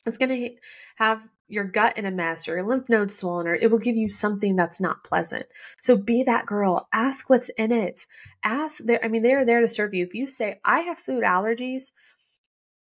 It's 0.05 0.19
going 0.19 0.29
to 0.29 0.51
have 0.97 1.27
your 1.49 1.65
gut 1.65 1.97
in 1.97 2.05
a 2.05 2.11
mess 2.11 2.47
or 2.47 2.57
your 2.57 2.67
lymph 2.67 2.91
nodes 2.91 3.17
swollen, 3.17 3.47
or 3.47 3.55
it 3.55 3.71
will 3.71 3.79
give 3.79 3.97
you 3.97 4.11
something 4.11 4.57
that's 4.57 4.81
not 4.81 5.05
pleasant. 5.05 5.45
So 5.81 5.97
be 5.97 6.23
that 6.25 6.45
girl. 6.45 6.87
Ask 6.93 7.31
what's 7.31 7.49
in 7.51 7.73
it. 7.73 8.05
Ask. 8.45 8.83
I 9.03 9.09
mean, 9.09 9.23
they're 9.23 9.47
there 9.47 9.63
to 9.63 9.69
serve 9.69 9.95
you. 9.95 10.05
If 10.05 10.15
you 10.15 10.27
say, 10.27 10.61
I 10.65 10.81
have 10.81 10.99
food 10.99 11.25
allergies, 11.25 11.93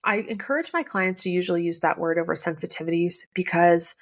I 0.03 0.17
encourage 0.17 0.71
my 0.73 0.83
clients 0.83 1.23
to 1.23 1.29
usually 1.29 1.63
use 1.63 1.79
that 1.79 1.99
word 1.99 2.17
over 2.17 2.33
sensitivities 2.33 3.25
because 3.33 3.95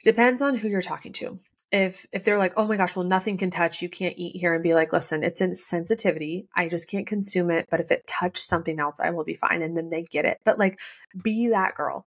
it 0.00 0.04
depends 0.04 0.42
on 0.42 0.56
who 0.56 0.68
you're 0.68 0.82
talking 0.82 1.12
to. 1.14 1.38
If 1.72 2.06
if 2.12 2.24
they're 2.24 2.38
like, 2.38 2.54
oh 2.56 2.66
my 2.66 2.76
gosh, 2.76 2.94
well 2.94 3.04
nothing 3.04 3.36
can 3.36 3.50
touch, 3.50 3.82
you 3.82 3.88
can't 3.88 4.14
eat 4.16 4.38
here, 4.38 4.54
and 4.54 4.62
be 4.62 4.74
like, 4.74 4.92
listen, 4.92 5.24
it's 5.24 5.40
a 5.40 5.54
sensitivity. 5.54 6.46
I 6.54 6.68
just 6.68 6.88
can't 6.88 7.06
consume 7.06 7.50
it. 7.50 7.66
But 7.70 7.80
if 7.80 7.90
it 7.90 8.06
touched 8.06 8.44
something 8.44 8.78
else, 8.78 9.00
I 9.00 9.10
will 9.10 9.24
be 9.24 9.34
fine. 9.34 9.62
And 9.62 9.76
then 9.76 9.90
they 9.90 10.02
get 10.02 10.24
it. 10.24 10.38
But 10.44 10.58
like, 10.58 10.78
be 11.22 11.48
that 11.48 11.74
girl 11.74 12.06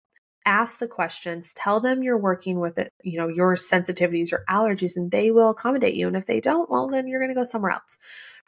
ask 0.46 0.78
the 0.78 0.88
questions, 0.88 1.52
tell 1.52 1.80
them 1.80 2.02
you're 2.02 2.18
working 2.18 2.60
with 2.60 2.78
it, 2.78 2.92
you 3.02 3.18
know, 3.18 3.28
your 3.28 3.54
sensitivities, 3.54 4.30
your 4.30 4.44
allergies, 4.48 4.96
and 4.96 5.10
they 5.10 5.30
will 5.30 5.50
accommodate 5.50 5.94
you. 5.94 6.06
And 6.06 6.16
if 6.16 6.26
they 6.26 6.40
don't, 6.40 6.70
well, 6.70 6.88
then 6.88 7.06
you're 7.06 7.20
going 7.20 7.30
to 7.30 7.34
go 7.34 7.44
somewhere 7.44 7.72
else. 7.72 7.98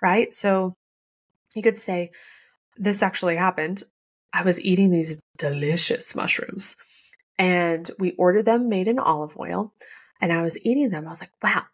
Right. 0.02 0.32
So 0.32 0.74
you 1.54 1.62
could 1.62 1.78
say, 1.78 2.10
this 2.76 3.02
actually 3.02 3.36
happened. 3.36 3.82
I 4.32 4.42
was 4.42 4.60
eating 4.60 4.90
these 4.90 5.20
delicious 5.38 6.14
mushrooms 6.14 6.76
and 7.38 7.90
we 7.98 8.12
ordered 8.12 8.44
them 8.44 8.68
made 8.68 8.88
in 8.88 8.98
olive 8.98 9.36
oil. 9.38 9.72
And 10.20 10.32
I 10.32 10.42
was 10.42 10.58
eating 10.62 10.88
them. 10.90 11.06
I 11.06 11.10
was 11.10 11.20
like, 11.20 11.32
wow, 11.42 11.64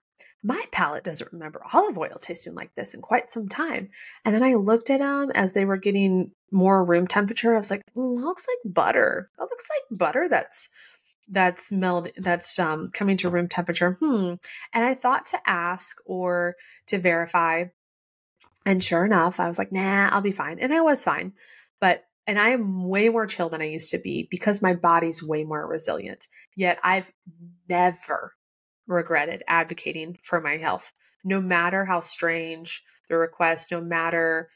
my 0.43 0.63
palate 0.73 1.05
doesn't 1.05 1.33
remember 1.33 1.63
olive 1.73 1.97
oil 1.97 2.19
tasting 2.21 2.55
like 2.55 2.75
this 2.75 2.95
in 2.95 3.01
quite 3.01 3.31
some 3.31 3.49
time. 3.49 3.91
And 4.25 4.35
then 4.35 4.43
I 4.43 4.55
looked 4.55 4.91
at 4.91 4.99
them 4.99 5.31
as 5.35 5.53
they 5.53 5.65
were 5.65 5.77
getting 5.77 6.33
more 6.51 6.85
room 6.85 7.07
temperature. 7.07 7.55
I 7.55 7.59
was 7.59 7.71
like, 7.71 7.83
mm, 7.97 8.21
looks 8.21 8.47
like 8.49 8.75
butter. 8.75 9.31
That 9.39 9.45
looks 9.45 9.65
like 9.71 9.99
butter 9.99 10.29
that's 10.29 10.69
that's 11.29 11.71
meld 11.71 12.09
that's 12.17 12.59
um, 12.59 12.91
coming 12.93 13.17
to 13.19 13.31
room 13.31 13.49
temperature. 13.49 13.93
Hmm. 13.93 14.35
And 14.75 14.85
I 14.85 14.95
thought 14.95 15.27
to 15.27 15.41
ask 15.47 15.99
or 16.05 16.57
to 16.87 16.99
verify. 16.99 17.67
And 18.67 18.83
sure 18.83 19.05
enough, 19.05 19.39
I 19.39 19.49
was 19.49 19.59
like, 19.59 19.73
nah, 19.73 20.09
I'll 20.11 20.21
be 20.21 20.33
fine. 20.33 20.59
And 20.59 20.75
I 20.75 20.81
was 20.81 21.05
fine. 21.05 21.33
But 21.81 22.05
and 22.27 22.39
I 22.39 22.51
am 22.51 22.89
way 22.89 23.09
more 23.09 23.27
chill 23.27 23.49
than 23.49 23.63
I 23.63 23.69
used 23.69 23.91
to 23.91 23.99
be 23.99 24.29
because 24.31 24.63
my 24.63 24.75
body's 24.75 25.23
way 25.23 25.45
more 25.45 25.67
resilient. 25.67 26.27
Yet 26.57 26.79
I've 26.83 27.13
never 27.69 28.35
regretted 28.87 29.43
advocating 29.49 30.19
for 30.23 30.41
my 30.41 30.57
health, 30.57 30.93
no 31.25 31.41
matter 31.41 31.85
how 31.85 32.01
strange 32.01 32.83
the 33.09 33.17
request, 33.17 33.71
no 33.71 33.81
matter 33.81 34.51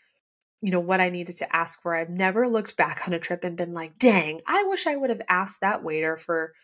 you 0.62 0.70
know 0.70 0.80
what 0.80 1.00
I 1.00 1.10
needed 1.10 1.36
to 1.36 1.56
ask 1.56 1.82
for. 1.82 1.94
I've 1.94 2.08
never 2.08 2.48
looked 2.48 2.76
back 2.76 3.06
on 3.06 3.12
a 3.12 3.18
trip 3.18 3.44
and 3.44 3.56
been 3.56 3.74
like, 3.74 3.98
"Dang, 3.98 4.40
I 4.46 4.64
wish 4.64 4.86
I 4.86 4.96
would 4.96 5.10
have 5.10 5.22
asked 5.28 5.60
that 5.60 5.84
waiter 5.84 6.16
for 6.16 6.54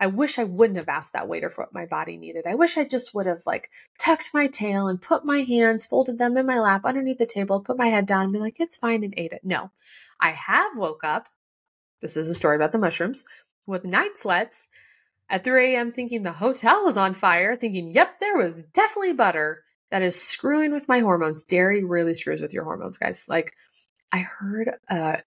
I 0.00 0.08
wish 0.08 0.38
I 0.38 0.44
wouldn't 0.44 0.78
have 0.78 0.88
asked 0.88 1.12
that 1.12 1.28
waiter 1.28 1.48
for 1.48 1.62
what 1.62 1.74
my 1.74 1.86
body 1.86 2.16
needed. 2.16 2.46
I 2.46 2.56
wish 2.56 2.76
I 2.76 2.84
just 2.84 3.14
would 3.14 3.26
have 3.26 3.42
like 3.46 3.70
tucked 3.98 4.34
my 4.34 4.48
tail 4.48 4.88
and 4.88 5.00
put 5.00 5.24
my 5.24 5.42
hands, 5.42 5.86
folded 5.86 6.18
them 6.18 6.36
in 6.36 6.46
my 6.46 6.58
lap 6.58 6.82
underneath 6.84 7.18
the 7.18 7.26
table, 7.26 7.60
put 7.60 7.78
my 7.78 7.86
head 7.88 8.06
down 8.06 8.24
and 8.24 8.32
be 8.32 8.38
like, 8.38 8.58
"It's 8.60 8.76
fine," 8.76 9.04
and 9.04 9.14
ate 9.16 9.32
it. 9.32 9.42
No. 9.44 9.70
I 10.20 10.30
have 10.30 10.76
woke 10.76 11.04
up. 11.04 11.28
This 12.00 12.16
is 12.16 12.28
a 12.28 12.34
story 12.34 12.56
about 12.56 12.72
the 12.72 12.78
mushrooms 12.78 13.24
with 13.66 13.84
night 13.84 14.16
sweats 14.18 14.68
at 15.30 15.44
3 15.44 15.74
a.m. 15.74 15.90
thinking 15.90 16.22
the 16.22 16.32
hotel 16.32 16.84
was 16.84 16.96
on 16.96 17.14
fire, 17.14 17.56
thinking, 17.56 17.90
yep, 17.90 18.20
there 18.20 18.36
was 18.36 18.64
definitely 18.72 19.14
butter. 19.14 19.62
That 19.90 20.02
is 20.02 20.20
screwing 20.20 20.72
with 20.72 20.88
my 20.88 21.00
hormones. 21.00 21.44
Dairy 21.44 21.84
really 21.84 22.14
screws 22.14 22.40
with 22.40 22.52
your 22.52 22.64
hormones, 22.64 22.98
guys. 22.98 23.26
Like, 23.28 23.54
I 24.12 24.18
heard 24.18 24.70
a 24.88 25.22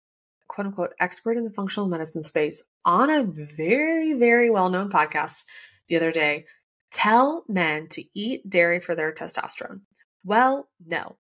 quote 0.49 0.67
unquote 0.67 0.95
expert 1.01 1.37
in 1.37 1.45
the 1.45 1.51
functional 1.51 1.89
medicine 1.89 2.23
space 2.23 2.65
on 2.85 3.11
a 3.11 3.25
very, 3.25 4.15
very 4.15 4.51
well 4.51 4.71
known 4.71 4.91
podcast 4.91 5.45
the 5.89 5.97
other 5.97 6.13
day 6.13 6.47
tell 6.91 7.45
men 7.49 7.89
to 7.89 8.05
eat 8.15 8.49
dairy 8.49 8.81
for 8.81 8.95
their 8.95 9.13
testosterone. 9.13 9.81
Well, 10.25 10.69
no. 10.87 11.17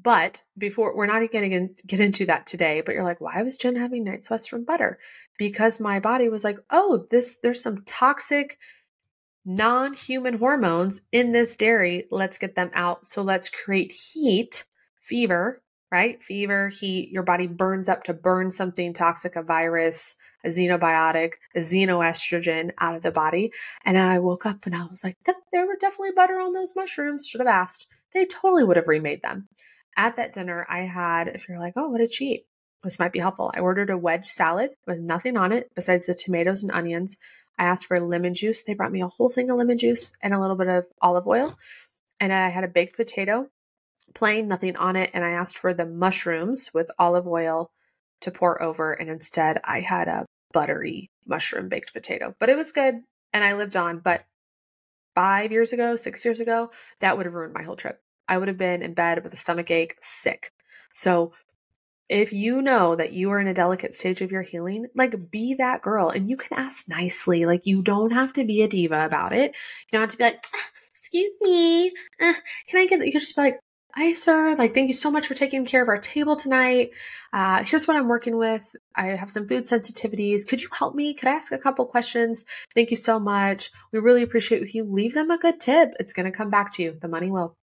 But 0.00 0.42
before 0.58 0.94
we're 0.94 1.06
not 1.06 1.30
going 1.32 1.50
to 1.50 1.84
get 1.86 2.00
into 2.00 2.26
that 2.26 2.46
today, 2.46 2.82
but 2.84 2.94
you're 2.94 3.02
like, 3.02 3.20
why 3.20 3.42
was 3.42 3.56
Jen 3.56 3.76
having 3.76 4.04
night 4.04 4.24
sweats 4.24 4.46
from 4.46 4.64
butter? 4.64 4.98
Because 5.38 5.80
my 5.80 6.00
body 6.00 6.28
was 6.28 6.44
like, 6.44 6.58
oh, 6.70 7.06
this 7.10 7.38
there's 7.38 7.62
some 7.62 7.82
toxic 7.86 8.58
non-human 9.44 10.38
hormones 10.38 11.00
in 11.12 11.32
this 11.32 11.56
dairy. 11.56 12.04
Let's 12.10 12.36
get 12.36 12.54
them 12.56 12.70
out. 12.74 13.06
So 13.06 13.22
let's 13.22 13.48
create 13.48 13.92
heat, 13.92 14.64
fever, 15.00 15.62
right? 15.90 16.22
Fever, 16.22 16.68
heat, 16.68 17.10
your 17.10 17.22
body 17.22 17.46
burns 17.46 17.88
up 17.88 18.04
to 18.04 18.12
burn 18.12 18.50
something 18.50 18.92
toxic, 18.92 19.34
a 19.34 19.42
virus, 19.42 20.14
a 20.44 20.48
xenobiotic, 20.48 21.34
a 21.54 21.60
xenoestrogen 21.60 22.72
out 22.80 22.96
of 22.96 23.02
the 23.02 23.12
body. 23.12 23.50
And 23.84 23.96
I 23.96 24.18
woke 24.18 24.46
up 24.46 24.66
and 24.66 24.74
I 24.74 24.84
was 24.84 25.02
like, 25.02 25.16
there 25.52 25.66
were 25.66 25.78
definitely 25.80 26.12
butter 26.14 26.38
on 26.38 26.52
those 26.52 26.76
mushrooms. 26.76 27.26
Should 27.26 27.40
have 27.40 27.48
asked. 27.48 27.86
They 28.12 28.26
totally 28.26 28.64
would 28.64 28.76
have 28.76 28.88
remade 28.88 29.22
them 29.22 29.48
at 29.96 30.16
that 30.16 30.32
dinner, 30.32 30.66
I 30.68 30.80
had, 30.80 31.28
if 31.28 31.48
you're 31.48 31.58
like, 31.58 31.74
oh, 31.76 31.88
what 31.88 32.00
a 32.00 32.08
cheat, 32.08 32.46
this 32.84 32.98
might 32.98 33.12
be 33.12 33.18
helpful. 33.18 33.50
I 33.54 33.60
ordered 33.60 33.90
a 33.90 33.98
wedge 33.98 34.26
salad 34.26 34.70
with 34.86 34.98
nothing 34.98 35.36
on 35.36 35.52
it 35.52 35.70
besides 35.74 36.06
the 36.06 36.14
tomatoes 36.14 36.62
and 36.62 36.72
onions. 36.72 37.16
I 37.58 37.64
asked 37.64 37.86
for 37.86 37.98
lemon 37.98 38.34
juice. 38.34 38.62
They 38.62 38.74
brought 38.74 38.92
me 38.92 39.02
a 39.02 39.08
whole 39.08 39.30
thing 39.30 39.50
of 39.50 39.56
lemon 39.56 39.78
juice 39.78 40.12
and 40.22 40.34
a 40.34 40.40
little 40.40 40.56
bit 40.56 40.68
of 40.68 40.86
olive 41.00 41.26
oil. 41.26 41.56
And 42.20 42.32
I 42.32 42.48
had 42.48 42.64
a 42.64 42.68
baked 42.68 42.96
potato, 42.96 43.48
plain, 44.14 44.48
nothing 44.48 44.76
on 44.76 44.96
it. 44.96 45.10
And 45.14 45.24
I 45.24 45.30
asked 45.30 45.58
for 45.58 45.74
the 45.74 45.86
mushrooms 45.86 46.70
with 46.72 46.90
olive 46.98 47.26
oil 47.26 47.70
to 48.20 48.30
pour 48.30 48.62
over. 48.62 48.92
And 48.92 49.10
instead, 49.10 49.60
I 49.64 49.80
had 49.80 50.08
a 50.08 50.26
buttery 50.52 51.10
mushroom 51.26 51.68
baked 51.68 51.92
potato. 51.92 52.34
But 52.38 52.50
it 52.50 52.56
was 52.56 52.72
good 52.72 53.02
and 53.32 53.44
I 53.44 53.54
lived 53.54 53.76
on. 53.76 53.98
But 53.98 54.24
five 55.14 55.50
years 55.50 55.72
ago, 55.72 55.96
six 55.96 56.24
years 56.24 56.40
ago, 56.40 56.70
that 57.00 57.16
would 57.16 57.26
have 57.26 57.34
ruined 57.34 57.54
my 57.54 57.62
whole 57.62 57.76
trip. 57.76 58.00
I 58.28 58.38
would 58.38 58.48
have 58.48 58.58
been 58.58 58.82
in 58.82 58.94
bed 58.94 59.22
with 59.22 59.32
a 59.32 59.36
stomach 59.36 59.70
ache, 59.70 59.96
sick. 60.00 60.52
So 60.92 61.32
if 62.08 62.32
you 62.32 62.62
know 62.62 62.94
that 62.94 63.12
you 63.12 63.30
are 63.32 63.40
in 63.40 63.48
a 63.48 63.54
delicate 63.54 63.94
stage 63.94 64.20
of 64.20 64.30
your 64.30 64.42
healing, 64.42 64.86
like 64.94 65.30
be 65.30 65.54
that 65.54 65.82
girl 65.82 66.08
and 66.08 66.28
you 66.28 66.36
can 66.36 66.58
ask 66.58 66.88
nicely. 66.88 67.46
Like 67.46 67.66
you 67.66 67.82
don't 67.82 68.12
have 68.12 68.32
to 68.34 68.44
be 68.44 68.62
a 68.62 68.68
diva 68.68 69.04
about 69.04 69.32
it. 69.32 69.52
You 69.52 69.98
don't 69.98 70.02
have 70.02 70.10
to 70.10 70.16
be 70.16 70.24
like, 70.24 70.44
excuse 70.94 71.32
me, 71.40 71.88
uh, 72.20 72.32
can 72.68 72.80
I 72.80 72.86
get, 72.86 73.00
that? 73.00 73.06
you 73.06 73.12
can 73.12 73.20
just 73.20 73.34
be 73.36 73.42
like, 73.42 73.60
hi 73.92 74.12
sir, 74.12 74.54
like 74.56 74.74
thank 74.74 74.88
you 74.88 74.94
so 74.94 75.10
much 75.10 75.26
for 75.26 75.34
taking 75.34 75.64
care 75.64 75.82
of 75.82 75.88
our 75.88 75.98
table 75.98 76.36
tonight. 76.36 76.90
Uh, 77.32 77.64
here's 77.64 77.88
what 77.88 77.96
I'm 77.96 78.08
working 78.08 78.36
with. 78.36 78.74
I 78.94 79.06
have 79.06 79.30
some 79.30 79.48
food 79.48 79.64
sensitivities. 79.64 80.46
Could 80.46 80.62
you 80.62 80.68
help 80.70 80.94
me? 80.94 81.14
Could 81.14 81.28
I 81.28 81.32
ask 81.32 81.50
a 81.50 81.58
couple 81.58 81.86
questions? 81.86 82.44
Thank 82.74 82.90
you 82.90 82.96
so 82.96 83.18
much. 83.18 83.70
We 83.92 83.98
really 83.98 84.22
appreciate 84.22 84.60
with 84.60 84.74
you. 84.74 84.84
Leave 84.84 85.14
them 85.14 85.30
a 85.30 85.38
good 85.38 85.60
tip. 85.60 85.94
It's 85.98 86.12
going 86.12 86.30
to 86.30 86.36
come 86.36 86.50
back 86.50 86.74
to 86.74 86.82
you. 86.82 86.98
The 87.00 87.08
money 87.08 87.30
will. 87.30 87.56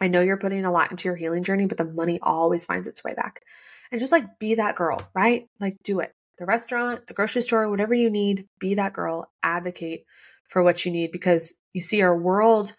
I 0.00 0.08
know 0.08 0.20
you're 0.20 0.36
putting 0.36 0.64
a 0.64 0.72
lot 0.72 0.90
into 0.90 1.08
your 1.08 1.16
healing 1.16 1.42
journey, 1.42 1.66
but 1.66 1.78
the 1.78 1.84
money 1.84 2.18
always 2.22 2.66
finds 2.66 2.86
its 2.86 3.02
way 3.02 3.14
back. 3.14 3.42
And 3.90 4.00
just 4.00 4.12
like 4.12 4.38
be 4.38 4.56
that 4.56 4.76
girl, 4.76 5.00
right? 5.14 5.48
Like 5.60 5.76
do 5.82 6.00
it. 6.00 6.12
The 6.38 6.46
restaurant, 6.46 7.06
the 7.06 7.14
grocery 7.14 7.42
store, 7.42 7.68
whatever 7.68 7.94
you 7.94 8.10
need, 8.10 8.46
be 8.60 8.74
that 8.74 8.92
girl, 8.92 9.30
advocate 9.42 10.04
for 10.48 10.62
what 10.62 10.84
you 10.84 10.92
need 10.92 11.10
because 11.10 11.58
you 11.72 11.80
see, 11.80 12.02
our 12.02 12.16
world 12.16 12.72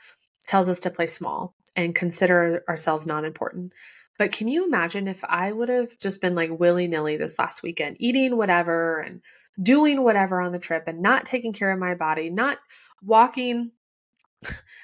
tells 0.47 0.69
us 0.69 0.81
to 0.81 0.89
play 0.89 1.07
small 1.07 1.53
and 1.75 1.93
consider 1.93 2.63
ourselves 2.67 3.05
not 3.05 3.25
important. 3.25 3.73
But 4.17 4.31
can 4.31 4.47
you 4.47 4.65
imagine 4.65 5.07
if 5.07 5.23
I 5.23 5.51
would 5.51 5.69
have 5.69 5.97
just 5.99 6.21
been 6.21 6.35
like 6.35 6.59
willy 6.59 6.87
nilly 6.87 7.17
this 7.17 7.39
last 7.39 7.63
weekend, 7.63 7.97
eating 7.99 8.35
whatever 8.35 8.99
and 8.99 9.21
doing 9.61 10.03
whatever 10.03 10.41
on 10.41 10.51
the 10.51 10.59
trip 10.59 10.83
and 10.87 11.01
not 11.01 11.25
taking 11.25 11.53
care 11.53 11.71
of 11.71 11.79
my 11.79 11.95
body, 11.95 12.29
not 12.29 12.57
walking 13.01 13.71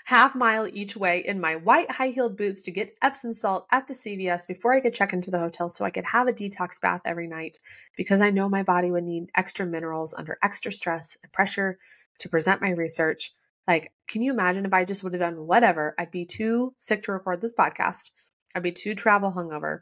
half 0.05 0.35
mile 0.35 0.67
each 0.67 0.95
way 0.95 1.23
in 1.25 1.39
my 1.39 1.55
white 1.55 1.89
high 1.91 2.09
heeled 2.09 2.37
boots 2.37 2.61
to 2.63 2.71
get 2.71 2.95
Epsom 3.01 3.33
salt 3.33 3.65
at 3.71 3.87
the 3.87 3.93
CVS 3.93 4.47
before 4.47 4.73
I 4.73 4.81
could 4.81 4.93
check 4.93 5.13
into 5.13 5.31
the 5.31 5.39
hotel 5.39 5.69
so 5.69 5.85
I 5.85 5.89
could 5.89 6.05
have 6.05 6.27
a 6.27 6.33
detox 6.33 6.79
bath 6.79 7.01
every 7.05 7.27
night 7.27 7.59
because 7.95 8.21
I 8.21 8.31
know 8.31 8.49
my 8.49 8.63
body 8.63 8.91
would 8.91 9.03
need 9.03 9.29
extra 9.35 9.65
minerals 9.65 10.13
under 10.13 10.37
extra 10.43 10.71
stress 10.71 11.17
and 11.23 11.31
pressure 11.31 11.79
to 12.19 12.29
present 12.29 12.61
my 12.61 12.69
research. 12.69 13.33
Like, 13.67 13.93
can 14.07 14.21
you 14.21 14.31
imagine 14.31 14.65
if 14.65 14.73
I 14.73 14.85
just 14.85 15.03
would 15.03 15.13
have 15.13 15.21
done 15.21 15.47
whatever? 15.47 15.95
I'd 15.97 16.11
be 16.11 16.25
too 16.25 16.73
sick 16.77 17.03
to 17.03 17.13
record 17.13 17.41
this 17.41 17.53
podcast. 17.53 18.11
I'd 18.53 18.63
be 18.63 18.71
too 18.71 18.93
travel 18.93 19.31
hungover. 19.31 19.81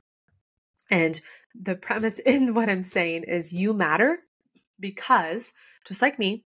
And 0.89 1.19
the 1.53 1.75
premise 1.75 2.19
in 2.25 2.53
what 2.53 2.69
I'm 2.69 2.83
saying 2.83 3.23
is 3.23 3.51
you 3.51 3.73
matter 3.73 4.19
because 4.79 5.53
just 5.85 6.01
like 6.01 6.17
me, 6.17 6.45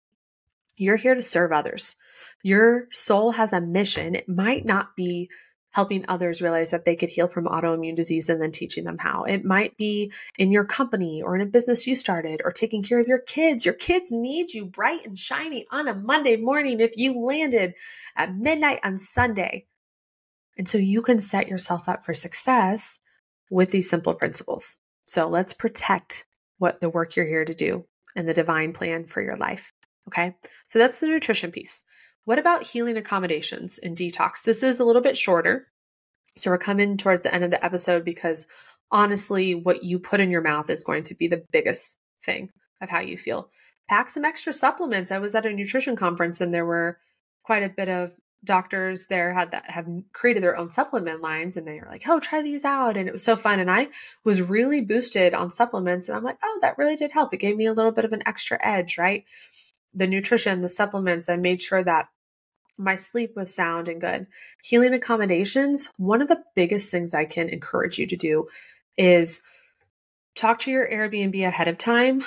you're 0.78 0.96
here 0.96 1.16
to 1.16 1.22
serve 1.22 1.52
others. 1.52 1.96
Your 2.44 2.88
soul 2.92 3.32
has 3.32 3.52
a 3.52 3.60
mission. 3.60 4.16
It 4.16 4.30
might 4.30 4.66
not 4.66 4.96
be 4.96 5.30
helping 5.72 6.06
others 6.08 6.42
realize 6.42 6.72
that 6.72 6.86
they 6.86 6.96
could 6.96 7.10
heal 7.10 7.28
from 7.28 7.46
autoimmune 7.46 7.96
disease 7.96 8.30
and 8.30 8.42
then 8.42 8.52
teaching 8.52 8.84
them 8.84 8.98
how. 8.98 9.24
It 9.26 9.44
might 9.44 9.78
be 9.78 10.12
in 10.38 10.52
your 10.52 10.66
company 10.66 11.22
or 11.22 11.36
in 11.36 11.42
a 11.42 11.46
business 11.46 11.86
you 11.86 11.96
started 11.96 12.42
or 12.44 12.52
taking 12.52 12.82
care 12.82 13.00
of 13.00 13.08
your 13.08 13.20
kids. 13.20 13.66
Your 13.66 13.76
kids 13.76 14.12
need 14.12 14.54
you 14.54 14.66
bright 14.66 15.06
and 15.06 15.20
shiny 15.20 15.68
on 15.72 15.88
a 15.88 15.94
Monday 15.94 16.36
morning 16.38 16.80
if 16.80 16.98
you 16.98 17.20
landed 17.20 17.74
at 18.16 18.36
midnight 18.36 18.80
on 18.84 18.98
Sunday. 18.98 19.66
And 20.58 20.68
so 20.68 20.78
you 20.80 21.02
can 21.02 21.20
set 21.20 21.48
yourself 21.48 21.88
up 21.88 22.04
for 22.04 22.14
success 22.14 22.98
with 23.52 23.70
these 23.70 23.90
simple 23.90 24.16
principles. 24.16 24.78
So 25.04 25.28
let's 25.28 25.54
protect 25.54 26.26
what 26.58 26.82
the 26.82 26.90
work 26.90 27.16
you're 27.16 27.28
here 27.28 27.46
to 27.46 27.54
do 27.54 27.86
and 28.16 28.28
the 28.28 28.34
divine 28.34 28.74
plan 28.74 29.06
for 29.06 29.22
your 29.22 29.38
life. 29.38 29.74
Okay. 30.08 30.36
So 30.68 30.80
that's 30.80 31.00
the 31.00 31.08
nutrition 31.08 31.52
piece. 31.52 31.84
What 32.26 32.40
about 32.40 32.68
healing 32.68 32.98
accommodations 32.98 33.78
and 33.78 33.96
detox? 33.96 34.44
This 34.44 34.64
is 34.64 34.80
a 34.80 34.86
little 34.86 35.02
bit 35.02 35.18
shorter. 35.18 35.68
So 36.36 36.52
we're 36.52 36.58
coming 36.58 36.98
towards 36.98 37.22
the 37.22 37.34
end 37.34 37.44
of 37.44 37.52
the 37.52 37.64
episode 37.64 38.04
because 38.04 38.48
honestly, 38.92 39.56
what 39.56 39.84
you 39.84 40.00
put 40.00 40.20
in 40.20 40.30
your 40.30 40.42
mouth 40.42 40.70
is 40.70 40.84
going 40.84 41.04
to 41.04 41.16
be 41.16 41.28
the 41.28 41.44
biggest 41.52 41.98
thing 42.24 42.50
of 42.82 42.90
how 42.90 43.00
you 43.00 43.18
feel. 43.18 43.50
Pack 43.90 44.10
some 44.10 44.26
extra 44.26 44.54
supplements. 44.54 45.12
I 45.12 45.20
was 45.20 45.36
at 45.36 45.46
a 45.46 45.54
nutrition 45.54 45.96
conference 45.96 46.42
and 46.42 46.54
there 46.54 46.66
were 46.66 47.00
quite 47.44 47.64
a 47.64 47.70
bit 47.70 47.90
of 47.90 48.12
doctors 48.44 49.08
there 49.08 49.34
had 49.34 49.52
that 49.52 49.70
have 49.70 49.88
created 50.14 50.44
their 50.44 50.58
own 50.58 50.72
supplement 50.72 51.22
lines 51.22 51.58
and 51.58 51.68
they 51.68 51.80
were 51.80 51.88
like, 51.90 52.04
oh, 52.08 52.20
try 52.20 52.42
these 52.42 52.66
out. 52.66 52.98
And 52.98 53.08
it 53.08 53.12
was 53.12 53.24
so 53.24 53.36
fun. 53.36 53.60
And 53.60 53.72
I 53.72 53.88
was 54.24 54.42
really 54.42 54.82
boosted 54.82 55.34
on 55.34 55.50
supplements. 55.50 56.08
And 56.08 56.18
I'm 56.18 56.24
like, 56.24 56.38
oh, 56.44 56.60
that 56.62 56.78
really 56.78 56.96
did 56.96 57.12
help. 57.12 57.34
It 57.34 57.38
gave 57.38 57.56
me 57.56 57.66
a 57.66 57.74
little 57.74 57.92
bit 57.92 58.06
of 58.06 58.14
an 58.14 58.24
extra 58.26 58.60
edge, 58.62 58.98
right? 58.98 59.26
The 59.98 60.08
nutrition, 60.08 60.62
the 60.62 60.70
supplements, 60.70 61.28
I 61.28 61.36
made 61.36 61.62
sure 61.62 61.84
that 61.84 62.08
my 62.78 62.96
sleep 62.96 63.36
was 63.36 63.54
sound 63.54 63.88
and 63.88 64.00
good. 64.00 64.28
Healing 64.64 64.94
accommodations, 64.94 65.92
one 65.98 66.22
of 66.22 66.28
the 66.28 66.44
biggest 66.56 66.92
things 66.92 67.14
I 67.14 67.26
can 67.26 67.50
encourage 67.50 67.98
you 67.98 68.06
to 68.08 68.16
do 68.16 68.48
is 68.98 69.42
talk 70.36 70.60
to 70.60 70.72
your 70.72 70.88
Airbnb 70.88 71.44
ahead 71.46 71.68
of 71.68 71.80
time 71.80 72.24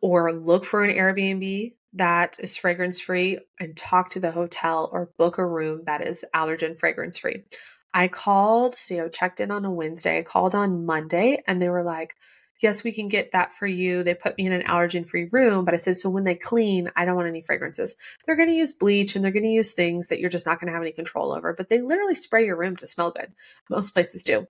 or 0.00 0.32
look 0.32 0.64
for 0.64 0.82
an 0.82 0.94
Airbnb 0.94 1.74
that 1.92 2.36
is 2.40 2.56
fragrance 2.56 3.00
free 3.00 3.38
and 3.60 3.76
talk 3.76 4.10
to 4.10 4.20
the 4.20 4.32
hotel 4.32 4.88
or 4.92 5.12
book 5.16 5.38
a 5.38 5.46
room 5.46 5.82
that 5.84 6.04
is 6.04 6.24
allergen 6.34 6.76
fragrance 6.76 7.18
free. 7.18 7.44
I 7.92 8.08
called, 8.08 8.74
so 8.74 9.04
I 9.04 9.08
checked 9.08 9.38
in 9.38 9.52
on 9.52 9.64
a 9.64 9.70
Wednesday. 9.70 10.18
I 10.18 10.22
called 10.22 10.56
on 10.56 10.84
Monday 10.84 11.44
and 11.46 11.62
they 11.62 11.68
were 11.68 11.84
like, 11.84 12.16
yes, 12.60 12.84
we 12.84 12.92
can 12.92 13.08
get 13.08 13.32
that 13.32 13.52
for 13.52 13.66
you. 13.66 14.02
They 14.02 14.14
put 14.14 14.38
me 14.38 14.46
in 14.46 14.52
an 14.52 14.62
allergen 14.62 15.08
free 15.08 15.28
room, 15.30 15.64
but 15.64 15.74
I 15.74 15.76
said, 15.76 15.96
so 15.96 16.10
when 16.10 16.24
they 16.24 16.34
clean, 16.34 16.90
I 16.96 17.04
don't 17.04 17.16
want 17.16 17.28
any 17.28 17.42
fragrances. 17.42 17.96
They're 18.24 18.36
going 18.36 18.48
to 18.48 18.54
use 18.54 18.72
bleach 18.72 19.14
and 19.14 19.24
they're 19.24 19.32
going 19.32 19.44
to 19.44 19.48
use 19.48 19.72
things 19.72 20.08
that 20.08 20.20
you're 20.20 20.30
just 20.30 20.46
not 20.46 20.60
going 20.60 20.68
to 20.68 20.72
have 20.72 20.82
any 20.82 20.92
control 20.92 21.32
over, 21.32 21.52
but 21.52 21.68
they 21.68 21.80
literally 21.80 22.14
spray 22.14 22.46
your 22.46 22.56
room 22.56 22.76
to 22.76 22.86
smell 22.86 23.10
good. 23.10 23.32
Most 23.68 23.90
places 23.90 24.22
do. 24.22 24.46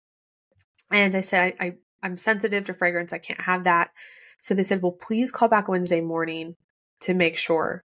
And 0.90 1.14
I 1.14 1.20
said, 1.20 1.54
I, 1.58 1.64
I 1.64 1.74
I'm 2.04 2.18
sensitive 2.18 2.66
to 2.66 2.74
fragrance. 2.74 3.12
I 3.12 3.18
can't 3.18 3.40
have 3.40 3.64
that. 3.64 3.90
So 4.42 4.54
they 4.54 4.62
said, 4.62 4.82
well, 4.82 4.92
please 4.92 5.32
call 5.32 5.48
back 5.48 5.68
Wednesday 5.68 6.02
morning 6.02 6.54
to 7.00 7.14
make 7.14 7.38
sure, 7.38 7.82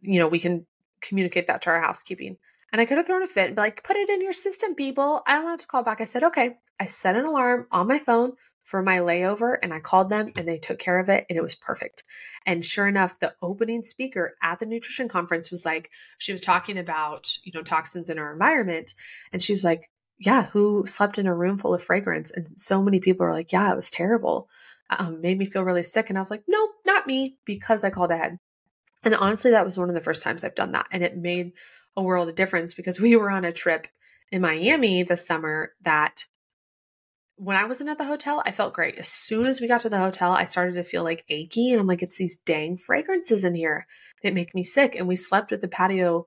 you 0.00 0.20
know, 0.20 0.28
we 0.28 0.38
can 0.38 0.66
communicate 1.02 1.48
that 1.48 1.62
to 1.62 1.70
our 1.70 1.80
housekeeping. 1.80 2.36
And 2.72 2.80
I 2.80 2.84
could 2.84 2.98
have 2.98 3.06
thrown 3.06 3.24
a 3.24 3.26
fit 3.26 3.48
and 3.48 3.56
be 3.56 3.62
like, 3.62 3.82
put 3.82 3.96
it 3.96 4.08
in 4.08 4.22
your 4.22 4.32
system, 4.32 4.76
people. 4.76 5.22
I 5.26 5.34
don't 5.34 5.46
have 5.46 5.58
to 5.58 5.66
call 5.66 5.82
back. 5.82 6.00
I 6.00 6.04
said, 6.04 6.22
okay. 6.22 6.58
I 6.78 6.84
set 6.84 7.16
an 7.16 7.24
alarm 7.24 7.66
on 7.72 7.88
my 7.88 7.98
phone 7.98 8.34
for 8.70 8.84
my 8.84 8.98
layover 8.98 9.58
and 9.60 9.74
I 9.74 9.80
called 9.80 10.10
them 10.10 10.30
and 10.36 10.46
they 10.46 10.56
took 10.56 10.78
care 10.78 11.00
of 11.00 11.08
it 11.08 11.26
and 11.28 11.36
it 11.36 11.42
was 11.42 11.56
perfect. 11.56 12.04
And 12.46 12.64
sure 12.64 12.86
enough, 12.86 13.18
the 13.18 13.34
opening 13.42 13.82
speaker 13.82 14.36
at 14.40 14.60
the 14.60 14.66
nutrition 14.66 15.08
conference 15.08 15.50
was 15.50 15.64
like, 15.64 15.90
she 16.18 16.30
was 16.30 16.40
talking 16.40 16.78
about, 16.78 17.36
you 17.42 17.50
know, 17.52 17.62
toxins 17.62 18.08
in 18.08 18.16
our 18.16 18.32
environment. 18.32 18.94
And 19.32 19.42
she 19.42 19.52
was 19.52 19.64
like, 19.64 19.90
yeah, 20.20 20.44
who 20.44 20.86
slept 20.86 21.18
in 21.18 21.26
a 21.26 21.34
room 21.34 21.58
full 21.58 21.74
of 21.74 21.82
fragrance? 21.82 22.30
And 22.30 22.46
so 22.54 22.80
many 22.80 23.00
people 23.00 23.26
were 23.26 23.34
like, 23.34 23.50
yeah, 23.50 23.72
it 23.72 23.76
was 23.76 23.90
terrible. 23.90 24.48
Um, 24.88 25.20
made 25.20 25.36
me 25.36 25.46
feel 25.46 25.64
really 25.64 25.82
sick. 25.82 26.08
And 26.08 26.16
I 26.16 26.22
was 26.22 26.30
like, 26.30 26.44
nope, 26.46 26.70
not 26.86 27.08
me, 27.08 27.38
because 27.44 27.82
I 27.82 27.90
called 27.90 28.12
ahead. 28.12 28.38
And 29.02 29.16
honestly, 29.16 29.50
that 29.50 29.64
was 29.64 29.78
one 29.78 29.88
of 29.88 29.96
the 29.96 30.00
first 30.00 30.22
times 30.22 30.44
I've 30.44 30.54
done 30.54 30.72
that. 30.72 30.86
And 30.92 31.02
it 31.02 31.16
made 31.16 31.54
a 31.96 32.02
world 32.02 32.28
of 32.28 32.36
difference 32.36 32.74
because 32.74 33.00
we 33.00 33.16
were 33.16 33.32
on 33.32 33.44
a 33.44 33.50
trip 33.50 33.88
in 34.30 34.42
Miami 34.42 35.02
this 35.02 35.26
summer 35.26 35.72
that 35.82 36.26
when 37.42 37.56
I 37.56 37.64
wasn't 37.64 37.88
at 37.88 37.96
the 37.96 38.04
hotel, 38.04 38.42
I 38.44 38.52
felt 38.52 38.74
great. 38.74 38.96
As 38.96 39.08
soon 39.08 39.46
as 39.46 39.62
we 39.62 39.66
got 39.66 39.80
to 39.80 39.88
the 39.88 39.98
hotel, 39.98 40.32
I 40.32 40.44
started 40.44 40.74
to 40.74 40.84
feel 40.84 41.02
like 41.02 41.24
achy. 41.30 41.72
And 41.72 41.80
I'm 41.80 41.86
like, 41.86 42.02
it's 42.02 42.18
these 42.18 42.36
dang 42.44 42.76
fragrances 42.76 43.44
in 43.44 43.54
here 43.54 43.86
that 44.22 44.34
make 44.34 44.54
me 44.54 44.62
sick. 44.62 44.94
And 44.94 45.08
we 45.08 45.16
slept 45.16 45.50
with 45.50 45.62
the 45.62 45.68
patio 45.68 46.26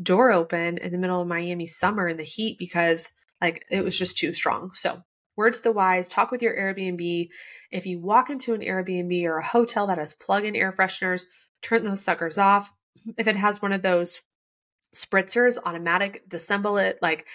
door 0.00 0.30
open 0.30 0.78
in 0.78 0.92
the 0.92 0.98
middle 0.98 1.20
of 1.20 1.26
Miami 1.26 1.66
summer 1.66 2.06
in 2.06 2.18
the 2.18 2.22
heat 2.22 2.56
because 2.56 3.12
Like 3.40 3.64
it 3.68 3.82
was 3.82 3.98
just 3.98 4.16
too 4.16 4.32
strong. 4.32 4.70
So, 4.74 5.02
words 5.36 5.58
to 5.58 5.64
the 5.64 5.72
wise 5.72 6.06
talk 6.06 6.30
with 6.30 6.40
your 6.40 6.56
Airbnb. 6.56 7.28
If 7.72 7.84
you 7.84 7.98
walk 7.98 8.30
into 8.30 8.54
an 8.54 8.60
Airbnb 8.60 9.24
or 9.24 9.38
a 9.38 9.44
hotel 9.44 9.88
that 9.88 9.98
has 9.98 10.14
plug 10.14 10.44
in 10.44 10.54
air 10.54 10.70
fresheners, 10.70 11.24
turn 11.62 11.82
those 11.82 12.04
suckers 12.04 12.38
off. 12.38 12.72
If 13.18 13.26
it 13.26 13.34
has 13.34 13.60
one 13.60 13.72
of 13.72 13.82
those 13.82 14.22
spritzers, 14.94 15.58
automatic, 15.64 16.28
disassemble 16.28 16.80
it, 16.80 17.00
like 17.02 17.26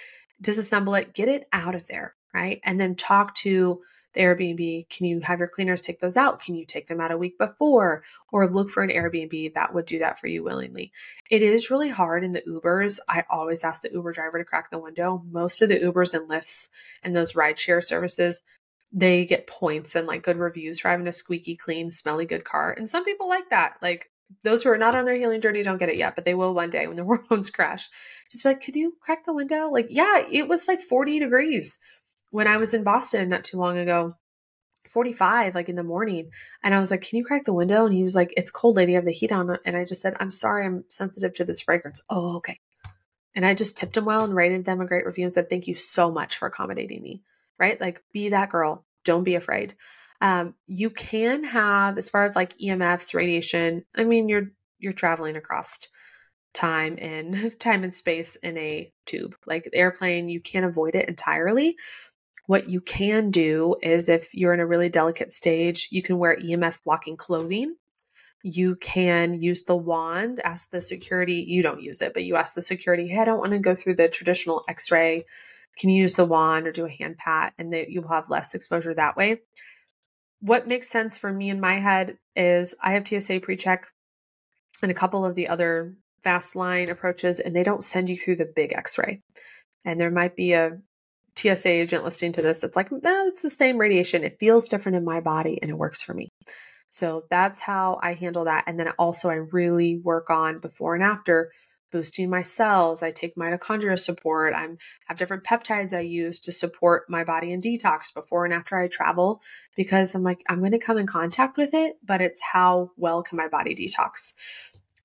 disassemble 0.41 0.99
it, 1.01 1.13
get 1.13 1.27
it 1.27 1.49
out 1.51 1.75
of 1.75 1.85
there, 1.87 2.15
right? 2.33 2.59
And 2.63 2.79
then 2.79 2.95
talk 2.95 3.35
to 3.35 3.81
the 4.13 4.21
Airbnb. 4.21 4.89
Can 4.89 5.05
you 5.05 5.19
have 5.21 5.39
your 5.39 5.47
cleaners 5.47 5.81
take 5.81 5.99
those 5.99 6.17
out? 6.17 6.41
Can 6.41 6.55
you 6.55 6.65
take 6.65 6.87
them 6.87 6.99
out 6.99 7.11
a 7.11 7.17
week 7.17 7.37
before? 7.37 8.03
Or 8.31 8.47
look 8.47 8.69
for 8.69 8.83
an 8.83 8.89
Airbnb 8.89 9.53
that 9.53 9.73
would 9.73 9.85
do 9.85 9.99
that 9.99 10.19
for 10.19 10.27
you 10.27 10.43
willingly. 10.43 10.91
It 11.29 11.41
is 11.41 11.69
really 11.69 11.89
hard 11.89 12.23
in 12.23 12.33
the 12.33 12.41
Ubers. 12.41 12.99
I 13.07 13.23
always 13.29 13.63
ask 13.63 13.81
the 13.81 13.91
Uber 13.91 14.13
driver 14.13 14.39
to 14.39 14.45
crack 14.45 14.69
the 14.69 14.79
window. 14.79 15.23
Most 15.29 15.61
of 15.61 15.69
the 15.69 15.79
Ubers 15.79 16.13
and 16.13 16.29
Lyfts 16.29 16.69
and 17.03 17.15
those 17.15 17.33
rideshare 17.33 17.83
services, 17.83 18.41
they 18.91 19.25
get 19.25 19.47
points 19.47 19.95
and 19.95 20.07
like 20.07 20.23
good 20.23 20.37
reviews 20.37 20.79
for 20.79 20.89
having 20.89 21.07
a 21.07 21.11
squeaky 21.11 21.55
clean, 21.55 21.91
smelly 21.91 22.25
good 22.25 22.43
car. 22.43 22.73
And 22.75 22.89
some 22.89 23.05
people 23.05 23.29
like 23.29 23.49
that. 23.51 23.75
Like 23.81 24.09
those 24.43 24.63
who 24.63 24.69
are 24.69 24.77
not 24.77 24.95
on 24.95 25.05
their 25.05 25.15
healing 25.15 25.41
journey 25.41 25.61
don't 25.61 25.77
get 25.77 25.89
it 25.89 25.97
yet, 25.97 26.15
but 26.15 26.25
they 26.25 26.33
will 26.33 26.55
one 26.55 26.71
day 26.71 26.87
when 26.87 26.95
the 26.95 27.03
hormones 27.29 27.51
crash. 27.51 27.89
Just 28.31 28.43
be 28.43 28.49
like, 28.49 28.63
could 28.63 28.75
you 28.75 28.95
crack 28.99 29.25
the 29.25 29.33
window? 29.33 29.69
Like, 29.69 29.87
yeah, 29.89 30.23
it 30.31 30.47
was 30.47 30.67
like 30.67 30.81
40 30.81 31.19
degrees 31.19 31.77
when 32.31 32.47
I 32.47 32.57
was 32.57 32.73
in 32.73 32.83
Boston 32.83 33.29
not 33.29 33.43
too 33.43 33.57
long 33.57 33.77
ago. 33.77 34.15
45 34.87 35.55
like 35.55 35.67
in 35.67 35.75
the 35.75 35.83
morning 35.83 36.31
and 36.63 36.73
i 36.73 36.79
was 36.79 36.89
like 36.89 37.01
can 37.01 37.17
you 37.17 37.25
crack 37.25 37.43
the 37.43 37.53
window? 37.53 37.85
And 37.85 37.93
he 37.93 38.01
was 38.01 38.15
like 38.15 38.33
it's 38.37 38.49
cold 38.49 38.77
lady 38.77 38.93
i 38.93 38.95
have 38.95 39.05
the 39.05 39.11
heat 39.11 39.31
on. 39.31 39.57
And 39.65 39.75
i 39.75 39.83
just 39.83 40.01
said 40.01 40.15
i'm 40.19 40.31
sorry 40.31 40.65
i'm 40.65 40.85
sensitive 40.87 41.33
to 41.35 41.43
this 41.43 41.61
fragrance. 41.61 42.01
Oh 42.09 42.37
okay. 42.37 42.59
And 43.35 43.45
i 43.45 43.53
just 43.53 43.77
tipped 43.77 43.97
him 43.97 44.05
well 44.05 44.23
and 44.23 44.33
rated 44.33 44.63
them 44.63 44.79
a 44.79 44.87
great 44.87 45.05
review 45.05 45.25
and 45.25 45.33
said 45.33 45.49
thank 45.49 45.67
you 45.67 45.75
so 45.75 46.09
much 46.09 46.37
for 46.37 46.47
accommodating 46.47 47.03
me 47.03 47.21
right? 47.59 47.79
Like 47.79 48.01
be 48.11 48.29
that 48.29 48.49
girl. 48.49 48.85
Don't 49.03 49.23
be 49.23 49.35
afraid. 49.35 49.75
Um, 50.21 50.55
you 50.65 50.89
can 50.89 51.43
have 51.43 51.97
as 51.97 52.09
far 52.09 52.25
as 52.25 52.35
like 52.35 52.57
emfs 52.57 53.13
radiation 53.13 53.85
i 53.95 54.03
mean 54.03 54.27
you're 54.27 54.51
you're 54.77 54.93
traveling 54.93 55.35
across 55.35 55.79
time 56.53 56.97
and 56.99 57.37
time 57.59 57.83
and 57.83 57.93
space 57.93 58.35
in 58.37 58.57
a 58.57 58.91
tube. 59.05 59.35
Like 59.45 59.65
the 59.65 59.75
airplane 59.75 60.29
you 60.29 60.41
can't 60.41 60.65
avoid 60.65 60.95
it 60.95 61.07
entirely 61.07 61.77
what 62.49 62.67
you 62.67 62.81
can 62.81 63.29
do 63.29 63.75
is 63.83 64.09
if 64.09 64.33
you're 64.33 64.55
in 64.55 64.59
a 64.59 64.65
really 64.65 64.89
delicate 64.89 65.31
stage 65.31 65.87
you 65.91 66.01
can 66.01 66.17
wear 66.17 66.35
emf 66.35 66.79
blocking 66.83 67.15
clothing. 67.15 67.75
You 68.41 68.75
can 68.75 69.39
use 69.39 69.65
the 69.65 69.75
wand 69.75 70.41
ask 70.43 70.71
the 70.71 70.81
security 70.81 71.45
you 71.47 71.61
don't 71.61 71.83
use 71.83 72.01
it 72.01 72.15
but 72.15 72.23
you 72.23 72.37
ask 72.37 72.55
the 72.55 72.63
security 72.63 73.07
hey 73.07 73.19
i 73.19 73.25
don't 73.25 73.37
want 73.37 73.51
to 73.51 73.59
go 73.59 73.75
through 73.75 73.95
the 73.95 74.07
traditional 74.07 74.63
x-ray. 74.67 75.25
Can 75.77 75.91
you 75.91 76.01
use 76.01 76.15
the 76.15 76.25
wand 76.25 76.65
or 76.65 76.71
do 76.71 76.85
a 76.85 76.89
hand 76.89 77.19
pat? 77.19 77.53
And 77.59 77.71
that 77.71 77.91
you'll 77.91 78.07
have 78.07 78.31
less 78.31 78.55
exposure 78.55 78.95
that 78.95 79.15
way. 79.15 79.41
What 80.41 80.67
makes 80.67 80.89
sense 80.89 81.19
for 81.19 81.31
me 81.31 81.51
in 81.51 81.59
my 81.59 81.79
head 81.79 82.17
is 82.35 82.73
I 82.81 82.93
have 82.93 83.07
TSA 83.07 83.41
pre-check 83.41 83.85
and 84.81 84.89
a 84.89 84.95
couple 84.95 85.23
of 85.23 85.35
the 85.35 85.49
other 85.49 85.95
fast 86.23 86.55
line 86.55 86.89
approaches, 86.89 87.39
and 87.39 87.55
they 87.55 87.63
don't 87.63 87.83
send 87.83 88.09
you 88.09 88.17
through 88.17 88.37
the 88.37 88.51
big 88.55 88.73
X-ray. 88.73 89.21
And 89.85 89.99
there 89.99 90.11
might 90.11 90.35
be 90.35 90.53
a 90.53 90.79
TSA 91.39 91.69
agent 91.69 92.03
listening 92.03 92.33
to 92.33 92.41
this 92.41 92.59
that's 92.59 92.75
like, 92.75 92.91
no, 92.91 93.27
it's 93.27 93.41
the 93.41 93.49
same 93.49 93.77
radiation. 93.77 94.23
It 94.23 94.39
feels 94.39 94.67
different 94.67 94.97
in 94.97 95.05
my 95.05 95.19
body 95.19 95.59
and 95.61 95.71
it 95.71 95.77
works 95.77 96.01
for 96.01 96.13
me. 96.13 96.29
So 96.89 97.25
that's 97.29 97.59
how 97.59 97.99
I 98.01 98.13
handle 98.13 98.45
that. 98.45 98.63
And 98.67 98.79
then 98.79 98.89
also, 98.97 99.29
I 99.29 99.35
really 99.35 99.97
work 99.97 100.29
on 100.29 100.59
before 100.59 100.95
and 100.95 101.03
after 101.03 101.51
boosting 101.91 102.29
my 102.29 102.41
cells. 102.41 103.01
I 103.01 103.11
take 103.11 103.35
mitochondria 103.35 103.97
support. 103.97 104.53
I 104.53 104.67
have 105.07 105.17
different 105.17 105.43
peptides 105.43 105.93
I 105.93 106.01
use 106.01 106.39
to 106.41 106.51
support 106.51 107.09
my 107.09 107.23
body 107.23 107.51
and 107.51 107.63
detox 107.63 108.13
before 108.13 108.45
and 108.45 108.53
after 108.53 108.77
I 108.77 108.87
travel 108.87 109.41
because 109.75 110.13
I'm 110.13 110.23
like, 110.23 110.43
I'm 110.47 110.59
going 110.59 110.71
to 110.71 110.79
come 110.79 110.97
in 110.97 111.07
contact 111.07 111.57
with 111.57 111.73
it, 111.73 111.97
but 112.03 112.21
it's 112.21 112.41
how 112.41 112.91
well 112.97 113.23
can 113.23 113.37
my 113.37 113.47
body 113.47 113.75
detox? 113.75 114.33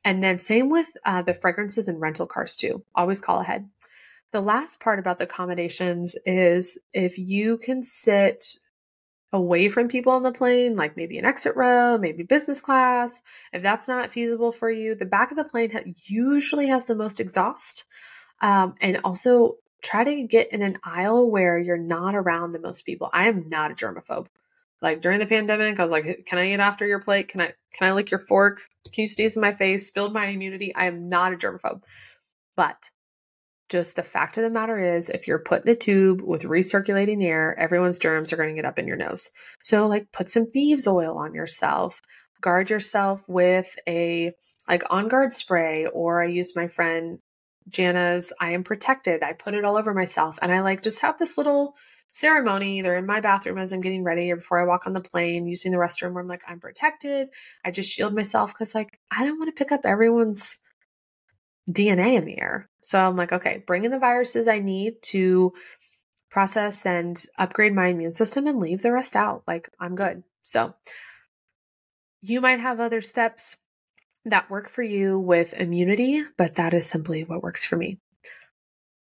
And 0.05 0.23
then 0.23 0.39
same 0.39 0.69
with 0.69 0.89
uh, 1.07 1.23
the 1.23 1.33
fragrances 1.33 1.89
and 1.89 2.01
rental 2.01 2.27
cars 2.27 2.57
too. 2.57 2.85
Always 2.95 3.21
call 3.21 3.41
ahead. 3.41 3.69
The 4.35 4.41
last 4.41 4.81
part 4.81 4.99
about 4.99 5.19
the 5.19 5.27
accommodations 5.27 6.17
is 6.27 6.77
if 6.93 7.19
you 7.19 7.57
can 7.57 7.85
sit 7.85 8.45
away 9.33 9.69
from 9.69 9.87
people 9.87 10.13
on 10.13 10.25
the 10.25 10.33
plane, 10.33 10.75
like 10.75 10.97
maybe 10.97 11.19
an 11.19 11.25
exit 11.25 11.55
row, 11.55 11.99
maybe 11.99 12.25
business 12.25 12.61
class. 12.61 13.23
If 13.53 13.63
that's 13.63 13.87
not 13.87 14.11
feasible 14.11 14.51
for 14.51 14.69
you, 14.69 14.97
the 14.97 15.05
back 15.05 15.31
of 15.31 15.37
the 15.37 15.45
plane 15.45 15.71
ha- 15.71 15.85
usually 16.07 16.67
has 16.67 16.85
the 16.85 16.97
most 16.97 17.21
exhaust. 17.21 17.85
Um, 18.41 18.75
and 18.81 18.99
also 19.05 19.59
try 19.85 20.03
to 20.03 20.25
get 20.25 20.53
in 20.53 20.63
an 20.63 20.81
aisle 20.83 21.31
where 21.31 21.57
you're 21.57 21.77
not 21.77 22.17
around 22.17 22.51
the 22.51 22.61
most 22.61 22.85
people. 22.85 23.11
I 23.13 23.29
am 23.29 23.49
not 23.49 23.71
a 23.71 23.75
germaphobe. 23.75 24.27
Like 24.83 25.01
during 25.01 25.21
the 25.21 25.27
pandemic, 25.27 25.79
I 25.79 25.83
was 25.85 25.93
like, 25.93 26.27
"Can 26.27 26.41
I 26.41 26.51
eat 26.51 26.59
after 26.59 26.85
your 26.85 27.01
plate? 27.01 27.29
Can 27.29 27.41
I 27.41 27.55
can 27.73 27.87
I 27.87 27.93
lick 27.93 28.11
your 28.11 28.19
fork? 28.19 28.63
Can 28.93 29.03
you 29.03 29.09
sneeze 29.09 29.37
in 29.37 29.43
my 29.43 29.53
face? 29.53 29.93
Build 29.93 30.13
my 30.13 30.27
immunity." 30.27 30.75
I 30.75 30.87
am 30.87 31.09
not 31.09 31.33
a 31.33 31.37
germaphobe, 31.37 31.85
but 32.57 32.91
just 33.69 33.97
the 33.97 34.03
fact 34.03 34.37
of 34.37 34.43
the 34.43 34.51
matter 34.51 34.79
is, 34.97 35.09
if 35.09 35.27
you're 35.27 35.39
put 35.39 35.65
in 35.65 35.73
a 35.73 35.75
tube 35.75 36.21
with 36.21 36.43
recirculating 36.43 37.25
air, 37.25 37.59
everyone's 37.59 37.99
germs 37.99 38.33
are 38.33 38.37
going 38.37 38.51
to 38.51 38.55
get 38.55 38.69
up 38.69 38.79
in 38.79 38.87
your 38.87 38.97
nose. 38.97 39.31
So, 39.63 39.87
like, 39.87 40.13
put 40.13 40.29
some 40.29 40.47
thieves 40.47 40.87
oil 40.87 41.17
on 41.17 41.35
yourself. 41.35 42.01
Guard 42.41 42.69
yourself 42.69 43.25
with 43.29 43.75
a 43.89 44.33
like 44.69 44.83
on 44.91 45.09
guard 45.09 45.33
spray, 45.33 45.87
or 45.87 46.23
I 46.23 46.27
use 46.27 46.55
my 46.55 46.69
friend 46.69 47.19
Jana's 47.71 48.33
I 48.39 48.53
am 48.53 48.65
protected. 48.65 49.23
I 49.23 49.33
put 49.33 49.55
it 49.55 49.65
all 49.65 49.77
over 49.77 49.95
myself, 49.95 50.39
and 50.43 50.53
I 50.53 50.61
like 50.61 50.83
just 50.83 51.01
have 51.01 51.19
this 51.19 51.39
little 51.39 51.75
ceremony. 52.11 52.83
They're 52.83 52.99
in 52.99 53.07
my 53.07 53.21
bathroom 53.21 53.59
as 53.59 53.73
I'm 53.73 53.81
getting 53.81 54.05
ready 54.05 54.31
or 54.31 54.37
before 54.37 54.61
I 54.61 54.67
walk 54.67 54.87
on 54.87 54.93
the 54.93 55.01
plane, 55.01 55.47
using 55.47 55.73
the 55.73 55.79
restroom 55.79 56.13
where 56.13 56.23
I'm 56.23 56.29
like, 56.29 56.43
I'm 56.47 56.61
protected. 56.61 57.29
I 57.65 57.71
just 57.71 57.91
shield 57.91 58.15
myself 58.15 58.53
because, 58.53 58.75
like, 58.75 59.01
I 59.11 59.25
don't 59.25 59.39
want 59.39 59.49
to 59.49 59.59
pick 59.59 59.73
up 59.73 59.81
everyone's 59.85 60.59
DNA 61.71 62.15
in 62.17 62.25
the 62.25 62.41
air. 62.41 62.69
So 62.83 62.99
I'm 62.99 63.17
like, 63.17 63.33
okay, 63.33 63.63
bring 63.67 63.85
in 63.85 63.91
the 63.91 63.99
viruses 63.99 64.49
I 64.49 64.59
need 64.59 65.03
to 65.05 65.53
process 66.31 66.85
and 66.85 67.25
upgrade 67.39 67.75
my 67.75 67.87
immune 67.87 68.13
system 68.13 68.47
and 68.47 68.59
leave 68.59 68.83
the 68.83 68.93
rest 68.93 69.17
out. 69.17 69.45
Like, 69.47 69.71
I'm 69.79 69.95
good. 69.95 70.25
So 70.41 70.75
you 72.23 72.41
might 72.41 72.61
have 72.61 72.81
other 72.81 73.01
steps 73.01 73.57
that 74.25 74.51
work 74.51 74.69
for 74.69 74.83
you 74.83 75.19
with 75.19 75.55
immunity, 75.55 76.25
but 76.37 76.57
that 76.57 76.75
is 76.75 76.87
simply 76.87 77.25
what 77.25 77.43
works 77.43 77.65
for 77.65 77.77
me. 77.77 77.99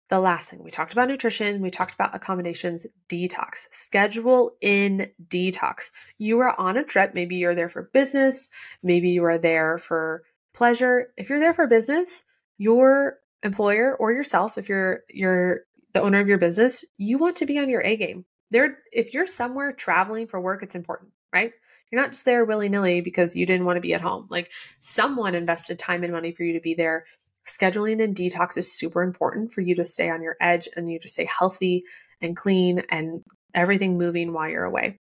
The 0.09 0.19
last 0.19 0.49
thing 0.49 0.61
we 0.61 0.71
talked 0.71 0.91
about 0.91 1.07
nutrition, 1.07 1.61
we 1.61 1.69
talked 1.69 1.93
about 1.93 2.13
accommodations, 2.13 2.85
detox. 3.07 3.67
Schedule 3.71 4.51
in 4.59 5.09
detox. 5.25 5.91
You 6.17 6.39
are 6.39 6.59
on 6.59 6.75
a 6.75 6.83
trip, 6.83 7.13
maybe 7.13 7.37
you're 7.37 7.55
there 7.55 7.69
for 7.69 7.83
business, 7.93 8.49
maybe 8.83 9.11
you 9.11 9.23
are 9.23 9.37
there 9.37 9.77
for 9.77 10.23
pleasure. 10.53 11.13
If 11.15 11.29
you're 11.29 11.39
there 11.39 11.53
for 11.53 11.65
business, 11.65 12.25
your 12.61 13.17
employer 13.41 13.97
or 13.99 14.11
yourself, 14.11 14.59
if 14.59 14.69
you're 14.69 14.99
you're 15.09 15.61
the 15.93 16.01
owner 16.01 16.19
of 16.19 16.27
your 16.27 16.37
business, 16.37 16.85
you 16.97 17.17
want 17.17 17.37
to 17.37 17.47
be 17.47 17.57
on 17.57 17.69
your 17.69 17.81
A 17.81 17.97
game. 17.97 18.23
There, 18.51 18.77
if 18.93 19.15
you're 19.15 19.25
somewhere 19.25 19.73
traveling 19.73 20.27
for 20.27 20.39
work, 20.39 20.61
it's 20.61 20.75
important, 20.75 21.11
right? 21.33 21.51
You're 21.89 22.01
not 22.01 22.11
just 22.11 22.23
there 22.23 22.45
willy 22.45 22.69
nilly 22.69 23.01
because 23.01 23.35
you 23.35 23.47
didn't 23.47 23.65
want 23.65 23.77
to 23.77 23.81
be 23.81 23.95
at 23.95 24.01
home. 24.01 24.27
Like 24.29 24.51
someone 24.79 25.33
invested 25.33 25.79
time 25.79 26.03
and 26.03 26.13
money 26.13 26.31
for 26.31 26.43
you 26.43 26.53
to 26.53 26.59
be 26.59 26.75
there. 26.75 27.05
Scheduling 27.47 28.01
and 28.03 28.15
detox 28.15 28.57
is 28.57 28.71
super 28.71 29.01
important 29.01 29.51
for 29.51 29.61
you 29.61 29.73
to 29.75 29.83
stay 29.83 30.11
on 30.11 30.21
your 30.21 30.35
edge 30.39 30.67
and 30.75 30.91
you 30.91 30.99
to 30.99 31.07
stay 31.07 31.25
healthy 31.25 31.83
and 32.21 32.37
clean 32.37 32.83
and 32.89 33.23
everything 33.55 33.97
moving 33.97 34.33
while 34.33 34.47
you're 34.47 34.65
away. 34.65 34.99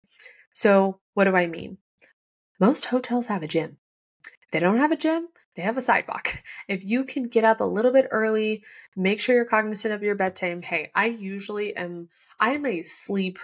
So, 0.55 1.01
what 1.13 1.25
do 1.25 1.37
I 1.37 1.47
mean? 1.47 1.77
Most 2.59 2.87
hotels 2.87 3.27
have 3.27 3.43
a 3.43 3.49
gym. 3.49 3.77
If 4.25 4.51
they 4.53 4.61
don't 4.61 4.79
have 4.79 4.93
a 4.93 4.97
gym, 4.97 5.29
they 5.55 5.63
have 5.63 5.77
a 5.77 5.83
sidewalk. 5.83 6.42
If 6.73 6.87
you 6.87 7.05
can 7.05 7.25
get 7.25 7.45
up 7.45 7.61
a 7.61 7.65
little 7.65 7.93
bit 7.93 8.09
early, 8.11 8.65
make 8.97 9.21
sure 9.21 9.35
you're 9.35 9.45
cognizant 9.45 9.93
of 9.93 10.03
your 10.03 10.15
bedtime. 10.15 10.63
Hey, 10.63 10.91
I 10.95 11.05
usually 11.05 11.77
am, 11.77 12.09
I 12.41 12.53
am 12.53 12.65
a 12.65 12.81
sleep 12.81 13.39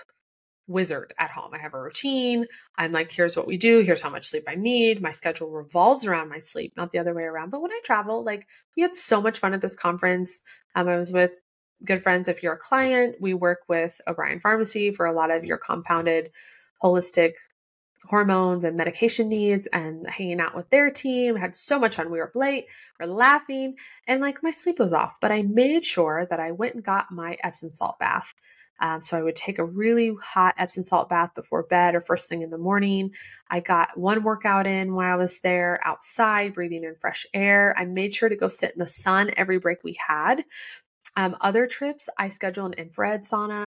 wizard 0.66 1.12
at 1.18 1.30
home. 1.30 1.50
I 1.52 1.58
have 1.58 1.74
a 1.74 1.82
routine. 1.82 2.46
I'm 2.78 2.90
like, 2.92 3.12
here's 3.12 3.36
what 3.36 3.46
we 3.46 3.58
do. 3.58 3.80
Here's 3.80 4.00
how 4.00 4.08
much 4.08 4.28
sleep 4.28 4.44
I 4.48 4.54
need. 4.54 5.02
My 5.02 5.10
schedule 5.10 5.50
revolves 5.50 6.06
around 6.06 6.30
my 6.30 6.38
sleep, 6.38 6.72
not 6.74 6.90
the 6.90 7.00
other 7.00 7.12
way 7.12 7.24
around. 7.24 7.50
But 7.50 7.60
when 7.60 7.70
I 7.70 7.80
travel, 7.84 8.24
like, 8.24 8.46
we 8.74 8.82
had 8.82 8.96
so 8.96 9.20
much 9.20 9.38
fun 9.38 9.52
at 9.52 9.60
this 9.60 9.76
conference. 9.76 10.40
Um, 10.74 10.88
I 10.88 10.96
was 10.96 11.12
with 11.12 11.32
good 11.84 12.02
friends. 12.02 12.28
If 12.28 12.42
you're 12.42 12.54
a 12.54 12.58
client, 12.58 13.16
we 13.20 13.34
work 13.34 13.58
with 13.68 14.00
O'Brien 14.06 14.40
Pharmacy 14.40 14.90
for 14.90 15.04
a 15.04 15.12
lot 15.12 15.30
of 15.30 15.44
your 15.44 15.58
compounded 15.58 16.30
holistic 16.82 17.32
hormones 18.04 18.64
and 18.64 18.76
medication 18.76 19.28
needs 19.28 19.66
and 19.68 20.08
hanging 20.08 20.40
out 20.40 20.54
with 20.54 20.70
their 20.70 20.90
team. 20.90 21.36
I 21.36 21.40
had 21.40 21.56
so 21.56 21.78
much 21.78 21.96
fun. 21.96 22.10
We 22.10 22.18
were 22.18 22.28
up 22.28 22.36
late, 22.36 22.66
we 22.98 23.04
are 23.04 23.08
laughing, 23.08 23.76
and 24.06 24.20
like 24.20 24.42
my 24.42 24.50
sleep 24.50 24.78
was 24.78 24.92
off. 24.92 25.18
But 25.20 25.32
I 25.32 25.42
made 25.42 25.84
sure 25.84 26.26
that 26.30 26.40
I 26.40 26.52
went 26.52 26.74
and 26.74 26.84
got 26.84 27.10
my 27.10 27.36
Epsom 27.42 27.72
salt 27.72 27.98
bath. 27.98 28.34
Um, 28.80 29.02
so 29.02 29.18
I 29.18 29.22
would 29.22 29.34
take 29.34 29.58
a 29.58 29.64
really 29.64 30.14
hot 30.22 30.54
Epsom 30.56 30.84
salt 30.84 31.08
bath 31.08 31.34
before 31.34 31.64
bed 31.64 31.96
or 31.96 32.00
first 32.00 32.28
thing 32.28 32.42
in 32.42 32.50
the 32.50 32.58
morning. 32.58 33.10
I 33.50 33.58
got 33.60 33.98
one 33.98 34.22
workout 34.22 34.68
in 34.68 34.94
while 34.94 35.14
I 35.14 35.16
was 35.16 35.40
there 35.40 35.80
outside, 35.84 36.54
breathing 36.54 36.84
in 36.84 36.94
fresh 37.00 37.26
air. 37.34 37.74
I 37.76 37.86
made 37.86 38.14
sure 38.14 38.28
to 38.28 38.36
go 38.36 38.46
sit 38.46 38.72
in 38.72 38.78
the 38.78 38.86
sun 38.86 39.32
every 39.36 39.58
break 39.58 39.82
we 39.82 39.98
had. 40.06 40.44
Um, 41.16 41.36
other 41.40 41.66
trips, 41.66 42.08
I 42.16 42.28
schedule 42.28 42.66
an 42.66 42.74
infrared 42.74 43.22
sauna. 43.22 43.64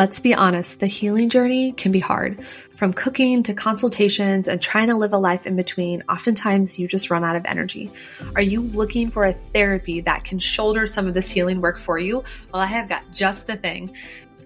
Let's 0.00 0.20
be 0.20 0.32
honest, 0.32 0.78
the 0.78 0.86
healing 0.86 1.28
journey 1.28 1.72
can 1.72 1.90
be 1.90 1.98
hard. 1.98 2.40
From 2.76 2.92
cooking 2.92 3.42
to 3.42 3.52
consultations 3.52 4.46
and 4.46 4.62
trying 4.62 4.86
to 4.90 4.94
live 4.96 5.12
a 5.12 5.18
life 5.18 5.44
in 5.44 5.56
between, 5.56 6.04
oftentimes 6.08 6.78
you 6.78 6.86
just 6.86 7.10
run 7.10 7.24
out 7.24 7.34
of 7.34 7.44
energy. 7.46 7.90
Are 8.36 8.40
you 8.40 8.60
looking 8.60 9.10
for 9.10 9.24
a 9.24 9.32
therapy 9.32 10.00
that 10.02 10.22
can 10.22 10.38
shoulder 10.38 10.86
some 10.86 11.08
of 11.08 11.14
this 11.14 11.28
healing 11.28 11.60
work 11.60 11.80
for 11.80 11.98
you? 11.98 12.22
Well, 12.54 12.62
I 12.62 12.66
have 12.66 12.88
got 12.88 13.10
just 13.12 13.48
the 13.48 13.56
thing. 13.56 13.92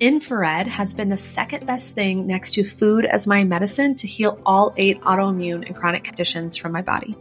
Infrared 0.00 0.66
has 0.68 0.94
been 0.94 1.10
the 1.10 1.18
second 1.18 1.66
best 1.66 1.94
thing 1.94 2.26
next 2.26 2.54
to 2.54 2.64
food 2.64 3.04
as 3.04 3.26
my 3.26 3.44
medicine 3.44 3.94
to 3.96 4.06
heal 4.06 4.40
all 4.46 4.72
eight 4.78 5.02
autoimmune 5.02 5.66
and 5.66 5.76
chronic 5.76 6.02
conditions 6.02 6.56
from 6.56 6.72
my 6.72 6.80
body. 6.80 7.14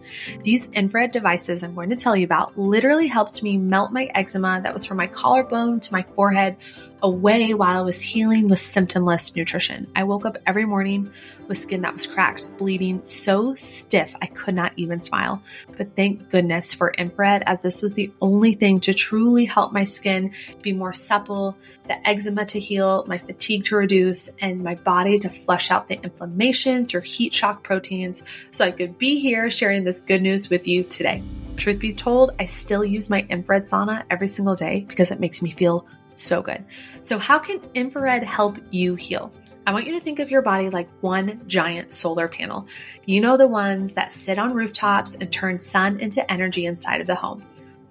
These 0.43 0.67
infrared 0.67 1.11
devices 1.11 1.63
I'm 1.63 1.75
going 1.75 1.89
to 1.89 1.97
tell 1.97 2.15
you 2.15 2.23
about 2.23 2.57
literally 2.57 3.07
helped 3.07 3.43
me 3.43 3.57
melt 3.57 3.91
my 3.91 4.09
eczema 4.15 4.61
that 4.63 4.73
was 4.73 4.86
from 4.86 4.97
my 4.97 5.07
collarbone 5.07 5.82
to 5.82 5.91
my 5.91 6.01
forehead 6.01 6.55
away 7.02 7.54
while 7.54 7.80
I 7.80 7.82
was 7.82 8.02
healing 8.02 8.47
with 8.47 8.60
symptomless 8.60 9.36
nutrition. 9.36 9.88
I 9.95 10.04
woke 10.04 10.26
up 10.26 10.38
every 10.45 10.66
morning 10.66 11.12
with 11.47 11.58
skin 11.58 11.82
that 11.82 11.93
was 11.93 12.08
cracked, 12.08 12.49
bleeding, 12.58 13.04
so 13.04 13.56
stiff 13.56 14.16
I 14.22 14.28
could 14.28 14.56
not 14.56 14.74
even 14.78 15.02
smile. 15.02 15.41
But 15.78 15.95
thank 15.95 16.30
goodness 16.30 16.74
for 16.74 16.91
infrared, 16.91 17.43
as 17.45 17.62
this 17.62 17.82
was 17.82 17.93
the 17.93 18.12
only 18.22 18.54
thing 18.54 18.80
to 18.82 18.93
truly 18.93 19.45
help 19.45 19.74
my 19.74 19.84
skin 19.84 20.34
be 20.62 20.74
more 20.74 20.93
supple, 20.93 21.58
the 21.88 22.08
eczema 22.08 22.45
to 22.45 22.60
heal, 22.60 23.04
my 23.08 23.18
fatigue 23.18 23.66
to 23.66 23.76
reduce, 23.76 24.30
and 24.39 24.64
my 24.64 24.76
body 24.76 25.18
to 25.20 25.30
flush 25.30 25.72
out 25.72 25.88
the 25.88 26.02
inflammation 26.02 26.86
through 26.86 27.02
heat 27.02 27.34
shock 27.34 27.64
proteins 27.64 28.24
so 28.52 28.64
I 28.64 28.72
could 28.72 28.97
be 28.97 29.20
here 29.20 29.49
sharing 29.49 29.84
this 29.84 30.02
good 30.02 30.22
news 30.22 30.49
with 30.49 30.68
you 30.68 30.84
today. 30.84 31.24
Truth 31.58 31.80
be 31.80 31.93
told, 31.93 32.32
I 32.39 32.45
still 32.45 32.84
use 32.84 33.10
my 33.10 33.26
infrared 33.30 33.66
sauna 33.66 34.04
every 34.10 34.28
single 34.28 34.56
day 34.56 34.86
because 34.88 35.12
it 35.12 35.20
makes 35.20 35.41
me 35.41 35.52
feel 35.52 35.86
so 36.22 36.41
good. 36.41 36.63
So, 37.01 37.17
how 37.17 37.39
can 37.39 37.61
infrared 37.74 38.24
help 38.24 38.57
you 38.72 38.95
heal? 38.95 39.32
I 39.65 39.74
want 39.74 39.86
you 39.86 39.93
to 39.93 39.99
think 39.99 40.19
of 40.19 40.32
your 40.32 40.41
body 40.41 40.69
like 40.69 40.89
one 41.01 41.41
giant 41.47 41.93
solar 41.93 42.28
panel. 42.28 42.67
You 43.05 43.22
know, 43.22 43.38
the 43.38 43.47
ones 43.47 43.93
that 43.93 44.11
sit 44.11 44.39
on 44.39 44.53
rooftops 44.53 45.15
and 45.15 45.32
turn 45.32 45.59
sun 45.59 45.99
into 45.99 46.30
energy 46.32 46.65
inside 46.65 46.99
of 46.99 47.07
the 47.07 47.15
home. 47.15 47.43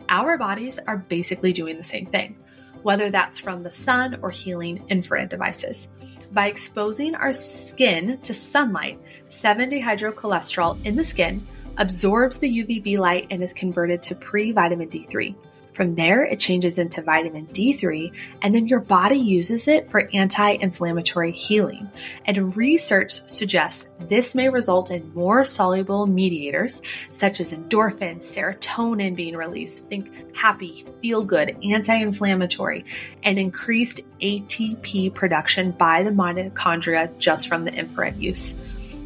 Our 0.08 0.36
bodies 0.36 0.80
are 0.88 0.96
basically 0.96 1.52
doing 1.52 1.76
the 1.76 1.84
same 1.84 2.06
thing, 2.06 2.36
whether 2.82 3.10
that's 3.10 3.38
from 3.38 3.62
the 3.62 3.70
sun 3.70 4.18
or 4.22 4.30
healing 4.30 4.84
infrared 4.88 5.28
devices. 5.28 5.88
By 6.32 6.48
exposing 6.48 7.14
our 7.14 7.32
skin 7.32 8.18
to 8.22 8.34
sunlight, 8.34 9.00
7 9.28 9.70
dehydrocholesterol 9.70 10.84
in 10.84 10.96
the 10.96 11.04
skin 11.04 11.46
absorbs 11.76 12.38
the 12.38 12.64
UVB 12.64 12.98
light 12.98 13.28
and 13.30 13.44
is 13.44 13.52
converted 13.52 14.02
to 14.02 14.16
pre 14.16 14.50
vitamin 14.50 14.88
D3. 14.88 15.36
From 15.72 15.94
there, 15.94 16.24
it 16.24 16.38
changes 16.38 16.78
into 16.78 17.02
vitamin 17.02 17.46
D3, 17.46 18.14
and 18.42 18.54
then 18.54 18.66
your 18.66 18.80
body 18.80 19.16
uses 19.16 19.68
it 19.68 19.88
for 19.88 20.10
anti 20.12 20.50
inflammatory 20.52 21.32
healing. 21.32 21.88
And 22.24 22.56
research 22.56 23.26
suggests 23.28 23.88
this 24.00 24.34
may 24.34 24.48
result 24.48 24.90
in 24.90 25.14
more 25.14 25.44
soluble 25.44 26.06
mediators, 26.06 26.82
such 27.12 27.40
as 27.40 27.52
endorphins, 27.52 28.24
serotonin 28.24 29.14
being 29.14 29.36
released, 29.36 29.88
think 29.88 30.36
happy, 30.36 30.84
feel 31.00 31.24
good, 31.24 31.56
anti 31.62 31.94
inflammatory, 31.94 32.84
and 33.22 33.38
increased 33.38 34.00
ATP 34.20 35.14
production 35.14 35.70
by 35.72 36.02
the 36.02 36.10
mitochondria 36.10 37.16
just 37.18 37.48
from 37.48 37.64
the 37.64 37.72
infrared 37.72 38.16
use. 38.16 38.60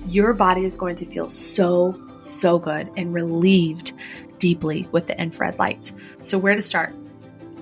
Your 0.09 0.35
body 0.35 0.65
is 0.65 0.77
going 0.77 0.97
to 0.97 1.07
feel 1.07 1.29
so, 1.29 1.99
so 2.19 2.59
good 2.59 2.91
and 2.97 3.15
relieved 3.15 3.93
deeply 4.39 4.89
with 4.93 5.07
the 5.07 5.20
infrared 5.20 5.59
light. 5.59 5.93
So, 6.20 6.39
where 6.39 6.55
to 6.55 6.62
start? 6.62 6.95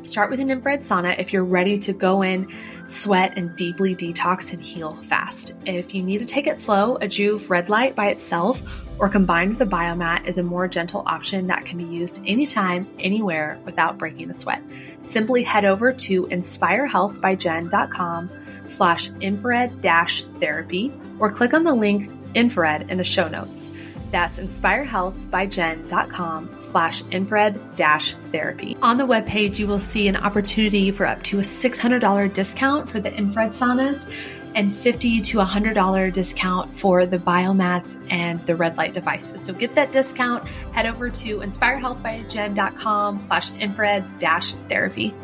Start 0.02 0.30
with 0.30 0.40
an 0.40 0.50
infrared 0.50 0.80
sauna 0.80 1.16
if 1.18 1.32
you're 1.32 1.44
ready 1.44 1.78
to 1.78 1.92
go 1.92 2.22
in, 2.22 2.52
sweat, 2.88 3.38
and 3.38 3.54
deeply 3.54 3.94
detox 3.94 4.52
and 4.52 4.60
heal 4.60 4.96
fast. 5.02 5.54
If 5.64 5.94
you 5.94 6.02
need 6.02 6.18
to 6.18 6.26
take 6.26 6.48
it 6.48 6.58
slow, 6.58 6.96
a 6.96 7.06
Joovv 7.06 7.48
red 7.48 7.68
light 7.68 7.94
by 7.94 8.08
itself 8.08 8.60
or 8.98 9.08
combined 9.08 9.50
with 9.50 9.62
a 9.62 9.66
biomat 9.66 10.26
is 10.26 10.38
a 10.38 10.42
more 10.42 10.66
gentle 10.66 11.04
option 11.06 11.46
that 11.46 11.64
can 11.64 11.78
be 11.78 11.84
used 11.84 12.20
anytime, 12.26 12.88
anywhere 12.98 13.60
without 13.64 13.96
breaking 13.96 14.28
a 14.30 14.34
sweat. 14.34 14.60
Simply 15.02 15.44
head 15.44 15.64
over 15.64 15.92
to 15.92 16.26
inspirehealthbyjen.com 16.26 18.30
slash 18.66 19.08
infrared 19.20 19.80
dash 19.80 20.24
therapy 20.40 20.92
or 21.20 21.30
click 21.30 21.54
on 21.54 21.62
the 21.62 21.74
link 21.74 22.10
infrared 22.34 22.90
in 22.90 22.98
the 22.98 23.04
show 23.04 23.28
notes. 23.28 23.68
That's 24.12 24.38
inspirehealthbyjen.com 24.38 26.60
slash 26.60 27.02
infrared 27.10 27.76
dash 27.76 28.14
therapy. 28.30 28.76
On 28.82 28.98
the 28.98 29.06
webpage, 29.06 29.58
you 29.58 29.66
will 29.66 29.80
see 29.80 30.06
an 30.06 30.16
opportunity 30.16 30.90
for 30.90 31.06
up 31.06 31.22
to 31.24 31.38
a 31.38 31.42
$600 31.42 32.32
discount 32.32 32.90
for 32.90 33.00
the 33.00 33.12
infrared 33.12 33.52
saunas 33.52 34.06
and 34.54 34.72
50 34.72 35.20
to 35.22 35.38
$100 35.38 36.12
discount 36.12 36.74
for 36.74 37.06
the 37.06 37.18
biomats 37.18 37.98
and 38.10 38.40
the 38.40 38.54
red 38.54 38.76
light 38.76 38.92
devices. 38.92 39.40
So 39.42 39.54
get 39.54 39.74
that 39.76 39.92
discount, 39.92 40.46
head 40.72 40.84
over 40.84 41.08
to 41.08 41.38
inspirehealthbyjen.com 41.38 43.20
slash 43.20 43.50
infrared 43.52 44.18
dash 44.18 44.52
therapy. 44.68 45.14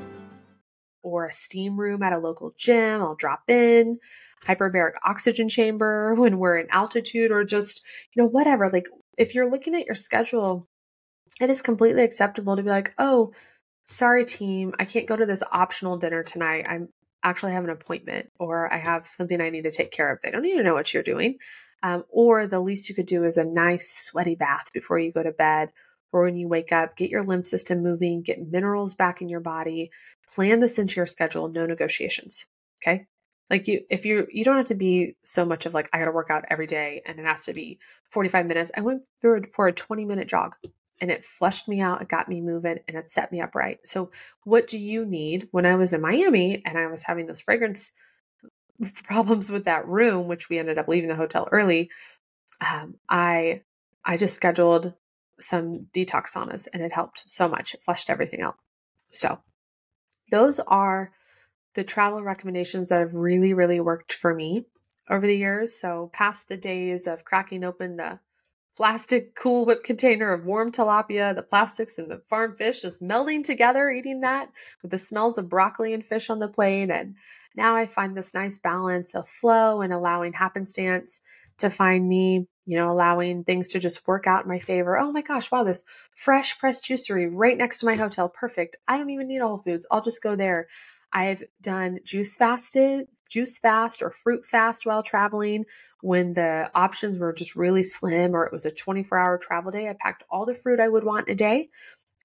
Or 1.02 1.26
a 1.26 1.30
steam 1.30 1.78
room 1.78 2.02
at 2.02 2.14
a 2.14 2.18
local 2.18 2.54
gym, 2.56 3.02
I'll 3.02 3.14
drop 3.14 3.42
in 3.48 3.98
hyperbaric 4.44 4.92
oxygen 5.04 5.48
chamber 5.48 6.14
when 6.18 6.38
we're 6.38 6.58
in 6.58 6.68
altitude 6.70 7.30
or 7.30 7.44
just, 7.44 7.84
you 8.14 8.22
know, 8.22 8.28
whatever. 8.28 8.70
Like 8.70 8.86
if 9.16 9.34
you're 9.34 9.50
looking 9.50 9.74
at 9.74 9.86
your 9.86 9.94
schedule, 9.94 10.66
it 11.40 11.50
is 11.50 11.62
completely 11.62 12.02
acceptable 12.02 12.56
to 12.56 12.62
be 12.62 12.70
like, 12.70 12.94
oh, 12.98 13.32
sorry, 13.86 14.24
team, 14.24 14.74
I 14.78 14.84
can't 14.84 15.06
go 15.06 15.16
to 15.16 15.26
this 15.26 15.42
optional 15.50 15.96
dinner 15.96 16.22
tonight. 16.22 16.66
I'm 16.68 16.88
actually 17.22 17.52
have 17.52 17.64
an 17.64 17.70
appointment 17.70 18.30
or 18.38 18.72
I 18.72 18.78
have 18.78 19.06
something 19.06 19.40
I 19.40 19.50
need 19.50 19.64
to 19.64 19.70
take 19.70 19.90
care 19.90 20.12
of. 20.12 20.20
They 20.22 20.30
don't 20.30 20.42
need 20.42 20.56
to 20.56 20.62
know 20.62 20.74
what 20.74 20.92
you're 20.94 21.02
doing. 21.02 21.38
Um, 21.82 22.04
or 22.10 22.46
the 22.46 22.60
least 22.60 22.88
you 22.88 22.94
could 22.94 23.06
do 23.06 23.24
is 23.24 23.36
a 23.36 23.44
nice 23.44 23.88
sweaty 23.88 24.34
bath 24.34 24.72
before 24.72 24.98
you 24.98 25.12
go 25.12 25.22
to 25.22 25.32
bed 25.32 25.70
or 26.12 26.24
when 26.24 26.36
you 26.36 26.48
wake 26.48 26.72
up, 26.72 26.96
get 26.96 27.10
your 27.10 27.22
lymph 27.22 27.46
system 27.46 27.82
moving, 27.82 28.22
get 28.22 28.40
minerals 28.40 28.94
back 28.94 29.20
in 29.20 29.28
your 29.28 29.40
body, 29.40 29.90
plan 30.32 30.60
this 30.60 30.78
into 30.78 30.96
your 30.96 31.06
schedule, 31.06 31.48
no 31.48 31.66
negotiations. 31.66 32.46
Okay. 32.82 33.06
Like 33.50 33.66
you, 33.66 33.82
if 33.88 34.04
you 34.04 34.26
you 34.30 34.44
don't 34.44 34.56
have 34.56 34.66
to 34.66 34.74
be 34.74 35.16
so 35.22 35.44
much 35.44 35.64
of 35.64 35.74
like 35.74 35.88
I 35.92 35.98
got 35.98 36.04
to 36.06 36.12
work 36.12 36.30
out 36.30 36.44
every 36.50 36.66
day 36.66 37.02
and 37.06 37.18
it 37.18 37.24
has 37.24 37.46
to 37.46 37.52
be 37.52 37.78
forty 38.08 38.28
five 38.28 38.46
minutes. 38.46 38.70
I 38.76 38.82
went 38.82 39.08
through 39.20 39.44
for 39.44 39.66
a 39.66 39.72
twenty 39.72 40.04
minute 40.04 40.28
jog, 40.28 40.54
and 41.00 41.10
it 41.10 41.24
flushed 41.24 41.68
me 41.68 41.80
out. 41.80 42.02
It 42.02 42.08
got 42.08 42.28
me 42.28 42.40
moving, 42.40 42.78
and 42.86 42.96
it 42.96 43.10
set 43.10 43.32
me 43.32 43.40
up 43.40 43.54
right. 43.54 43.78
So, 43.86 44.10
what 44.44 44.68
do 44.68 44.78
you 44.78 45.06
need? 45.06 45.48
When 45.50 45.66
I 45.66 45.76
was 45.76 45.92
in 45.92 46.00
Miami 46.00 46.62
and 46.64 46.76
I 46.76 46.86
was 46.88 47.04
having 47.04 47.26
those 47.26 47.40
fragrance 47.40 47.92
problems 49.04 49.50
with 49.50 49.64
that 49.64 49.86
room, 49.86 50.28
which 50.28 50.48
we 50.48 50.58
ended 50.58 50.78
up 50.78 50.88
leaving 50.88 51.08
the 51.08 51.16
hotel 51.16 51.48
early, 51.50 51.90
um, 52.60 52.96
I 53.08 53.62
I 54.04 54.16
just 54.16 54.36
scheduled 54.36 54.92
some 55.40 55.86
detox 55.94 56.34
saunas, 56.34 56.68
and 56.72 56.82
it 56.82 56.92
helped 56.92 57.22
so 57.26 57.48
much. 57.48 57.74
It 57.74 57.82
flushed 57.82 58.10
everything 58.10 58.42
out. 58.42 58.56
So, 59.12 59.38
those 60.30 60.60
are 60.60 61.12
the 61.78 61.84
travel 61.84 62.24
recommendations 62.24 62.88
that 62.88 62.98
have 62.98 63.14
really, 63.14 63.54
really 63.54 63.78
worked 63.78 64.12
for 64.12 64.34
me 64.34 64.64
over 65.08 65.24
the 65.24 65.36
years. 65.36 65.80
So, 65.80 66.10
past 66.12 66.48
the 66.48 66.56
days 66.56 67.06
of 67.06 67.24
cracking 67.24 67.62
open 67.62 67.98
the 67.98 68.18
plastic 68.76 69.36
Cool 69.36 69.64
Whip 69.64 69.84
container 69.84 70.32
of 70.32 70.44
warm 70.44 70.72
tilapia, 70.72 71.36
the 71.36 71.42
plastics 71.44 71.96
and 71.96 72.10
the 72.10 72.20
farm 72.28 72.56
fish 72.56 72.82
just 72.82 73.00
melding 73.00 73.44
together, 73.44 73.90
eating 73.90 74.22
that 74.22 74.50
with 74.82 74.90
the 74.90 74.98
smells 74.98 75.38
of 75.38 75.48
broccoli 75.48 75.94
and 75.94 76.04
fish 76.04 76.30
on 76.30 76.40
the 76.40 76.48
plate. 76.48 76.90
And 76.90 77.14
now 77.54 77.76
I 77.76 77.86
find 77.86 78.16
this 78.16 78.34
nice 78.34 78.58
balance 78.58 79.14
of 79.14 79.28
flow 79.28 79.80
and 79.80 79.92
allowing 79.92 80.32
happenstance 80.32 81.20
to 81.58 81.70
find 81.70 82.08
me, 82.08 82.48
you 82.66 82.76
know, 82.76 82.90
allowing 82.90 83.44
things 83.44 83.68
to 83.68 83.78
just 83.78 84.04
work 84.08 84.26
out 84.26 84.46
in 84.46 84.48
my 84.48 84.58
favor. 84.58 84.98
Oh 84.98 85.12
my 85.12 85.22
gosh, 85.22 85.48
wow, 85.52 85.62
this 85.62 85.84
fresh 86.12 86.58
pressed 86.58 86.84
juicery 86.84 87.30
right 87.32 87.56
next 87.56 87.78
to 87.78 87.86
my 87.86 87.94
hotel. 87.94 88.28
Perfect. 88.28 88.74
I 88.88 88.98
don't 88.98 89.10
even 89.10 89.28
need 89.28 89.42
Whole 89.42 89.58
Foods. 89.58 89.86
I'll 89.92 90.02
just 90.02 90.24
go 90.24 90.34
there. 90.34 90.66
I've 91.12 91.42
done 91.60 92.00
juice 92.04 92.36
fasted, 92.36 93.08
juice 93.28 93.58
fast 93.58 94.02
or 94.02 94.10
fruit 94.10 94.44
fast 94.44 94.86
while 94.86 95.02
traveling 95.02 95.64
when 96.00 96.34
the 96.34 96.70
options 96.74 97.18
were 97.18 97.32
just 97.32 97.56
really 97.56 97.82
slim 97.82 98.34
or 98.34 98.44
it 98.44 98.52
was 98.52 98.64
a 98.64 98.70
24 98.70 99.18
hour 99.18 99.38
travel 99.38 99.70
day. 99.70 99.88
I 99.88 99.94
packed 99.98 100.24
all 100.30 100.46
the 100.46 100.54
fruit 100.54 100.80
I 100.80 100.88
would 100.88 101.04
want 101.04 101.28
in 101.28 101.32
a 101.32 101.36
day 101.36 101.70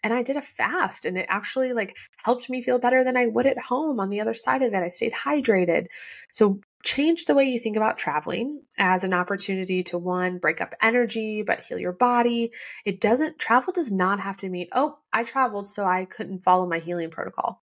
and 0.04 0.14
I 0.14 0.22
did 0.22 0.36
a 0.36 0.42
fast 0.42 1.06
and 1.06 1.18
it 1.18 1.26
actually 1.30 1.74
like 1.74 1.96
helped 2.18 2.50
me 2.50 2.62
feel 2.62 2.78
better 2.78 3.04
than 3.04 3.18
I 3.18 3.28
would 3.28 3.46
at 3.48 3.58
home 3.58 4.00
on 4.00 4.10
the 4.10 4.20
other 4.20 4.34
side 4.34 4.62
of 4.62 4.74
it. 4.74 4.84
I 4.84 4.90
stayed 4.90 5.14
hydrated. 5.14 5.88
So 6.32 6.60
change 6.84 7.26
the 7.26 7.36
way 7.36 7.46
you 7.46 7.58
think 7.58 7.78
about 7.78 7.98
traveling 7.98 8.62
as 8.78 9.06
an 9.06 9.14
opportunity 9.14 9.84
to 9.84 9.98
one 9.98 10.38
break 10.40 10.60
up 10.60 10.76
energy 10.82 11.42
but 11.42 11.64
heal 11.64 11.80
your 11.80 11.94
body. 11.94 12.52
It 12.86 13.00
doesn't 13.00 13.40
travel 13.40 13.72
does 13.72 13.92
not 13.92 14.20
have 14.20 14.38
to 14.38 14.50
mean, 14.50 14.68
"Oh, 14.74 15.00
I 15.14 15.24
traveled 15.24 15.70
so 15.70 15.86
I 15.86 16.06
couldn't 16.06 16.44
follow 16.44 16.68
my 16.68 16.80
healing 16.80 17.10
protocol." 17.10 17.63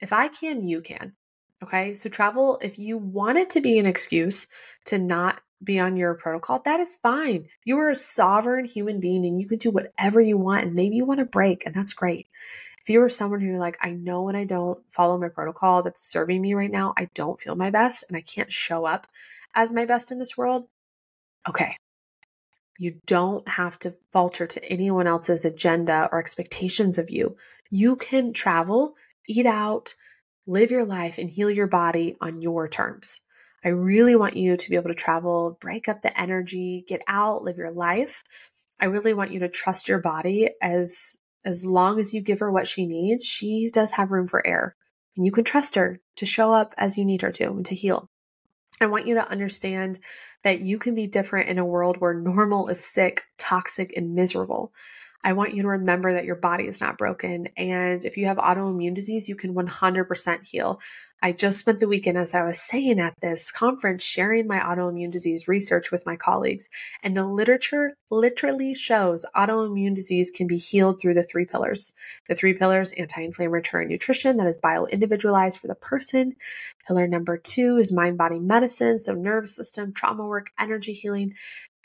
If 0.00 0.12
I 0.12 0.28
can, 0.28 0.66
you 0.66 0.80
can. 0.80 1.14
Okay. 1.62 1.94
So 1.94 2.08
travel, 2.08 2.58
if 2.62 2.78
you 2.78 2.98
want 2.98 3.38
it 3.38 3.50
to 3.50 3.60
be 3.60 3.78
an 3.78 3.86
excuse 3.86 4.46
to 4.86 4.98
not 4.98 5.40
be 5.62 5.78
on 5.78 5.96
your 5.96 6.14
protocol, 6.14 6.60
that 6.64 6.80
is 6.80 6.96
fine. 6.96 7.46
You 7.64 7.78
are 7.78 7.90
a 7.90 7.96
sovereign 7.96 8.66
human 8.66 9.00
being 9.00 9.24
and 9.24 9.40
you 9.40 9.48
can 9.48 9.58
do 9.58 9.70
whatever 9.70 10.20
you 10.20 10.36
want. 10.36 10.64
And 10.64 10.74
maybe 10.74 10.96
you 10.96 11.06
want 11.06 11.20
to 11.20 11.24
break, 11.24 11.64
and 11.64 11.74
that's 11.74 11.94
great. 11.94 12.26
If 12.82 12.90
you 12.90 13.00
are 13.00 13.08
someone 13.08 13.40
who 13.40 13.56
like, 13.56 13.78
I 13.80 13.92
know 13.92 14.24
when 14.24 14.36
I 14.36 14.44
don't 14.44 14.78
follow 14.90 15.16
my 15.16 15.30
protocol 15.30 15.82
that's 15.82 16.02
serving 16.02 16.42
me 16.42 16.52
right 16.52 16.70
now, 16.70 16.92
I 16.98 17.08
don't 17.14 17.40
feel 17.40 17.54
my 17.54 17.70
best 17.70 18.04
and 18.08 18.16
I 18.16 18.20
can't 18.20 18.52
show 18.52 18.84
up 18.84 19.06
as 19.54 19.72
my 19.72 19.86
best 19.86 20.12
in 20.12 20.18
this 20.18 20.36
world. 20.36 20.66
Okay. 21.48 21.78
You 22.78 23.00
don't 23.06 23.48
have 23.48 23.78
to 23.78 23.94
falter 24.12 24.46
to 24.46 24.64
anyone 24.70 25.06
else's 25.06 25.46
agenda 25.46 26.10
or 26.12 26.18
expectations 26.18 26.98
of 26.98 27.08
you. 27.08 27.38
You 27.70 27.96
can 27.96 28.34
travel, 28.34 28.96
eat 29.28 29.46
out, 29.46 29.94
live 30.46 30.70
your 30.70 30.84
life, 30.84 31.18
and 31.18 31.28
heal 31.30 31.50
your 31.50 31.66
body 31.66 32.16
on 32.20 32.42
your 32.42 32.68
terms. 32.68 33.20
I 33.64 33.68
really 33.68 34.14
want 34.14 34.36
you 34.36 34.56
to 34.56 34.70
be 34.70 34.76
able 34.76 34.90
to 34.90 34.94
travel, 34.94 35.56
break 35.60 35.88
up 35.88 36.02
the 36.02 36.18
energy, 36.20 36.84
get 36.86 37.02
out, 37.08 37.42
live 37.42 37.56
your 37.56 37.72
life. 37.72 38.22
I 38.78 38.86
really 38.86 39.14
want 39.14 39.32
you 39.32 39.40
to 39.40 39.48
trust 39.48 39.88
your 39.88 40.00
body 40.00 40.50
as 40.60 41.16
as 41.44 41.64
long 41.64 42.00
as 42.00 42.14
you 42.14 42.22
give 42.22 42.40
her 42.40 42.50
what 42.50 42.66
she 42.66 42.86
needs, 42.86 43.24
she 43.24 43.68
does 43.70 43.92
have 43.92 44.12
room 44.12 44.28
for 44.28 44.46
error. 44.46 44.74
And 45.16 45.26
you 45.26 45.32
can 45.32 45.44
trust 45.44 45.74
her 45.74 46.00
to 46.16 46.26
show 46.26 46.52
up 46.52 46.74
as 46.76 46.96
you 46.96 47.04
need 47.04 47.22
her 47.22 47.32
to 47.32 47.44
and 47.44 47.66
to 47.66 47.74
heal. 47.74 48.08
I 48.80 48.86
want 48.86 49.06
you 49.06 49.14
to 49.14 49.28
understand 49.28 50.00
that 50.42 50.60
you 50.60 50.78
can 50.78 50.94
be 50.94 51.06
different 51.06 51.48
in 51.48 51.58
a 51.58 51.64
world 51.64 51.98
where 51.98 52.14
normal 52.14 52.68
is 52.68 52.84
sick, 52.84 53.22
toxic, 53.38 53.92
and 53.96 54.14
miserable. 54.14 54.72
I 55.24 55.32
want 55.32 55.54
you 55.54 55.62
to 55.62 55.68
remember 55.68 56.12
that 56.12 56.26
your 56.26 56.36
body 56.36 56.66
is 56.66 56.82
not 56.82 56.98
broken. 56.98 57.48
And 57.56 58.04
if 58.04 58.18
you 58.18 58.26
have 58.26 58.36
autoimmune 58.36 58.94
disease, 58.94 59.26
you 59.26 59.34
can 59.34 59.54
100% 59.54 60.46
heal. 60.46 60.80
I 61.22 61.32
just 61.32 61.58
spent 61.58 61.80
the 61.80 61.88
weekend, 61.88 62.18
as 62.18 62.34
I 62.34 62.42
was 62.42 62.60
saying 62.60 63.00
at 63.00 63.14
this 63.22 63.50
conference, 63.50 64.04
sharing 64.04 64.46
my 64.46 64.58
autoimmune 64.58 65.10
disease 65.10 65.48
research 65.48 65.90
with 65.90 66.04
my 66.04 66.16
colleagues. 66.16 66.68
And 67.02 67.16
the 67.16 67.24
literature 67.24 67.96
literally 68.10 68.74
shows 68.74 69.24
autoimmune 69.34 69.94
disease 69.94 70.30
can 70.30 70.46
be 70.46 70.58
healed 70.58 71.00
through 71.00 71.14
the 71.14 71.22
three 71.22 71.46
pillars. 71.46 71.94
The 72.28 72.34
three 72.34 72.52
pillars 72.52 72.92
anti 72.92 73.22
inflammatory 73.22 73.86
nutrition 73.86 74.36
that 74.36 74.46
is 74.46 74.58
bio 74.58 74.84
individualized 74.84 75.58
for 75.58 75.68
the 75.68 75.74
person. 75.74 76.36
Pillar 76.86 77.06
number 77.06 77.38
two 77.38 77.78
is 77.78 77.90
mind 77.90 78.18
body 78.18 78.38
medicine, 78.38 78.98
so 78.98 79.14
nervous 79.14 79.56
system, 79.56 79.94
trauma 79.94 80.26
work, 80.26 80.50
energy 80.58 80.92
healing. 80.92 81.32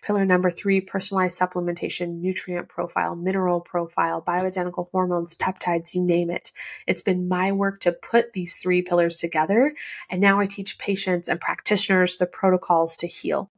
Pillar 0.02 0.26
number 0.26 0.50
three 0.50 0.82
personalized 0.82 1.40
supplementation, 1.40 2.20
nutrient 2.22 2.70
profile, 2.70 3.16
mineral 3.16 3.62
profile, 3.62 4.22
bioidentical 4.22 4.90
hormones, 4.92 5.36
peptides, 5.36 5.94
you 5.94 6.02
name 6.02 6.30
it. 6.30 6.52
It's 6.88 7.02
been 7.02 7.28
my 7.28 7.52
work 7.52 7.82
to 7.82 7.92
put 7.92 8.34
these 8.34 8.58
three 8.58 8.82
pillars 8.82 9.18
together. 9.18 9.74
And 10.10 10.22
now 10.22 10.40
I 10.40 10.46
teach 10.46 10.78
patients 10.78 11.28
and 11.28 11.40
practitioners 11.40 12.18
the 12.18 12.26
protocols 12.26 12.98
to 12.98 13.08
heal. 13.08 13.50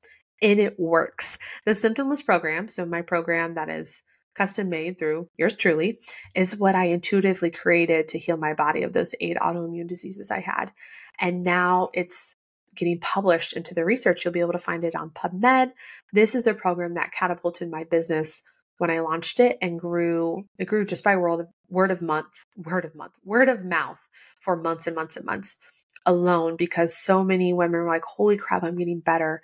And 0.41 0.59
it 0.59 0.79
works. 0.79 1.37
The 1.65 1.71
Symptomless 1.71 2.25
program, 2.25 2.67
so 2.67 2.85
my 2.85 3.01
program 3.01 3.55
that 3.55 3.69
is 3.69 4.03
custom 4.33 4.69
made 4.69 4.97
through 4.97 5.27
yours 5.37 5.55
truly, 5.55 5.99
is 6.33 6.57
what 6.57 6.73
I 6.73 6.85
intuitively 6.85 7.51
created 7.51 8.07
to 8.09 8.17
heal 8.17 8.37
my 8.37 8.53
body 8.53 8.83
of 8.83 8.93
those 8.93 9.13
eight 9.19 9.37
autoimmune 9.37 9.87
diseases 9.87 10.31
I 10.31 10.39
had. 10.39 10.71
And 11.19 11.43
now 11.43 11.89
it's 11.93 12.35
getting 12.75 12.99
published 12.99 13.53
into 13.53 13.73
the 13.73 13.85
research. 13.85 14.23
You'll 14.23 14.33
be 14.33 14.39
able 14.39 14.53
to 14.53 14.59
find 14.59 14.83
it 14.83 14.95
on 14.95 15.09
PubMed. 15.11 15.71
This 16.13 16.35
is 16.35 16.43
the 16.43 16.53
program 16.53 16.95
that 16.95 17.11
catapulted 17.11 17.69
my 17.69 17.83
business 17.83 18.43
when 18.77 18.89
I 18.89 18.99
launched 18.99 19.39
it 19.39 19.57
and 19.61 19.79
grew. 19.79 20.45
It 20.57 20.65
grew 20.65 20.85
just 20.85 21.03
by 21.03 21.15
word 21.17 21.41
of, 21.41 21.47
word 21.69 21.91
of 21.91 22.01
month, 22.01 22.45
word 22.55 22.85
of 22.85 22.95
month, 22.95 23.13
word 23.23 23.49
of 23.49 23.63
mouth 23.63 24.07
for 24.39 24.55
months 24.55 24.87
and 24.87 24.95
months 24.95 25.17
and 25.17 25.25
months 25.25 25.57
alone 26.05 26.55
because 26.55 26.97
so 26.97 27.23
many 27.23 27.53
women 27.53 27.81
were 27.81 27.87
like, 27.87 28.03
"Holy 28.03 28.37
crap, 28.37 28.63
I'm 28.63 28.77
getting 28.77 28.99
better." 28.99 29.41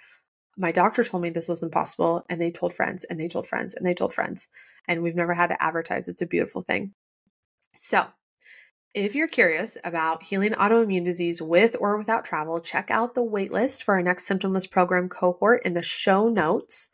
My 0.58 0.72
doctor 0.72 1.04
told 1.04 1.22
me 1.22 1.30
this 1.30 1.48
was 1.48 1.62
impossible, 1.62 2.26
and 2.30 2.42
they 2.42 2.50
told 2.50 2.74
friends, 2.74 3.04
and 3.04 3.20
they 3.20 3.28
told 3.28 3.46
friends, 3.46 3.76
and 3.76 3.86
they 3.86 3.94
told 3.94 4.12
friends, 4.12 4.48
and 4.88 5.04
we've 5.04 5.16
never 5.16 5.36
had 5.36 5.48
to 5.48 5.62
advertise. 5.62 6.08
It's 6.08 6.24
a 6.24 6.26
beautiful 6.26 6.64
thing. 6.64 6.94
So, 7.76 8.08
if 8.94 9.16
you're 9.16 9.28
curious 9.28 9.78
about 9.84 10.24
healing 10.24 10.52
autoimmune 10.52 11.06
disease 11.06 11.42
with 11.42 11.76
or 11.80 11.98
without 11.98 12.26
travel, 12.26 12.60
check 12.60 12.90
out 12.92 13.16
the 13.16 13.24
waitlist 13.24 13.84
for 13.84 13.96
our 13.96 14.02
next 14.02 14.28
symptomless 14.28 14.70
program 14.70 15.10
cohort 15.10 15.66
in 15.66 15.74
the 15.74 15.84
show 15.84 16.30
notes, 16.30 16.90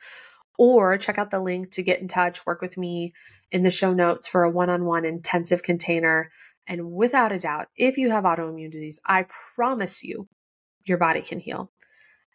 or 0.58 0.98
check 0.98 1.18
out 1.18 1.32
the 1.32 1.39
link 1.39 1.72
to 1.72 1.84
get 1.84 2.00
in 2.00 2.08
touch, 2.08 2.46
work 2.46 2.62
with 2.62 2.78
me 2.78 3.14
in 3.52 3.64
the 3.64 3.72
show 3.72 3.94
notes 3.94 4.28
for 4.28 4.44
a 4.44 4.50
one 4.50 4.70
on 4.70 4.86
one 4.86 5.06
intensive 5.06 5.64
container. 5.64 6.32
And 6.68 6.91
without 6.91 7.32
a 7.32 7.39
doubt, 7.39 7.68
if 7.76 7.98
you 7.98 8.10
have 8.12 8.24
autoimmune 8.24 8.72
disease, 8.72 9.00
I 9.06 9.26
promise 9.56 10.04
you 10.04 10.28
your 10.86 10.98
body 10.98 11.22
can 11.22 11.39
heal. 11.39 11.72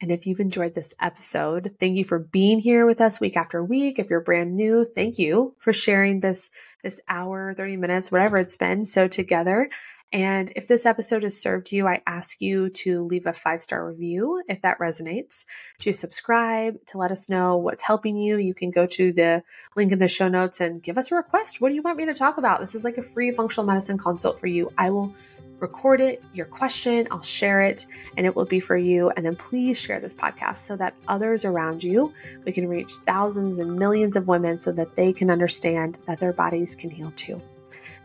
And 0.01 0.13
if 0.13 0.27
you've 0.27 0.41
enjoyed 0.41 0.75
this 0.75 0.95
episode, 1.01 1.75
thank 1.81 1.97
you 1.97 2.05
for 2.05 2.19
being 2.19 2.61
here 2.61 2.87
with 2.87 3.01
us 3.01 3.21
week 3.21 3.37
after 3.37 3.63
week. 3.65 3.99
If 3.99 4.11
you're 4.11 4.21
brand 4.21 4.57
new, 4.57 4.85
thank 4.85 5.19
you 5.19 5.55
for 5.59 5.73
sharing 5.73 6.21
this 6.21 6.51
this 6.85 7.01
hour, 7.09 7.53
30 7.55 7.77
minutes, 7.77 8.13
whatever 8.13 8.39
it's 8.39 8.57
been 8.57 8.85
so 8.85 9.09
together. 9.09 9.69
And 10.11 10.51
if 10.57 10.67
this 10.67 10.87
episode 10.87 11.23
has 11.23 11.39
served 11.39 11.71
you, 11.71 11.87
I 11.87 12.01
ask 12.07 12.41
you 12.41 12.71
to 12.71 13.05
leave 13.05 13.27
a 13.27 13.33
five 13.35 13.63
star 13.63 13.87
review 13.87 14.43
if 14.49 14.63
that 14.63 14.79
resonates, 14.79 15.45
to 15.81 15.93
subscribe, 15.93 16.77
to 16.87 16.99
let 16.99 17.11
us 17.11 17.29
know 17.29 17.59
what's 17.59 17.83
helping 17.83 18.17
you. 18.17 18.39
You 18.39 18.55
can 18.55 18.71
go 18.71 18.87
to 18.87 19.13
the 19.13 19.43
link 19.77 19.93
in 19.93 19.99
the 19.99 20.09
show 20.09 20.29
notes 20.29 20.61
and 20.61 20.83
give 20.83 20.97
us 20.97 21.13
a 21.13 21.17
request. 21.17 21.61
What 21.61 21.69
do 21.69 21.75
you 21.75 21.83
want 21.83 21.99
me 21.99 22.07
to 22.07 22.15
talk 22.15 22.39
about? 22.39 22.61
This 22.61 22.75
is 22.75 22.85
like 22.85 22.97
a 22.97 23.03
free 23.03 23.33
functional 23.33 23.67
medicine 23.67 23.99
consult 23.99 24.41
for 24.41 24.47
you. 24.47 24.73
I 24.79 24.91
will 24.91 25.15
record 25.61 26.01
it, 26.01 26.23
your 26.33 26.47
question, 26.47 27.09
I'll 27.11 27.23
share 27.23 27.61
it, 27.61 27.87
and 28.17 28.27
it 28.27 28.35
will 28.35 28.45
be 28.45 28.61
for 28.61 28.77
you. 28.77 29.11
And 29.11 29.25
then 29.25 29.37
please 29.37 29.79
share 29.79 30.01
this 30.01 30.15
podcast 30.15 30.59
so 30.59 30.77
that 30.77 30.95
others 31.09 31.45
around 31.45 31.83
you, 31.83 32.13
we 32.45 32.53
can 32.53 32.69
reach 32.69 32.93
thousands 33.07 33.59
and 33.59 33.77
millions 33.77 34.17
of 34.17 34.29
women 34.29 34.59
so 34.59 34.73
that 34.73 34.95
they 34.97 35.13
can 35.13 35.31
understand 35.31 35.99
that 36.07 36.21
their 36.21 36.33
bodies 36.33 36.75
can 36.75 36.91
heal 36.91 37.13
too. 37.17 37.41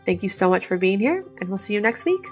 Thank 0.04 0.22
you 0.22 0.28
so 0.28 0.50
much 0.50 0.66
for 0.66 0.76
being 0.76 1.00
here, 1.00 1.24
and 1.40 1.48
we'll 1.48 1.58
see 1.58 1.74
you 1.74 1.80
next 1.80 2.04
week. 2.04 2.26